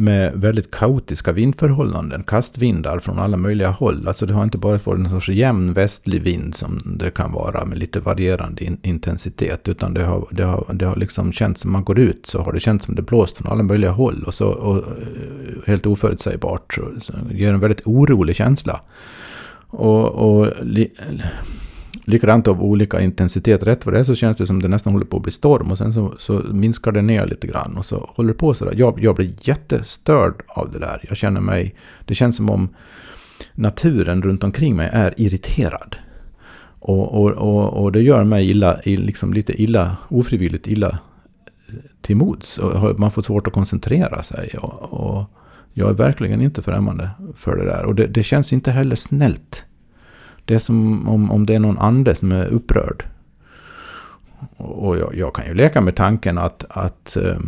med 0.00 0.32
väldigt 0.34 0.70
kaotiska 0.70 1.32
vindförhållanden, 1.32 2.22
kastvindar 2.22 2.98
från 2.98 3.18
alla 3.18 3.36
möjliga 3.36 3.70
håll. 3.70 4.08
Alltså 4.08 4.26
det 4.26 4.32
har 4.32 4.44
inte 4.44 4.58
bara 4.58 4.78
varit 4.84 4.98
en 4.98 5.10
sorts 5.10 5.28
jämn 5.28 5.72
västlig 5.72 6.22
vind 6.22 6.54
som 6.54 6.96
det 6.98 7.10
kan 7.10 7.32
vara 7.32 7.64
med 7.64 7.78
lite 7.78 8.00
varierande 8.00 8.64
in 8.64 8.78
intensitet, 8.82 9.68
utan 9.68 9.94
det 9.94 10.04
har, 10.04 10.28
det, 10.30 10.42
har, 10.44 10.64
det 10.72 10.84
har 10.86 10.96
liksom 10.96 11.32
känts 11.32 11.60
som 11.60 11.72
man 11.72 11.84
går 11.84 11.98
ut 11.98 12.26
så 12.26 12.42
har 12.42 12.52
det 12.52 12.60
känts 12.60 12.84
som 12.84 12.94
det 12.94 13.02
blåst 13.02 13.36
från 13.36 13.52
alla 13.52 13.62
möjliga 13.62 13.90
håll 13.90 14.24
och 14.26 14.34
så 14.34 14.48
och, 14.48 14.76
eh, 14.76 14.82
helt 15.66 15.86
oförutsägbart. 15.86 16.74
Så, 16.74 16.82
så 17.00 17.12
det 17.28 17.34
ger 17.34 17.52
en 17.52 17.60
väldigt 17.60 17.86
orolig 17.86 18.36
känsla. 18.36 18.80
Och, 19.66 20.08
och 20.08 20.52
li, 20.62 20.92
likadant 22.08 22.48
av 22.48 22.62
olika 22.62 23.00
intensitet. 23.00 23.62
Rätt 23.62 23.86
vad 23.86 23.94
det 23.94 24.00
är 24.00 24.04
så 24.04 24.14
känns 24.14 24.36
det 24.36 24.46
som 24.46 24.62
det 24.62 24.68
nästan 24.68 24.92
håller 24.92 25.06
på 25.06 25.16
att 25.16 25.22
bli 25.22 25.32
storm 25.32 25.70
och 25.70 25.78
sen 25.78 25.92
så, 25.92 26.14
så 26.18 26.32
minskar 26.52 26.92
det 26.92 27.02
ner 27.02 27.26
lite 27.26 27.46
grann 27.46 27.76
och 27.76 27.86
så 27.86 28.10
håller 28.14 28.28
det 28.28 28.38
på 28.38 28.54
sådär. 28.54 28.74
Jag, 28.76 29.02
jag 29.02 29.16
blir 29.16 29.32
jättestörd 29.40 30.42
av 30.48 30.72
det 30.72 30.78
där. 30.78 31.04
Jag 31.08 31.16
känner 31.16 31.40
mig, 31.40 31.74
det 32.04 32.14
känns 32.14 32.36
som 32.36 32.50
om 32.50 32.68
naturen 33.54 34.22
runt 34.22 34.44
omkring 34.44 34.76
mig 34.76 34.90
är 34.92 35.14
irriterad. 35.16 35.96
Och, 36.80 37.14
och, 37.14 37.30
och, 37.30 37.82
och 37.82 37.92
det 37.92 38.02
gör 38.02 38.24
mig 38.24 38.50
illa, 38.50 38.80
liksom 38.84 39.32
lite 39.32 39.62
illa, 39.62 39.96
ofrivilligt 40.08 40.66
illa 40.66 40.88
eh, 40.88 41.74
till 42.00 42.16
mods. 42.16 42.60
Man 42.96 43.10
får 43.10 43.22
svårt 43.22 43.46
att 43.46 43.52
koncentrera 43.52 44.22
sig. 44.22 44.54
Och, 44.58 44.92
och 44.92 45.24
jag 45.72 45.90
är 45.90 45.94
verkligen 45.94 46.42
inte 46.42 46.62
främmande 46.62 47.10
för 47.34 47.56
det 47.56 47.64
där. 47.64 47.84
Och 47.84 47.94
det, 47.94 48.06
det 48.06 48.22
känns 48.22 48.52
inte 48.52 48.70
heller 48.70 48.96
snällt. 48.96 49.64
Det 50.48 50.54
är 50.54 50.58
som 50.58 51.08
om, 51.08 51.30
om 51.30 51.46
det 51.46 51.54
är 51.54 51.58
någon 51.58 51.78
ande 51.78 52.14
som 52.14 52.32
är 52.32 52.46
upprörd. 52.46 53.04
Och 54.56 54.98
jag, 54.98 55.14
jag 55.14 55.34
kan 55.34 55.46
ju 55.46 55.54
leka 55.54 55.80
med 55.80 55.96
tanken 55.96 56.38
att, 56.38 56.64
att 56.68 57.16
eh, 57.16 57.38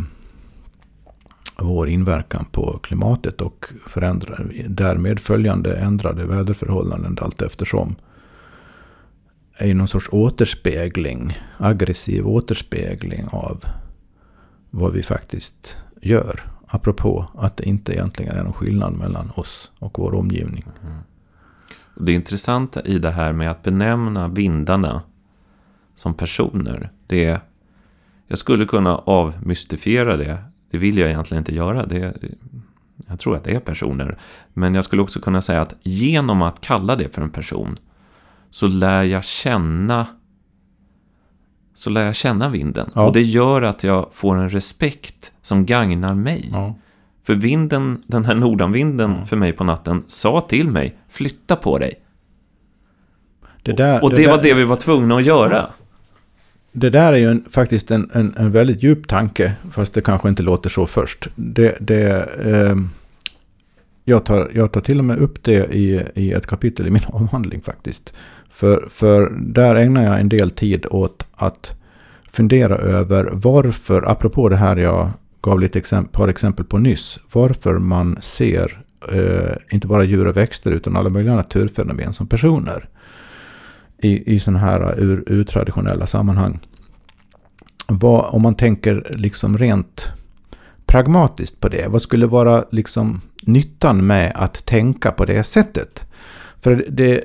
vår 1.57 1.89
inverkan 1.89 2.45
på 2.51 2.79
klimatet 2.83 3.41
och 3.41 3.65
förändra, 3.87 4.37
därmed 4.67 5.19
följande 5.19 5.75
ändrade 5.75 6.25
väderförhållanden 6.25 7.17
allt 7.21 7.41
eftersom 7.41 7.95
är 9.57 9.67
ju 9.67 9.73
någon 9.73 9.87
sorts 9.87 10.09
återspegling, 10.11 11.39
aggressiv 11.57 12.27
återspegling 12.27 13.27
av 13.31 13.65
vad 14.69 14.93
vi 14.93 15.03
faktiskt 15.03 15.77
gör. 16.01 16.43
Apropå 16.67 17.25
att 17.37 17.57
det 17.57 17.63
inte 17.63 17.93
egentligen 17.93 18.35
är 18.35 18.43
någon 18.43 18.53
skillnad 18.53 18.93
mellan 18.93 19.31
oss 19.35 19.71
och 19.79 19.99
vår 19.99 20.15
omgivning. 20.15 20.65
Mm. 20.83 20.97
Det 22.05 22.13
intressanta 22.13 22.81
i 22.81 22.99
det 22.99 23.11
här 23.11 23.33
med 23.33 23.51
att 23.51 23.63
benämna 23.63 24.27
vindarna 24.27 25.01
som 25.95 26.13
personer, 26.13 26.91
det 27.07 27.25
är... 27.25 27.39
Jag 28.27 28.37
skulle 28.37 28.65
kunna 28.65 28.95
avmystifiera 28.95 30.17
det. 30.17 30.37
Det 30.71 30.77
vill 30.77 30.97
jag 30.97 31.09
egentligen 31.09 31.41
inte 31.41 31.55
göra. 31.55 31.85
Det, 31.85 32.13
jag 33.07 33.19
tror 33.19 33.35
att 33.35 33.43
det 33.43 33.51
är 33.51 33.59
personer. 33.59 34.17
Men 34.53 34.75
jag 34.75 34.83
skulle 34.83 35.01
också 35.01 35.19
kunna 35.19 35.41
säga 35.41 35.61
att 35.61 35.75
genom 35.81 36.41
att 36.41 36.61
kalla 36.61 36.95
det 36.95 37.15
för 37.15 37.21
en 37.21 37.29
person 37.29 37.79
så 38.49 38.67
lär 38.67 39.03
jag 39.03 39.23
känna 39.23 40.07
så 41.73 41.89
lär 41.89 42.05
jag 42.05 42.15
känna 42.15 42.49
vinden. 42.49 42.89
Ja. 42.95 43.07
Och 43.07 43.13
det 43.13 43.21
gör 43.21 43.61
att 43.61 43.83
jag 43.83 44.07
får 44.11 44.37
en 44.37 44.49
respekt 44.49 45.31
som 45.41 45.65
gagnar 45.65 46.15
mig. 46.15 46.49
Ja. 46.51 46.75
För 47.23 47.35
vinden, 47.35 48.01
den 48.07 48.25
här 48.25 48.35
nordanvinden 48.35 49.11
Mm. 49.11 49.25
för 49.25 49.35
mig 49.35 49.53
på 49.53 49.63
natten 49.63 50.03
sa 50.07 50.41
till 50.41 50.67
mig, 50.69 50.95
flytta 51.09 51.55
på 51.55 51.77
dig. 51.77 51.93
Det 53.63 53.71
där, 53.71 54.03
Och 54.03 54.09
det, 54.09 54.15
där, 54.15 54.29
var 54.29 54.43
det 54.43 54.53
vi 54.53 54.63
var 54.63 54.75
tvungna 54.75 55.15
att 55.15 55.23
göra. 55.23 55.65
Det 56.71 56.89
där 56.89 57.13
är 57.13 57.17
ju 57.17 57.29
en, 57.29 57.45
faktiskt 57.49 57.91
en, 57.91 58.09
en, 58.13 58.33
en 58.37 58.51
väldigt 58.51 58.83
djup 58.83 59.07
tanke, 59.07 59.53
fast 59.71 59.93
det 59.93 60.01
kanske 60.01 60.29
inte 60.29 60.43
låter 60.43 60.69
så 60.69 60.85
först. 60.87 61.27
Det, 61.35 61.77
det, 61.79 62.29
ehm, 62.45 62.89
jag, 64.05 64.25
tar, 64.25 64.51
jag 64.53 64.71
tar 64.71 64.81
till 64.81 64.99
och 64.99 65.05
med 65.05 65.17
upp 65.17 65.43
det 65.43 65.73
i, 65.75 66.01
i 66.15 66.31
ett 66.31 66.47
kapitel 66.47 66.87
i 66.87 66.91
min 66.91 67.01
avhandling 67.07 67.61
faktiskt. 67.61 68.13
För, 68.49 68.87
för 68.89 69.33
där 69.39 69.75
ägnar 69.75 70.03
jag 70.03 70.19
en 70.19 70.29
del 70.29 70.51
tid 70.51 70.85
åt 70.89 71.25
att 71.35 71.77
fundera 72.31 72.75
över 72.75 73.29
varför, 73.33 74.11
apropå 74.11 74.49
det 74.49 74.55
här 74.55 74.75
jag 74.75 75.09
gav 75.41 75.59
lite 75.59 75.79
exempel, 75.79 76.13
par 76.13 76.27
exempel 76.27 76.65
på 76.65 76.77
nyss, 76.77 77.19
varför 77.31 77.79
man 77.79 78.17
ser 78.21 78.83
eh, 79.11 79.55
inte 79.71 79.87
bara 79.87 80.03
djur 80.03 80.27
och 80.27 80.37
växter 80.37 80.71
utan 80.71 80.95
alla 80.95 81.09
möjliga 81.09 81.35
naturfenomen 81.35 82.13
som 82.13 82.27
personer 82.27 82.89
i, 83.97 84.35
i 84.35 84.39
sådana 84.39 84.59
här 84.59 84.81
eh, 84.81 85.03
ur, 85.03 85.23
urtraditionella 85.27 86.07
sammanhang. 86.07 86.59
Vad, 87.87 88.25
om 88.35 88.41
man 88.41 88.55
tänker 88.55 89.15
liksom 89.15 89.57
rent 89.57 90.11
pragmatiskt 90.85 91.59
på 91.59 91.69
det, 91.69 91.87
vad 91.87 92.01
skulle 92.01 92.25
vara 92.25 92.65
liksom 92.71 93.21
nyttan 93.41 94.07
med 94.07 94.31
att 94.35 94.65
tänka 94.65 95.11
på 95.11 95.25
det 95.25 95.43
sättet? 95.43 96.05
För 96.59 96.85
det, 96.89 97.21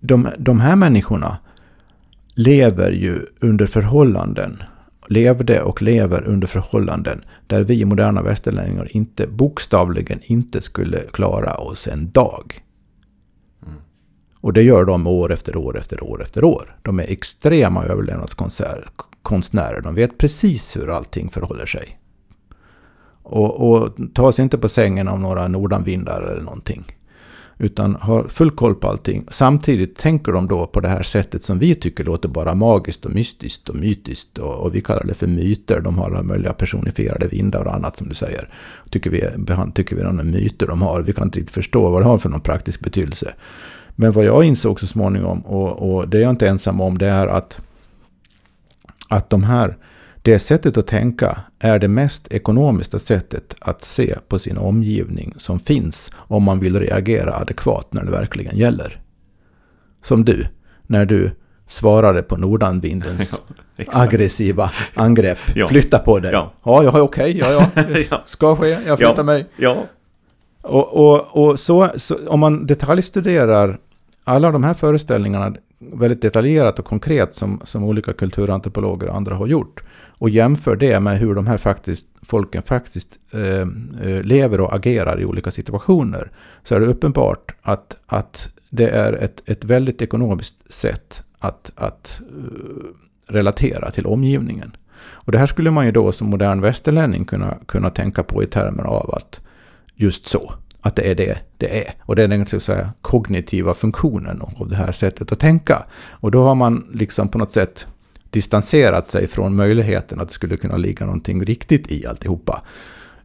de, 0.00 0.28
de 0.38 0.60
här 0.60 0.76
människorna 0.76 1.38
lever 2.34 2.92
ju 2.92 3.26
under 3.40 3.66
förhållanden, 3.66 4.62
levde 5.10 5.62
och 5.62 5.82
lever 5.82 6.24
under 6.24 6.46
förhållanden 6.46 7.24
där 7.46 7.62
vi 7.62 7.84
moderna 7.84 8.22
västerlänningar 8.22 8.96
inte 8.96 9.26
bokstavligen 9.26 10.20
inte 10.22 10.60
skulle 10.60 11.00
klara 11.00 11.54
oss 11.54 11.88
en 11.88 12.10
dag. 12.10 12.62
Och 14.40 14.52
det 14.52 14.62
gör 14.62 14.84
de 14.84 15.06
år 15.06 15.32
efter 15.32 15.56
år 15.56 15.78
efter 15.78 16.04
år 16.04 16.22
efter 16.22 16.44
år. 16.44 16.76
De 16.82 17.00
är 17.00 17.10
extrema 17.12 17.84
överlevnadskonstnärer. 17.84 19.80
De 19.80 19.94
vet 19.94 20.18
precis 20.18 20.76
hur 20.76 20.96
allting 20.96 21.30
förhåller 21.30 21.66
sig. 21.66 21.98
Och, 23.22 23.70
och 23.70 23.96
tar 24.14 24.32
sig 24.32 24.42
inte 24.42 24.58
på 24.58 24.68
sängen 24.68 25.08
av 25.08 25.20
några 25.20 25.48
nordanvindar 25.48 26.22
eller 26.22 26.42
någonting. 26.42 26.84
Utan 27.62 27.96
har 28.00 28.28
full 28.28 28.50
koll 28.50 28.74
på 28.74 28.88
allting. 28.88 29.24
Samtidigt 29.28 29.96
tänker 29.96 30.32
de 30.32 30.48
då 30.48 30.66
på 30.66 30.80
det 30.80 30.88
här 30.88 31.02
sättet 31.02 31.42
som 31.42 31.58
vi 31.58 31.74
tycker 31.74 32.04
låter 32.04 32.28
bara 32.28 32.54
magiskt 32.54 33.06
och 33.06 33.12
mystiskt 33.12 33.68
och 33.68 33.76
mytiskt. 33.76 34.38
Och, 34.38 34.54
och 34.54 34.74
vi 34.74 34.80
kallar 34.80 35.04
det 35.04 35.14
för 35.14 35.26
myter. 35.26 35.80
De 35.80 35.98
har 35.98 36.06
alla 36.06 36.22
möjliga 36.22 36.52
personifierade 36.52 37.28
vindar 37.28 37.64
och 37.64 37.74
annat 37.74 37.96
som 37.96 38.08
du 38.08 38.14
säger. 38.14 38.48
Tycker 38.90 39.10
vi, 39.10 39.20
tycker 39.74 39.96
vi 39.96 40.02
de 40.02 40.18
är 40.18 40.24
myter 40.24 40.66
de 40.66 40.82
har. 40.82 41.02
Vi 41.02 41.12
kan 41.12 41.24
inte 41.24 41.38
riktigt 41.38 41.54
förstå 41.54 41.90
vad 41.90 42.02
det 42.02 42.06
har 42.06 42.18
för 42.18 42.28
någon 42.28 42.40
praktisk 42.40 42.80
betydelse. 42.80 43.34
Men 43.96 44.12
vad 44.12 44.24
jag 44.24 44.44
insåg 44.44 44.80
så 44.80 44.86
småningom, 44.86 45.40
och, 45.40 45.92
och 45.92 46.08
det 46.08 46.18
är 46.18 46.22
jag 46.22 46.30
inte 46.30 46.48
ensam 46.48 46.80
om, 46.80 46.98
det 46.98 47.06
är 47.06 47.26
att, 47.26 47.60
att 49.08 49.30
de 49.30 49.42
här, 49.42 49.76
det 50.22 50.38
sättet 50.38 50.76
att 50.76 50.86
tänka 50.86 51.38
är 51.58 51.78
det 51.78 51.88
mest 51.88 52.32
ekonomiska 52.32 52.98
sättet 52.98 53.54
att 53.60 53.82
se 53.82 54.14
på 54.28 54.38
sin 54.38 54.58
omgivning 54.58 55.34
som 55.36 55.60
finns 55.60 56.10
om 56.16 56.42
man 56.42 56.60
vill 56.60 56.80
reagera 56.80 57.34
adekvat 57.34 57.92
när 57.92 58.04
det 58.04 58.10
verkligen 58.10 58.56
gäller. 58.56 59.00
Som 60.04 60.24
du, 60.24 60.46
när 60.86 61.04
du 61.06 61.30
svarade 61.66 62.22
på 62.22 62.36
nordanvindens 62.36 63.40
Ja, 63.76 63.84
aggressiva 63.92 64.70
angrepp. 64.94 65.38
Ja. 65.54 65.68
Flytta 65.68 65.98
på 65.98 66.18
dig. 66.18 66.32
Ja. 66.32 66.52
Ja, 66.64 66.82
ja, 66.84 67.00
okej, 67.00 67.38
ja, 67.38 67.50
ja. 67.50 67.82
ja. 68.10 68.22
Ska 68.26 68.56
ske, 68.56 68.68
jag 68.86 68.98
flyttar 68.98 69.14
Ja. 69.16 69.22
mig. 69.22 69.46
ja. 69.56 69.76
Och, 70.62 70.88
och, 70.92 71.36
och 71.50 71.60
så, 71.60 71.88
så, 71.96 72.18
om 72.28 72.40
man 72.40 72.66
detaljstuderar 72.66 73.78
alla 74.24 74.50
de 74.50 74.64
här 74.64 74.74
föreställningarna 74.74 75.54
väldigt 75.78 76.22
detaljerat 76.22 76.78
och 76.78 76.84
konkret 76.84 77.34
som, 77.34 77.60
som 77.64 77.84
olika 77.84 78.12
kulturantropologer 78.12 79.08
och 79.08 79.16
andra 79.16 79.34
har 79.34 79.46
gjort 79.46 79.82
och 80.20 80.30
jämför 80.30 80.76
det 80.76 81.00
med 81.00 81.18
hur 81.18 81.34
de 81.34 81.46
här 81.46 81.56
faktiskt, 81.56 82.08
folken 82.22 82.62
faktiskt 82.62 83.18
eh, 83.32 83.60
eh, 84.08 84.22
lever 84.22 84.60
och 84.60 84.74
agerar 84.74 85.20
i 85.20 85.24
olika 85.24 85.50
situationer 85.50 86.30
så 86.64 86.74
är 86.74 86.80
det 86.80 86.86
uppenbart 86.86 87.54
att, 87.62 88.02
att 88.06 88.48
det 88.70 88.88
är 88.88 89.12
ett, 89.12 89.42
ett 89.48 89.64
väldigt 89.64 90.02
ekonomiskt 90.02 90.72
sätt 90.72 91.22
att, 91.38 91.72
att 91.74 92.20
eh, 92.20 93.32
relatera 93.34 93.90
till 93.90 94.06
omgivningen. 94.06 94.76
Och 95.02 95.32
det 95.32 95.38
här 95.38 95.46
skulle 95.46 95.70
man 95.70 95.86
ju 95.86 95.92
då 95.92 96.12
som 96.12 96.30
modern 96.30 96.60
västerlänning 96.60 97.24
kunna, 97.24 97.58
kunna 97.66 97.90
tänka 97.90 98.22
på 98.22 98.42
i 98.42 98.46
termer 98.46 98.84
av 98.84 99.14
att 99.14 99.40
just 99.94 100.26
så. 100.26 100.54
Att 100.80 100.96
det 100.96 101.10
är 101.10 101.14
det 101.14 101.38
det 101.56 101.86
är. 101.86 101.94
Och 102.00 102.16
det 102.16 102.22
är 102.22 102.28
den 102.28 102.46
så 102.46 102.56
att 102.56 102.62
säga, 102.62 102.92
kognitiva 103.02 103.74
funktionen 103.74 104.42
av 104.42 104.68
det 104.68 104.76
här 104.76 104.92
sättet 104.92 105.32
att 105.32 105.40
tänka. 105.40 105.84
Och 106.10 106.30
då 106.30 106.44
har 106.44 106.54
man 106.54 106.90
liksom 106.92 107.28
på 107.28 107.38
något 107.38 107.52
sätt 107.52 107.86
distanserat 108.30 109.06
sig 109.06 109.28
från 109.28 109.56
möjligheten 109.56 110.20
att 110.20 110.28
det 110.28 110.34
skulle 110.34 110.56
kunna 110.56 110.76
ligga 110.76 111.06
någonting 111.06 111.44
riktigt 111.44 111.92
i 111.92 112.06
alltihopa. 112.06 112.62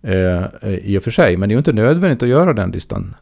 Eh, 0.01 0.43
eh, 0.61 0.75
I 0.75 0.97
och 0.99 1.03
för 1.03 1.11
sig, 1.11 1.37
men 1.37 1.49
det 1.49 1.53
är 1.53 1.55
ju 1.55 1.59
inte 1.59 1.73
nödvändigt 1.73 2.23
att 2.23 2.29
göra 2.29 2.53
den 2.53 2.71
distan, 2.71 3.15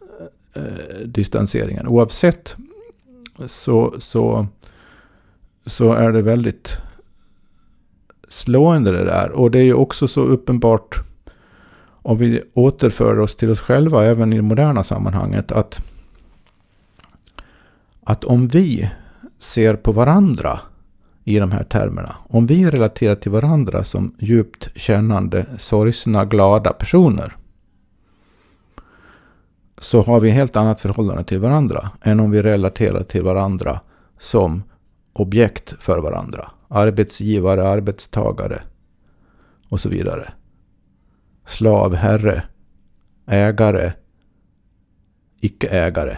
eh, 0.53 0.61
distanseringen. 1.05 1.88
Oavsett 1.88 2.55
så, 3.47 3.95
så, 3.99 4.47
så 5.65 5.93
är 5.93 6.11
det 6.11 6.21
väldigt 6.21 6.77
slående 8.27 8.91
det 8.91 9.03
där. 9.03 9.31
Och 9.31 9.51
det 9.51 9.59
är 9.59 9.63
ju 9.63 9.73
också 9.73 10.07
så 10.07 10.21
uppenbart 10.21 11.01
om 11.86 12.17
vi 12.17 12.41
återför 12.53 13.19
oss 13.19 13.36
till 13.36 13.49
oss 13.49 13.59
själva 13.59 14.05
även 14.05 14.34
i 14.34 14.36
det 14.36 14.41
moderna 14.41 14.84
sammanhanget 14.84 15.51
att, 15.51 15.81
att 18.03 18.23
om 18.23 18.47
vi 18.47 18.89
ser 19.39 19.75
på 19.75 19.91
varandra 19.91 20.59
i 21.24 21.39
de 21.39 21.51
här 21.51 21.63
termerna, 21.63 22.15
om 22.30 22.45
vi 22.45 22.71
relaterar 22.71 23.15
till 23.15 23.32
varandra 23.32 23.84
som 23.84 24.15
djupt 24.19 24.69
kännande, 24.76 25.45
sorgsna, 25.57 26.26
glada 26.26 26.74
personer 26.74 27.36
så 29.78 30.01
har 30.01 30.19
vi 30.19 30.30
ett 30.30 30.36
helt 30.36 30.55
annat 30.55 30.82
förhållande 30.82 31.24
till 31.24 31.39
varandra 31.39 31.91
än 32.01 32.19
om 32.19 32.32
vi 32.32 32.41
relaterar 32.41 33.03
till 33.03 33.24
varandra 33.24 33.80
som 34.17 34.63
objekt 35.13 35.74
för 35.80 35.97
varandra. 35.97 36.51
Arbetsgivare, 36.67 37.67
arbetstagare 37.67 38.63
och 39.69 39.80
så 39.80 39.89
vidare 39.89 40.34
slav, 41.47 41.95
herre, 41.95 42.43
ägare, 43.28 43.93
icke-ägare. 45.41 46.17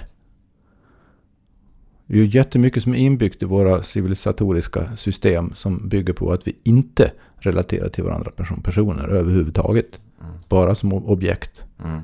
Det 2.08 2.14
är 2.14 2.18
ju 2.18 2.26
jättemycket 2.28 2.84
som 2.84 2.93
är 2.93 2.97
inbyggt 2.97 3.43
i 3.43 3.45
våra 3.45 3.84
civilisatoriska 3.84 4.97
system 4.97 5.53
som 5.56 5.89
bygger 5.89 6.14
på 6.14 6.32
att 6.32 6.47
vi 6.47 6.58
inte 6.64 7.12
relaterar 7.38 7.89
till 7.89 8.03
varandra 8.03 8.32
som 8.47 8.62
personer 8.64 9.08
överhuvudtaget. 9.08 10.01
Mm. 10.22 10.34
Bara 10.49 10.76
som 10.76 10.93
objekt. 10.93 11.64
Mm. 11.84 12.01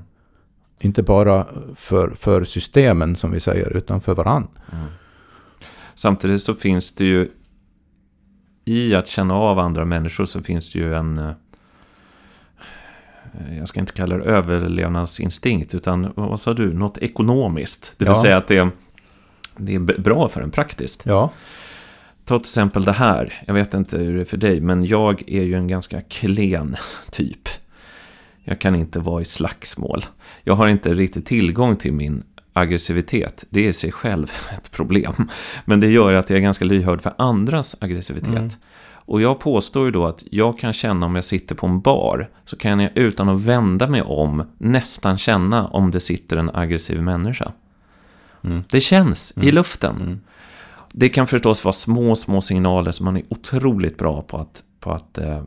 Inte 0.80 1.04
bara 1.04 1.48
för, 1.76 2.10
för 2.10 2.44
systemen 2.44 3.16
som 3.16 3.32
vi 3.32 3.40
säger, 3.40 3.78
utan 3.78 4.02
för 4.02 4.16
varann. 4.16 4.48
Mm. 4.72 4.86
Samtidigt 5.96 6.42
så 6.42 6.54
finns 6.54 6.96
det 6.96 7.06
ju 7.06 7.28
i 8.66 8.96
att 8.96 9.08
känna 9.08 9.34
av 9.36 9.60
andra 9.60 9.86
människor 9.86 10.26
så 10.26 10.42
finns 10.42 10.72
det 10.72 10.80
ju 10.80 10.94
en 10.96 11.18
eh, 11.18 11.32
jag 13.58 13.68
ska 13.68 13.80
inte 13.80 13.94
kalla 13.94 14.18
det 14.18 14.24
överlevnadsinstinkt, 14.24 15.76
utan 15.76 16.14
vad 16.16 16.40
sa 16.40 16.54
du, 16.54 16.74
något 16.74 16.98
ekonomiskt. 16.98 17.94
Det 17.98 18.06
vill 18.06 18.14
Ja. 18.16 18.22
säga 18.22 18.38
att 18.38 18.48
det, 18.48 18.70
det 19.58 19.76
är 19.76 19.80
bra 19.80 20.28
för 20.28 20.42
en 20.42 20.52
praktiskt. 20.52 21.04
Ja, 21.06 21.32
Ta 22.26 22.40
till 22.40 22.42
exempel 22.42 22.86
det 22.86 22.92
här, 22.92 23.44
jag 23.48 23.54
vet 23.54 23.74
inte 23.74 23.98
hur 23.98 24.16
det 24.16 24.22
är 24.22 24.26
för 24.26 24.38
dig, 24.38 24.62
men 24.62 24.86
jag 24.86 25.24
är 25.28 25.44
ju 25.44 25.56
en 25.56 25.68
ganska 25.68 26.02
klen 26.02 26.76
typ. 27.12 27.50
Jag 28.44 28.62
kan 28.62 28.76
inte 28.76 29.00
vara 29.00 29.22
i 29.22 29.26
slagsmål. 29.26 30.06
Jag 30.44 30.56
har 30.56 30.68
inte 30.68 30.94
riktigt 30.94 31.26
tillgång 31.26 31.76
till 31.76 31.94
min 31.94 32.24
aggressivitet. 32.54 33.46
Det 33.50 33.66
är 33.66 33.70
i 33.70 33.74
sig 33.74 33.92
själv 33.92 34.32
ett 34.58 34.72
problem. 34.72 35.30
Men 35.66 35.80
det 35.80 35.88
gör 35.88 36.14
att 36.16 36.30
jag 36.30 36.38
är 36.38 36.44
ganska 36.44 36.66
lyhörd 36.66 37.02
för 37.02 37.14
andras 37.18 37.76
aggressivitet. 37.80 38.30
Mm. 38.30 38.50
Och 39.06 39.22
jag 39.22 39.40
påstår 39.40 39.86
ju 39.86 39.92
då 39.92 40.06
att 40.06 40.24
jag 40.32 40.60
kan 40.60 40.74
känna 40.74 41.06
om 41.06 41.16
jag 41.16 41.24
sitter 41.24 41.56
på 41.56 41.68
en 41.68 41.82
bar 41.82 42.30
så 42.46 42.58
kan 42.58 42.80
jag 42.80 42.98
utan 42.98 43.30
att 43.30 43.42
vända 43.42 43.88
mig 43.88 44.02
om 44.02 44.44
nästan 44.58 45.18
känna 45.18 45.68
om 45.68 45.92
det 45.92 46.00
sitter 46.00 46.38
en 46.38 46.56
aggressiv 46.56 47.02
människa. 47.02 47.52
Mm. 48.44 48.64
Det 48.72 48.80
känns 48.80 49.34
i 49.38 49.40
Mm. 49.40 49.56
luften. 49.56 49.96
Mm. 50.02 50.20
Det 50.94 51.10
kan 51.10 51.28
förstås 51.28 51.64
vara 51.64 51.74
små, 51.74 52.16
små 52.16 52.42
signaler 52.42 52.92
som 52.92 53.06
man 53.06 53.18
är 53.18 53.24
otroligt 53.30 53.98
bra 53.98 54.22
på 54.22 54.38
att, 54.38 54.64
på 54.80 54.92
att 54.92 55.18
eh, 55.18 55.42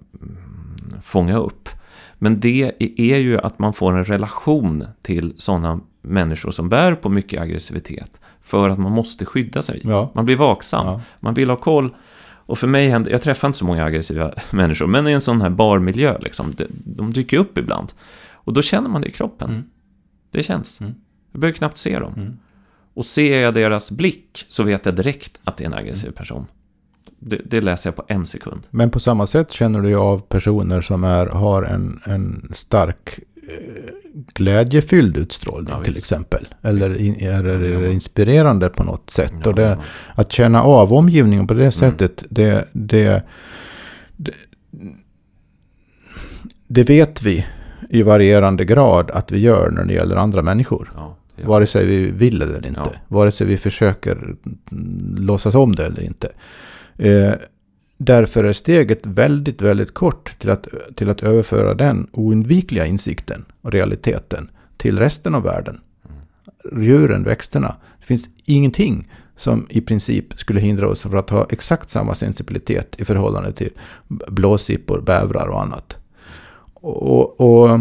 fånga 1.01 1.37
upp. 1.39 1.69
Men 2.19 2.41
det 2.41 2.73
är 2.97 3.17
ju 3.19 3.39
att 3.39 3.59
man 3.59 3.73
får 3.73 3.97
en 3.99 4.05
relation 4.05 4.85
till 5.03 5.35
sådana 5.39 5.81
människor 6.03 6.51
som 6.51 6.69
bär 6.69 6.95
på 6.95 7.09
mycket 7.09 7.41
aggressivitet. 7.41 8.21
För 8.41 8.69
att 8.71 8.79
man 8.79 8.93
måste 8.93 9.25
skydda 9.27 9.63
sig. 9.63 9.81
ja. 9.85 10.13
Man 10.15 10.25
blir 10.25 10.37
vaksam. 10.37 10.87
ja. 10.87 11.01
Man 11.21 11.35
vill 11.35 11.51
ha 11.51 11.57
koll. 11.57 11.95
Och 12.47 12.59
för 12.59 12.67
mig 12.67 12.89
händer, 12.89 13.11
jag 13.11 13.23
träffar 13.23 13.49
inte 13.49 13.59
så 13.59 13.65
många 13.65 13.85
aggressiva 13.85 14.33
människor, 14.51 14.87
men 14.87 15.09
i 15.09 15.13
en 15.13 15.21
sån 15.21 15.41
här 15.41 15.51
barmiljö, 15.51 16.19
liksom, 16.19 16.55
de, 16.57 16.65
de 16.85 17.13
dyker 17.13 17.39
upp 17.39 17.59
ibland. 17.59 17.93
Och 18.33 18.53
då 18.53 18.63
känner 18.63 18.89
man 18.89 19.01
det 19.03 19.09
i 19.09 19.11
kroppen. 19.11 19.51
Mm. 19.51 19.63
Det 20.31 20.43
känns. 20.43 20.81
Mm. 20.81 20.95
Jag 21.33 21.41
behöver 21.41 21.57
knappt 21.59 21.79
se 21.79 21.99
dem. 21.99 22.13
Mm. 22.17 22.37
Och 22.95 23.07
ser 23.07 23.41
jag 23.41 23.55
deras 23.55 23.91
blick 23.91 24.47
så 24.49 24.63
vet 24.63 24.87
jag 24.87 24.97
direkt 24.97 25.39
att 25.45 25.57
det 25.57 25.65
är 25.65 25.67
en 25.67 25.75
aggressiv 25.75 26.11
person. 26.11 26.47
Det, 27.19 27.41
det 27.45 27.61
läser 27.61 27.89
jag 27.91 27.97
på 27.97 28.05
en 28.09 28.27
sekund. 28.27 28.61
Men 28.71 28.91
på 28.91 29.01
samma 29.01 29.27
sätt 29.27 29.53
känner 29.53 29.81
du 29.81 29.89
ju 29.89 29.97
av 29.97 30.19
personer 30.19 30.81
som 30.81 31.05
är, 31.05 31.27
har 31.27 31.63
en, 31.63 32.01
en 32.07 32.51
stark 32.55 33.19
eh, 33.49 33.55
glädjefylld 34.35 35.17
utstrålning 35.17 35.75
Ja, 35.79 35.85
till 35.85 35.97
exempel. 35.97 36.49
Eller 36.63 37.01
in, 37.01 37.15
är, 37.21 37.45
är 37.45 37.83
Ja. 37.83 37.89
inspirerande 37.89 38.69
på 38.69 38.85
något 38.85 39.11
sätt. 39.11 39.33
Ja, 39.43 39.49
och 39.51 39.55
det, 39.55 39.79
att 40.15 40.33
känna 40.33 40.63
av 40.63 40.93
omgivningen 40.93 41.47
på 41.47 41.55
det 41.55 41.71
sättet, 41.73 42.25
det, 42.31 42.69
det, 42.73 43.23
det, 44.17 44.35
det 46.69 46.83
vet 46.89 47.23
vi 47.23 47.47
i 47.91 48.03
varierande 48.03 48.65
grad 48.65 49.11
att 49.11 49.31
vi 49.33 49.39
gör 49.39 49.71
när 49.71 49.85
det 49.85 49.93
gäller 49.95 50.17
andra 50.17 50.43
människor. 50.43 50.93
Ja, 51.37 51.49
Vare 51.49 51.67
sig 51.67 51.87
vi 51.87 52.11
vill 52.11 52.43
eller 52.43 52.67
inte. 52.67 52.81
Ja. 52.85 52.93
Vare 53.09 53.33
sig 53.33 53.47
vi 53.47 53.57
försöker 53.57 54.13
mm, 54.13 55.17
låtsas 55.19 55.55
om 55.55 55.75
det 55.75 55.87
eller 55.87 56.03
inte. 56.03 56.29
Eh, 56.97 57.33
därför 57.99 58.45
är 58.45 58.53
steget 58.53 59.07
väldigt, 59.07 59.63
väldigt 59.63 59.95
kort 59.95 60.39
till 60.39 60.51
att, 60.51 60.69
till 60.95 61.11
att 61.11 61.23
överföra 61.23 61.75
den 61.75 62.09
oundvikliga 62.13 62.87
insikten 62.87 63.45
och 63.61 63.73
realiteten 63.73 64.51
till 64.77 64.99
resten 64.99 65.35
av 65.35 65.43
världen. 65.43 65.81
Djuren, 66.77 67.25
växterna. 67.25 67.77
Det 68.01 68.07
finns 68.07 68.29
ingenting 68.45 69.09
som 69.37 69.67
i 69.71 69.81
princip 69.81 70.39
skulle 70.39 70.61
hindra 70.61 70.89
oss 70.89 71.03
från 71.03 71.19
att 71.19 71.31
ha 71.31 71.47
exakt 71.51 71.91
samma 71.91 72.15
sensibilitet 72.15 73.01
i 73.01 73.05
förhållande 73.05 73.53
till 73.53 73.71
blåsippor, 74.09 75.01
bävrar 75.01 75.47
och 75.47 75.63
annat. 75.63 75.97
Och, 76.75 77.41
och 77.41 77.81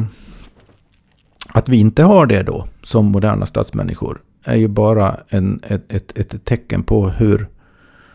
att 1.53 1.69
vi 1.69 1.79
inte 1.79 2.03
har 2.03 2.25
det 2.25 2.43
då, 2.43 2.65
som 2.83 3.05
moderna 3.05 3.45
stadsmänniskor, 3.45 4.21
är 4.45 4.55
ju 4.55 4.67
bara 4.67 5.17
en, 5.29 5.61
ett, 5.67 5.91
ett, 5.93 6.17
ett 6.17 6.45
tecken 6.45 6.83
på 6.83 7.09
hur 7.09 7.47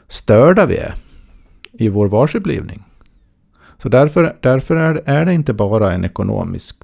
störda 0.09 0.67
vi 0.67 0.77
är 0.77 0.95
i 1.73 1.89
vår 1.89 2.09
varseblivning. 2.09 2.83
Så 3.83 3.89
därför, 3.89 4.37
därför 4.41 4.77
är, 4.77 4.95
det- 4.95 5.03
är 5.05 5.25
det 5.25 5.33
inte 5.35 5.53
bara 5.55 5.93
en 5.93 6.05
ekonomisk, 6.05 6.77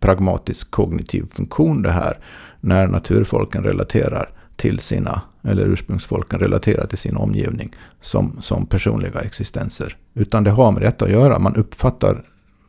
pragmatisk, 0.00 0.70
kognitiv 0.70 1.26
funktion 1.30 1.82
det 1.82 1.90
här, 1.90 2.18
när 2.60 2.86
naturfolken 2.86 3.62
relaterar 3.62 4.30
till 4.56 4.78
sina, 4.78 5.22
eller 5.42 5.66
ursprungsfolken 5.66 6.38
relaterar 6.38 6.86
till 6.86 6.98
sin 6.98 7.16
omgivning 7.16 7.72
som, 8.00 8.38
som 8.42 8.66
personliga 8.66 9.20
existenser. 9.20 9.96
Utan 10.14 10.44
det 10.44 10.50
har 10.50 10.72
med 10.72 10.82
detta 10.82 11.04
att 11.04 11.10
göra. 11.10 11.38
Man 11.38 11.56
uppfattar, 11.56 12.22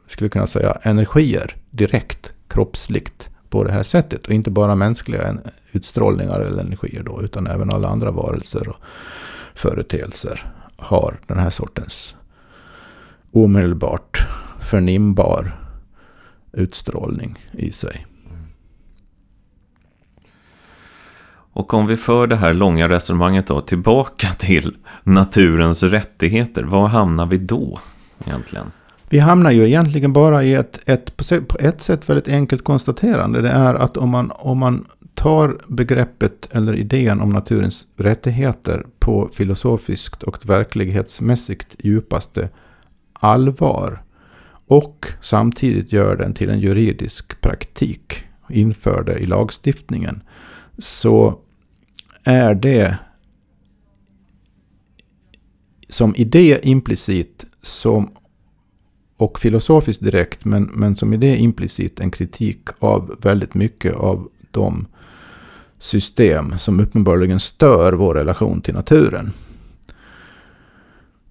skulle 0.10 0.30
kunna 0.30 0.48
säga, 0.48 0.78
energier 0.84 1.56
direkt, 1.72 2.34
kroppsligt 2.54 3.30
på 3.50 3.64
det 3.64 3.72
här 3.72 3.84
sättet. 3.84 4.28
Och 4.28 4.34
inte 4.34 4.52
bara 4.52 4.76
mänskliga 4.76 5.38
utstrålningar 5.72 6.40
eller 6.40 6.62
energier 6.62 7.04
då, 7.04 7.22
utan 7.22 7.48
även 7.48 7.74
alla 7.74 7.88
andra 7.88 8.12
varelser 8.12 8.70
och 8.70 8.76
företeelser 9.56 10.54
har 10.78 11.20
den 11.28 11.40
här 11.40 11.50
sortens 11.50 12.16
omedelbart 13.32 14.18
förnimbar 14.62 15.60
utstrålning 16.52 17.40
i 17.52 17.72
sig. 17.72 18.06
Och 21.56 21.74
om 21.74 21.88
vi 21.88 21.98
för 21.98 22.28
det 22.28 22.36
här 22.36 22.54
långa 22.54 22.90
resonemanget 22.90 23.48
då 23.48 23.62
tillbaka 23.62 24.28
till 24.28 24.78
naturens 25.04 25.84
rättigheter, 25.84 26.64
var 26.64 26.88
hamnar 26.88 27.26
vi 27.26 27.38
då 27.38 27.80
egentligen? 28.26 28.72
Vi 29.14 29.20
hamnar 29.20 29.52
ju 29.52 29.68
egentligen 29.68 30.14
bara 30.14 30.44
i 30.44 30.54
ett, 30.54 30.80
ett, 30.86 31.18
på 31.48 31.58
ett 31.60 31.82
sätt 31.82 32.10
väldigt 32.10 32.28
enkelt 32.28 32.64
konstaterande. 32.64 33.42
Det 33.42 33.50
är 33.50 33.76
att 33.76 33.98
om 33.98 34.10
man, 34.10 34.32
om 34.32 34.58
man 34.58 34.88
tar 35.14 35.62
begreppet 35.68 36.50
eller 36.52 36.74
idén 36.74 37.22
om 37.22 37.30
naturens 37.30 37.88
rättigheter 37.98 38.86
på 39.00 39.30
filosofiskt 39.34 40.24
och 40.24 40.50
verklighetsmässigt 40.50 41.76
djupaste 41.80 42.50
allvar 43.14 44.04
och 44.68 45.08
samtidigt 45.22 45.92
gör 45.92 46.16
den 46.16 46.34
till 46.34 46.50
en 46.50 46.60
juridisk 46.60 47.42
praktik, 47.42 48.24
inför 48.50 49.04
det 49.04 49.18
i 49.18 49.26
lagstiftningen, 49.26 50.24
så 50.78 51.40
är 52.24 52.54
det 52.54 52.98
som 55.90 56.16
idé 56.16 56.60
implicit 56.64 57.46
som 57.62 58.12
och 59.24 59.40
filosofiskt 59.40 60.04
direkt, 60.04 60.46
men, 60.46 60.64
men 60.64 60.96
som 60.96 61.14
idé 61.14 61.38
implicit 61.38 62.00
en 62.00 62.12
kritik 62.12 62.60
av 62.80 63.16
väldigt 63.22 63.54
mycket 63.54 63.96
av 63.96 64.30
de 64.52 64.88
system 65.80 66.60
som 66.60 66.80
uppenbarligen 66.80 67.40
stör 67.40 67.94
vår 67.94 68.16
relation 68.16 68.62
till 68.62 68.74
naturen. 68.74 69.32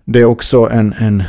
Det 0.05 0.21
är 0.21 0.25
också 0.25 0.69
en, 0.71 0.93
en 0.93 1.23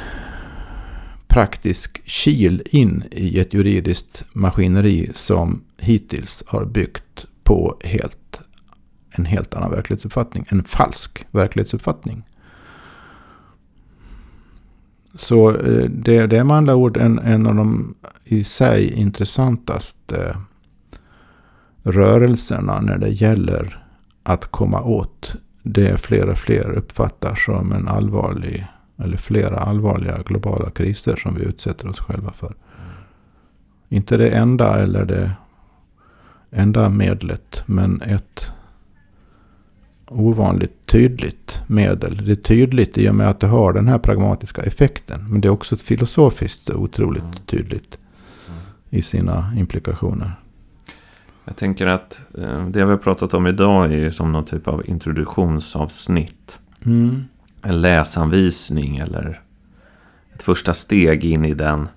praktisk 1.28 2.02
kil 2.06 2.64
in 2.66 3.04
i 3.12 3.40
ett 3.40 3.54
juridiskt 3.54 4.24
maskineri 4.34 5.12
som 5.14 5.64
hittills 5.78 6.44
har 6.48 6.66
byggt 6.66 7.26
på 7.44 7.78
helt, 7.84 8.42
en 9.16 9.26
helt 9.26 9.54
annan 9.54 9.72
verklighetsuppfattning. 9.72 10.46
En 10.50 10.64
falsk 10.64 11.26
verklighetsuppfattning. 11.32 12.24
Så 15.16 15.50
eh, 15.50 15.90
det, 15.90 16.28
det 16.28 16.38
är 16.38 16.44
med 16.44 16.58
andra 16.58 16.76
ord 16.76 16.98
en, 16.98 17.20
en 17.20 17.48
av 17.48 17.56
de 17.56 17.96
i 18.24 18.44
sig 18.44 18.94
intressantaste 18.94 20.30
eh, 20.30 20.36
rörelserna 21.84 22.82
när 22.82 22.98
det 22.98 23.10
gäller 23.10 23.86
att 24.24 24.46
komma 24.46 24.82
åt 24.82 25.36
det 25.64 25.98
fler 26.02 26.30
och 26.30 26.38
fler 26.38 26.70
uppfattar 26.70 27.36
som 27.36 27.72
en 27.72 27.88
allvarlig, 27.88 28.68
eller 28.98 29.18
flera 29.18 29.58
allvarliga 29.58 30.18
globala 30.26 30.70
kriser 30.70 31.16
som 31.16 31.36
vi 31.36 31.44
utsätter 31.44 31.90
oss 31.90 32.00
själva 32.00 32.32
för. 32.32 32.56
Inte 33.90 34.18
det 34.18 34.30
enda 34.30 34.80
eller 34.80 35.06
det 35.06 35.32
enda 36.52 36.90
medlet, 36.90 37.64
men 37.66 38.02
ett 38.02 38.52
ovanligt 40.20 40.86
tydligt 40.86 41.62
medel. 41.68 42.26
Det 42.26 42.32
är 42.32 42.36
tydligt 42.36 42.98
i 42.98 43.10
och 43.10 43.16
med 43.16 43.30
att 43.30 43.40
det 43.40 43.48
har 43.48 43.74
den 43.74 43.88
här 43.88 44.00
pragmatiska 44.00 44.62
effekten. 44.62 45.32
Men 45.32 45.42
det 45.42 45.48
är 45.48 45.52
också 45.52 45.78
filosofiskt 45.78 46.70
otroligt 46.70 47.24
Mm. 47.24 47.36
tydligt 47.46 47.98
i 48.90 49.02
sina 49.02 49.54
implikationer. 49.58 50.32
Jag 51.46 51.56
tänker 51.56 51.88
att 51.88 52.28
eh, 52.38 52.68
det 52.68 52.86
vi 52.86 52.92
har 52.92 52.98
pratat 52.98 53.34
om 53.34 53.48
idag 53.48 53.94
är 53.94 54.10
som 54.10 54.32
någon 54.32 54.46
typ 54.46 54.68
av 54.68 54.90
introduktionsavsnitt. 54.90 56.60
Mm. 56.86 57.24
En 57.62 57.82
läsanvisning 57.82 58.98
eller 58.98 59.42
ett 60.36 60.44
första 60.44 60.74
steg 60.74 61.24
in 61.26 61.46
i 61.46 61.54
den 61.54 61.88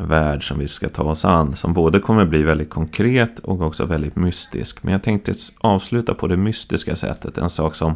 värld 0.00 0.48
som 0.48 0.58
vi 0.58 0.68
ska 0.68 0.88
ta 0.88 1.02
oss 1.02 1.24
an. 1.24 1.56
Som 1.56 1.72
både 1.72 1.98
kommer 1.98 2.24
bli 2.24 2.42
väldigt 2.42 2.70
konkret 2.70 3.38
och 3.38 3.60
också 3.60 3.86
väldigt 3.86 4.16
mystisk. 4.16 4.82
Men 4.82 4.92
jag 4.92 5.02
tänkte 5.02 5.32
avsluta 5.58 6.14
på 6.14 6.26
det 6.26 6.36
mystiska 6.36 6.96
sättet. 6.96 7.38
En 7.38 7.50
sak 7.50 7.74
som 7.74 7.94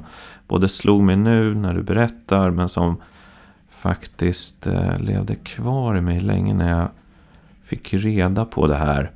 både 0.48 0.68
slog 0.68 1.02
mig 1.02 1.16
nu 1.16 1.54
när 1.54 1.74
du 1.74 1.82
berättar 1.82 2.50
men 2.50 2.68
som 2.68 2.96
faktiskt 3.70 4.66
eh, 4.66 4.98
levde 4.98 5.34
kvar 5.34 5.96
i 5.96 6.00
mig 6.00 6.20
länge 6.20 6.54
när 6.54 6.78
jag 6.78 6.88
fick 7.64 7.94
reda 7.94 8.44
på 8.44 8.66
det 8.66 8.76
här. 8.76 9.10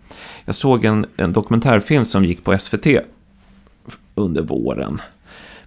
Jag 0.45 0.55
såg 0.55 0.85
en, 0.85 1.07
en 1.17 1.33
dokumentärfilm 1.33 2.05
som 2.05 2.25
gick 2.25 2.45
på 2.45 2.59
SVT 2.59 2.87
under 4.15 4.43
våren. 4.43 5.01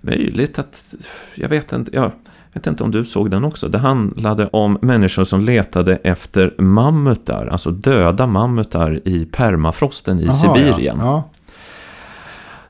Möjligt 0.01 0.59
att, 0.59 0.95
jag 1.35 1.49
vet 1.49 1.73
inte, 1.73 1.95
jag 1.95 2.11
vet 2.53 2.67
inte 2.67 2.83
om 2.83 2.91
du 2.91 3.05
såg 3.05 3.31
den 3.31 3.43
också. 3.43 3.67
Det 3.67 3.77
handlade 3.77 4.47
om 4.47 4.77
människor 4.81 5.23
som 5.23 5.41
letade 5.41 5.95
efter 5.95 6.55
mammutar, 6.61 7.47
alltså 7.47 7.71
döda 7.71 8.27
mammutar 8.27 9.01
i 9.05 9.25
permafrosten 9.25 10.19
i 10.19 10.25
Jaha, 10.25 10.33
Sibirien. 10.33 10.97
Ja. 10.99 11.05
Ja. 11.05 11.29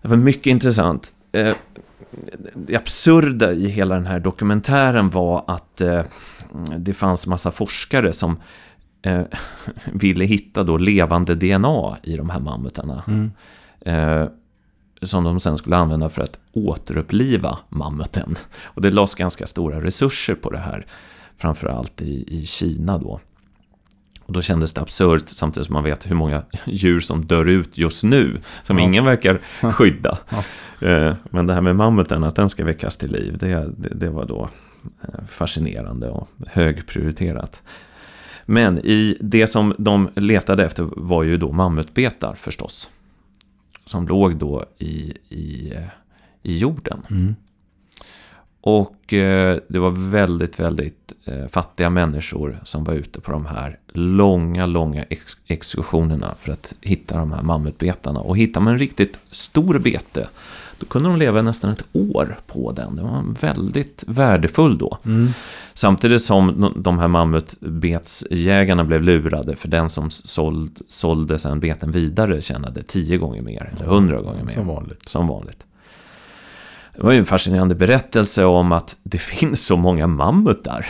Det 0.02 0.08
var 0.08 0.18
mycket 0.18 0.48
intressant. 0.48 1.14
Eh, 1.32 1.54
Det 2.56 2.76
absurda 2.76 3.52
i 3.52 3.68
hela 3.68 3.96
den 3.96 4.06
här 4.06 4.20
dokumentären 4.20 5.10
var 5.10 5.44
att 5.48 5.82
eh, 5.82 6.02
det 6.78 6.94
fanns 6.94 7.28
massa 7.28 7.52
forskare 7.52 8.14
som 8.14 8.38
eh, 9.02 9.22
ville 9.94 10.26
hitta 10.26 10.64
då 10.64 10.78
levande 10.78 11.36
DNA 11.36 11.98
i 12.04 12.18
de 12.18 12.30
här 12.30 12.40
mammutarna. 12.40 13.04
Mm. 13.08 13.32
Som 15.02 15.24
de 15.24 15.40
sen 15.40 15.58
skulle 15.58 15.76
använda 15.76 16.10
för 16.10 16.22
att 16.22 16.40
återuppliva 16.54 17.58
mammuten. 17.70 18.36
Och 18.64 18.82
det 18.82 18.92
lades 18.92 19.16
ganska 19.16 19.46
stora 19.48 19.84
resurser 19.84 20.36
på 20.36 20.50
det 20.50 20.58
här. 20.58 20.86
Framförallt 21.38 22.02
i, 22.02 22.26
i 22.28 22.46
Kina 22.46 22.98
då. 22.98 23.20
Och 24.26 24.34
då 24.34 24.42
kändes 24.42 24.74
det 24.74 24.82
absurt 24.82 25.30
samtidigt 25.30 25.66
som 25.68 25.74
man 25.74 25.84
vet 25.84 26.10
hur 26.12 26.16
många 26.16 26.44
djur 26.66 27.00
som 27.00 27.26
dör 27.26 27.46
ut 27.46 27.78
just 27.78 28.04
nu. 28.04 28.42
Som 28.64 28.78
Ja. 28.80 28.84
ingen 28.84 29.06
verkar 29.06 29.40
skydda. 29.72 30.18
Ja. 30.30 30.44
Eh, 30.88 31.14
Men 31.30 31.48
det 31.48 31.54
här 31.54 31.62
med 31.62 31.76
mammuten, 31.76 32.24
att 32.24 32.36
den 32.36 32.50
ska 32.50 32.66
väckas 32.66 32.98
till 32.98 33.12
liv. 33.12 33.38
Det, 33.38 33.70
det, 33.78 33.90
det 33.96 34.10
var 34.10 34.26
då 34.26 34.50
eh, 35.04 35.26
fascinerande 35.28 36.10
och 36.10 36.30
högprioriterat. 36.48 37.62
Men 38.46 38.80
i 38.80 39.18
det 39.22 39.48
som 39.48 39.74
de 39.78 40.10
letade 40.16 40.66
efter 40.66 40.88
var 40.96 41.24
ju 41.24 41.38
då 41.38 41.52
mammutbetar 41.52 42.36
förstås. 42.36 42.90
Som 43.86 44.08
låg 44.08 44.36
då 44.36 44.66
i, 44.78 45.14
i, 45.30 45.74
i 46.44 46.58
jorden. 46.58 47.06
Mm. 47.10 47.36
Och 48.62 49.14
eh, 49.14 49.60
det 49.68 49.80
var 49.80 50.12
väldigt, 50.12 50.60
väldigt 50.60 51.14
eh, 51.26 51.48
fattiga 51.48 51.90
människor 51.90 52.60
som 52.64 52.84
var 52.84 52.94
ute 52.94 53.22
på 53.22 53.32
de 53.32 53.46
här 53.46 53.80
långa, 53.94 54.66
långa 54.66 55.04
ex 55.04 55.38
exkursionerna 55.48 56.36
för 56.38 56.52
att 56.52 56.74
hitta 56.82 57.18
de 57.18 57.32
här 57.32 57.42
mammutbetarna. 57.42 58.20
Och 58.20 58.38
hittar 58.38 58.62
man 58.62 58.74
en 58.74 58.80
riktigt 58.80 59.20
stor 59.30 59.80
bete, 59.80 60.28
då 60.82 60.88
kunde 60.88 61.10
de 61.10 61.20
leva 61.20 61.42
nästan 61.42 61.72
ett 61.72 61.84
år 61.94 62.40
på 62.48 62.72
den. 62.72 62.96
Det 62.96 63.02
var 63.02 63.42
väldigt 63.42 64.04
värdefull 64.08 64.78
då. 64.78 64.98
Mm. 65.06 65.30
Samtidigt 65.74 66.22
som 66.22 66.74
de 66.78 67.00
här 67.00 67.08
mammutbetsjägarna 67.08 68.84
blev 68.84 69.02
lurade, 69.02 69.56
för 69.56 69.68
den 69.68 69.90
som 69.90 70.10
såld, 70.10 70.80
sålde 70.88 71.40
sen 71.40 71.60
beten 71.60 71.92
vidare 71.92 72.42
tjänade 72.42 72.84
tio 72.84 73.18
gånger 73.18 73.42
mer, 73.42 73.74
eller 73.76 73.86
hundra 73.86 74.22
gånger 74.22 74.44
mer. 74.44 74.54
Som 74.54 74.68
vanligt. 74.68 75.10
Som 75.10 75.28
vanligt. 75.28 75.66
Det 76.96 77.04
var 77.04 77.12
ju 77.12 77.20
en 77.20 77.26
fascinerande 77.26 77.76
berättelse 77.76 78.46
om 78.46 78.72
att 78.72 78.98
det 79.04 79.18
finns 79.18 79.66
så 79.66 79.78
många 79.78 80.08
mammutar 80.08 80.88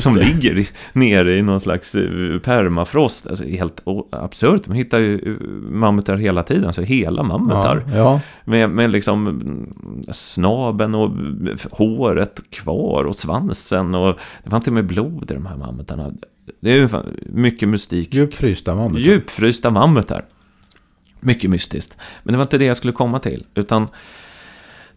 som 0.00 0.16
ligger 0.16 0.68
nere 0.92 1.36
i 1.36 1.42
någon 1.42 1.60
slags 1.60 1.94
eh, 1.94 2.38
permafrost. 2.38 3.26
Alltså, 3.26 3.44
helt 3.44 3.82
absurt. 4.10 4.66
Man 4.66 4.76
hittar 4.76 4.98
ju 4.98 5.14
eh, 5.14 5.46
mammutar 5.70 6.16
hela 6.16 6.42
tiden, 6.42 6.72
så 6.72 6.82
hela 6.82 7.22
mammutar. 7.22 7.84
Ja, 7.88 7.96
ja. 7.96 8.20
Med, 8.44 8.70
med 8.70 8.90
liksom 8.90 9.42
snaben 10.10 10.94
och 10.94 11.10
håret 11.70 12.40
kvar 12.50 13.04
och 13.04 13.16
svansen. 13.16 13.94
Och 13.94 14.18
det 14.44 14.50
var 14.50 14.56
inte 14.56 14.70
med 14.70 14.86
blod 14.86 15.30
i 15.30 15.34
de 15.34 15.46
här 15.46 15.56
mammutarna. 15.56 16.12
Det 16.60 16.72
är 16.72 16.76
ju 16.76 16.88
mycket 17.26 17.68
mystik. 17.68 18.14
Djupfrysta 18.14 18.74
mammutar. 18.74 19.00
Djupfrysta 19.00 19.70
mammutar. 19.70 20.24
Mycket 21.20 21.50
mystiskt. 21.50 21.96
Men 22.22 22.32
det 22.32 22.38
var 22.38 22.44
inte 22.44 22.58
det 22.58 22.64
jag 22.64 22.76
skulle 22.76 22.92
komma 22.92 23.18
till. 23.18 23.44
Utan 23.54 23.88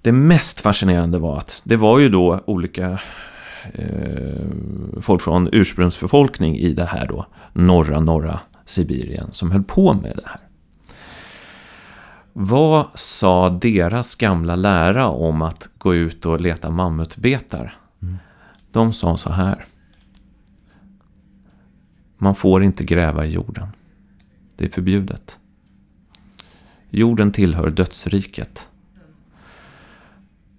det 0.02 0.12
mest 0.12 0.60
fascinerande 0.60 1.20
var 1.20 1.38
att 1.38 1.62
det 1.66 1.76
var 1.76 2.00
ju 2.00 2.10
då 2.10 2.40
olika 2.46 3.00
eh, 3.74 4.46
folk 5.02 5.22
från 5.22 5.50
ursprungsbefolkning 5.52 6.58
i 6.58 6.74
det 6.74 6.86
här 6.86 7.08
då 7.08 7.26
norra, 7.54 8.00
norra 8.00 8.40
Sibirien 8.66 9.30
som 9.32 9.52
höll 9.52 9.64
på 9.64 9.94
med 9.94 10.16
det 10.16 10.30
här. 10.30 10.40
Vad 12.34 12.86
sa 12.96 13.50
deras 13.50 14.16
gamla 14.16 14.56
lära 14.56 15.08
om 15.08 15.42
att 15.42 15.70
gå 15.78 15.96
ut 15.96 16.26
och 16.26 16.42
leta 16.42 16.70
mammutbetar? 16.70 17.78
De 18.72 18.94
sa 18.94 19.18
så 19.18 19.32
här. 19.32 19.66
Man 22.18 22.36
får 22.36 22.64
inte 22.64 22.84
gräva 22.84 23.26
i 23.26 23.30
jorden. 23.30 23.68
Det 24.56 24.66
är 24.66 24.70
förbjudet. 24.70 25.38
Jorden 26.90 27.32
tillhör 27.32 27.70
dödsriket. 27.70 28.69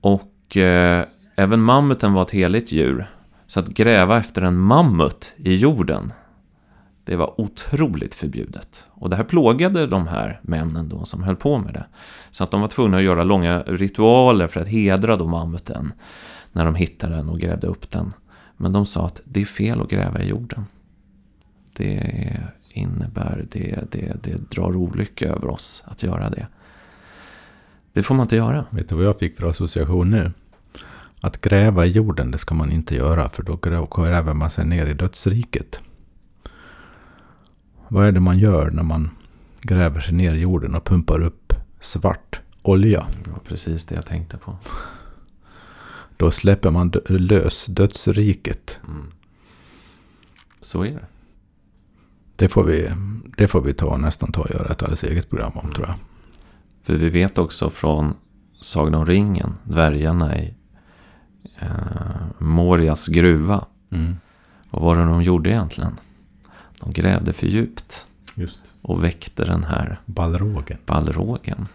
Och 0.01 0.57
eh, 0.57 1.05
även 1.37 1.61
mammuten 1.61 2.13
var 2.13 2.23
ett 2.23 2.31
heligt 2.31 2.73
djur. 2.73 3.07
Så 3.47 3.61
att 3.61 3.69
gräva 3.69 4.19
efter 4.19 4.43
en 4.43 4.59
mammut 4.59 5.35
i 5.37 5.57
jorden, 5.57 6.13
det 7.05 7.17
var 7.17 7.41
otroligt 7.41 8.15
förbjudet. 8.15 8.87
Och 8.91 9.11
det 9.11 9.17
här 9.17 9.25
plågade 9.25 9.87
de 9.87 10.07
här 10.07 10.41
männen 10.43 10.89
då 10.89 11.05
som 11.05 11.23
höll 11.23 11.37
på 11.37 11.59
med 11.59 11.75
det. 11.75 11.87
Så 12.31 12.45
att 12.45 12.51
de 12.51 12.61
var 12.61 12.69
tvungna 12.69 12.97
att 12.97 13.03
göra 13.03 13.25
långa 13.25 13.63
ritualer 13.63 14.47
för 14.47 14.61
att 14.61 14.69
hedra 14.69 15.17
då 15.17 15.27
mammuten 15.27 15.93
när 16.53 16.65
de 16.65 16.75
hittade 16.75 17.17
den 17.17 17.29
och 17.29 17.39
grävde 17.39 17.67
upp 17.67 17.91
den. 17.91 18.15
Men 18.57 18.73
de 18.73 18.87
sa 18.87 19.07
att 19.07 19.21
det 19.25 19.41
är 19.41 19.45
fel 19.45 19.81
att 19.81 19.91
gräva 19.91 20.21
i 20.23 20.29
jorden. 20.29 20.65
Det 21.77 22.41
innebär, 22.69 23.47
det, 23.51 23.93
det, 23.93 24.17
det 24.23 24.51
drar 24.51 24.77
olycka 24.77 25.29
över 25.29 25.49
oss 25.49 25.85
att 25.87 26.03
göra 26.03 26.31
det. 26.31 26.47
Det 27.93 28.03
får 28.03 28.15
man 28.15 28.25
inte 28.25 28.37
göra. 28.37 28.65
Vet 28.71 28.89
du 28.89 28.95
vad 28.95 29.05
jag 29.05 29.19
fick 29.19 29.39
för 29.39 29.47
association 29.47 30.11
nu? 30.11 30.33
Att 31.21 31.41
gräva 31.41 31.87
i 31.87 31.91
jorden, 31.91 32.31
det 32.31 32.39
ska 32.39 32.55
man 32.55 32.71
inte 32.73 32.95
göra. 32.95 33.29
För 33.29 33.43
då 33.43 33.53
grä- 33.57 34.03
gräver 34.05 34.35
man 34.35 34.51
sig 34.51 34.67
ner 34.67 34.87
i 34.87 34.95
dödsriket. 34.95 35.81
Vad 37.89 38.07
är 38.07 38.13
det 38.13 38.21
man 38.21 38.39
gör 38.39 38.71
när 38.71 38.83
man 38.83 39.11
gräver 39.63 40.01
sig 40.01 40.15
ner 40.15 40.35
i 40.35 40.41
jorden 40.41 40.75
och 40.75 40.85
pumpar 40.85 41.21
upp 41.23 41.53
svart 41.81 42.41
olja? 42.63 43.07
Det 43.25 43.31
var 43.31 43.39
precis 43.39 43.85
det 43.85 43.95
jag 43.95 44.07
tänkte 44.07 44.37
på. 44.37 44.57
Då 46.17 46.31
släpper 46.31 46.71
man 46.71 46.91
dö- 46.91 47.01
lös 47.19 47.67
dödsriket. 47.67 48.81
Mm. 48.89 49.07
Så 50.61 50.85
är 50.85 50.91
det. 50.91 51.07
Det 52.37 52.49
får 52.49 52.65
vi, 52.65 52.91
det 53.37 53.49
får 53.49 53.61
vi 53.61 53.75
ta 53.75 53.97
nästan 53.97 54.33
ta 54.33 54.41
och 54.41 54.51
göra 54.51 54.73
ett 54.73 54.83
alldeles 54.83 55.03
eget 55.05 55.31
program 55.31 55.53
om 55.55 55.73
tror 55.73 55.87
jag. 55.87 55.97
För 56.91 56.97
vi 56.97 57.09
vet 57.09 57.39
också 57.39 57.71
från 57.71 58.15
Sagan 58.61 58.95
om 58.95 59.07
ringen, 59.07 59.55
dvärgarna 59.65 60.37
i 60.39 60.55
eh, 61.59 61.69
Morias 62.39 63.09
gruva. 63.09 63.65
Mm. 63.91 64.17
Vad 64.71 64.83
var 64.83 64.97
det 64.97 65.05
de 65.05 65.23
gjorde 65.23 65.51
egentligen? 65.51 65.99
De 66.81 66.93
grävde 66.93 67.33
för 67.33 67.47
djupt 67.47 68.07
Just. 68.35 68.61
och 68.83 69.05
väckte 69.05 69.45
den 69.45 69.65
här 69.65 70.01
Ballrogen. 70.07 70.79
ballrogen. 70.87 71.67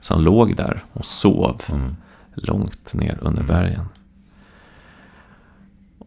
Som 0.00 0.22
låg 0.22 0.56
där 0.56 0.84
och 0.92 1.04
sov 1.04 1.62
Mm. 1.72 1.96
långt 2.34 2.94
ner 2.94 3.18
under 3.22 3.42
bergen. 3.42 3.84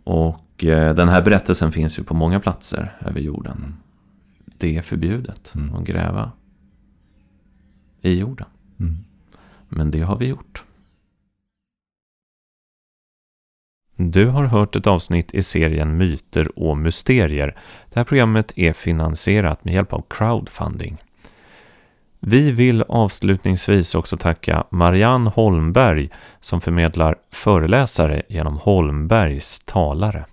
Och 0.03 0.63
eh, 0.63 0.95
den 0.95 1.09
här 1.09 1.21
berättelsen 1.21 1.71
finns 1.71 1.99
ju 1.99 2.03
på 2.03 2.13
många 2.13 2.39
platser 2.39 2.97
över 2.99 3.19
jorden. 3.19 3.75
Det 4.45 4.77
är 4.77 4.81
förbjudet 4.81 5.51
Mm. 5.55 5.75
att 5.75 5.83
gräva 5.83 6.31
i 8.01 8.19
jorden. 8.19 8.47
Mm. 8.79 8.97
Men 9.69 9.91
det 9.91 10.01
har 10.01 10.17
vi 10.17 10.27
gjort. 10.27 10.63
Du 13.95 14.25
har 14.25 14.43
hört 14.43 14.75
ett 14.75 14.87
avsnitt 14.87 15.33
i 15.33 15.43
serien 15.43 15.97
Myter 15.97 16.59
och 16.59 16.77
mysterier. 16.77 17.57
Det 17.89 17.99
här 17.99 18.03
programmet 18.03 18.53
är 18.55 18.73
finansierat 18.73 19.65
med 19.65 19.73
hjälp 19.73 19.93
av 19.93 20.05
crowdfunding. 20.09 20.97
Vi 22.19 22.51
vill 22.51 22.83
avslutningsvis 22.87 23.95
också 23.95 24.17
tacka 24.17 24.63
Marianne 24.69 25.29
Holmberg 25.29 26.09
som 26.39 26.61
förmedlar 26.61 27.15
föreläsare 27.31 28.21
genom 28.29 28.57
Holmbergs 28.57 29.59
talare. 29.59 30.25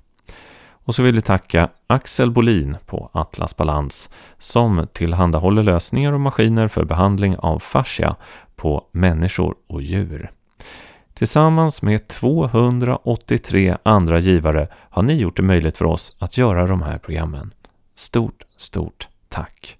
Och 0.88 0.94
så 0.94 1.02
vill 1.02 1.14
vi 1.14 1.22
tacka 1.22 1.68
Axel 1.86 2.30
Bolin 2.30 2.76
på 2.86 3.10
Atlas 3.12 3.56
Balans 3.56 4.08
som 4.38 4.86
tillhandahåller 4.92 5.62
lösningar 5.62 6.12
och 6.12 6.20
maskiner 6.20 6.68
för 6.68 6.84
behandling 6.84 7.36
av 7.36 7.58
fascia 7.58 8.16
på 8.56 8.84
människor 8.92 9.54
och 9.66 9.82
djur. 9.82 10.30
Tillsammans 11.14 11.82
med 11.82 12.08
283 12.08 13.76
andra 13.82 14.18
givare 14.18 14.68
har 14.72 15.02
ni 15.02 15.14
gjort 15.14 15.36
det 15.36 15.42
möjligt 15.42 15.76
för 15.76 15.84
oss 15.84 16.16
att 16.18 16.38
göra 16.38 16.66
de 16.66 16.82
här 16.82 16.98
programmen. 16.98 17.54
Stort, 17.94 18.44
stort 18.56 19.08
tack! 19.28 19.78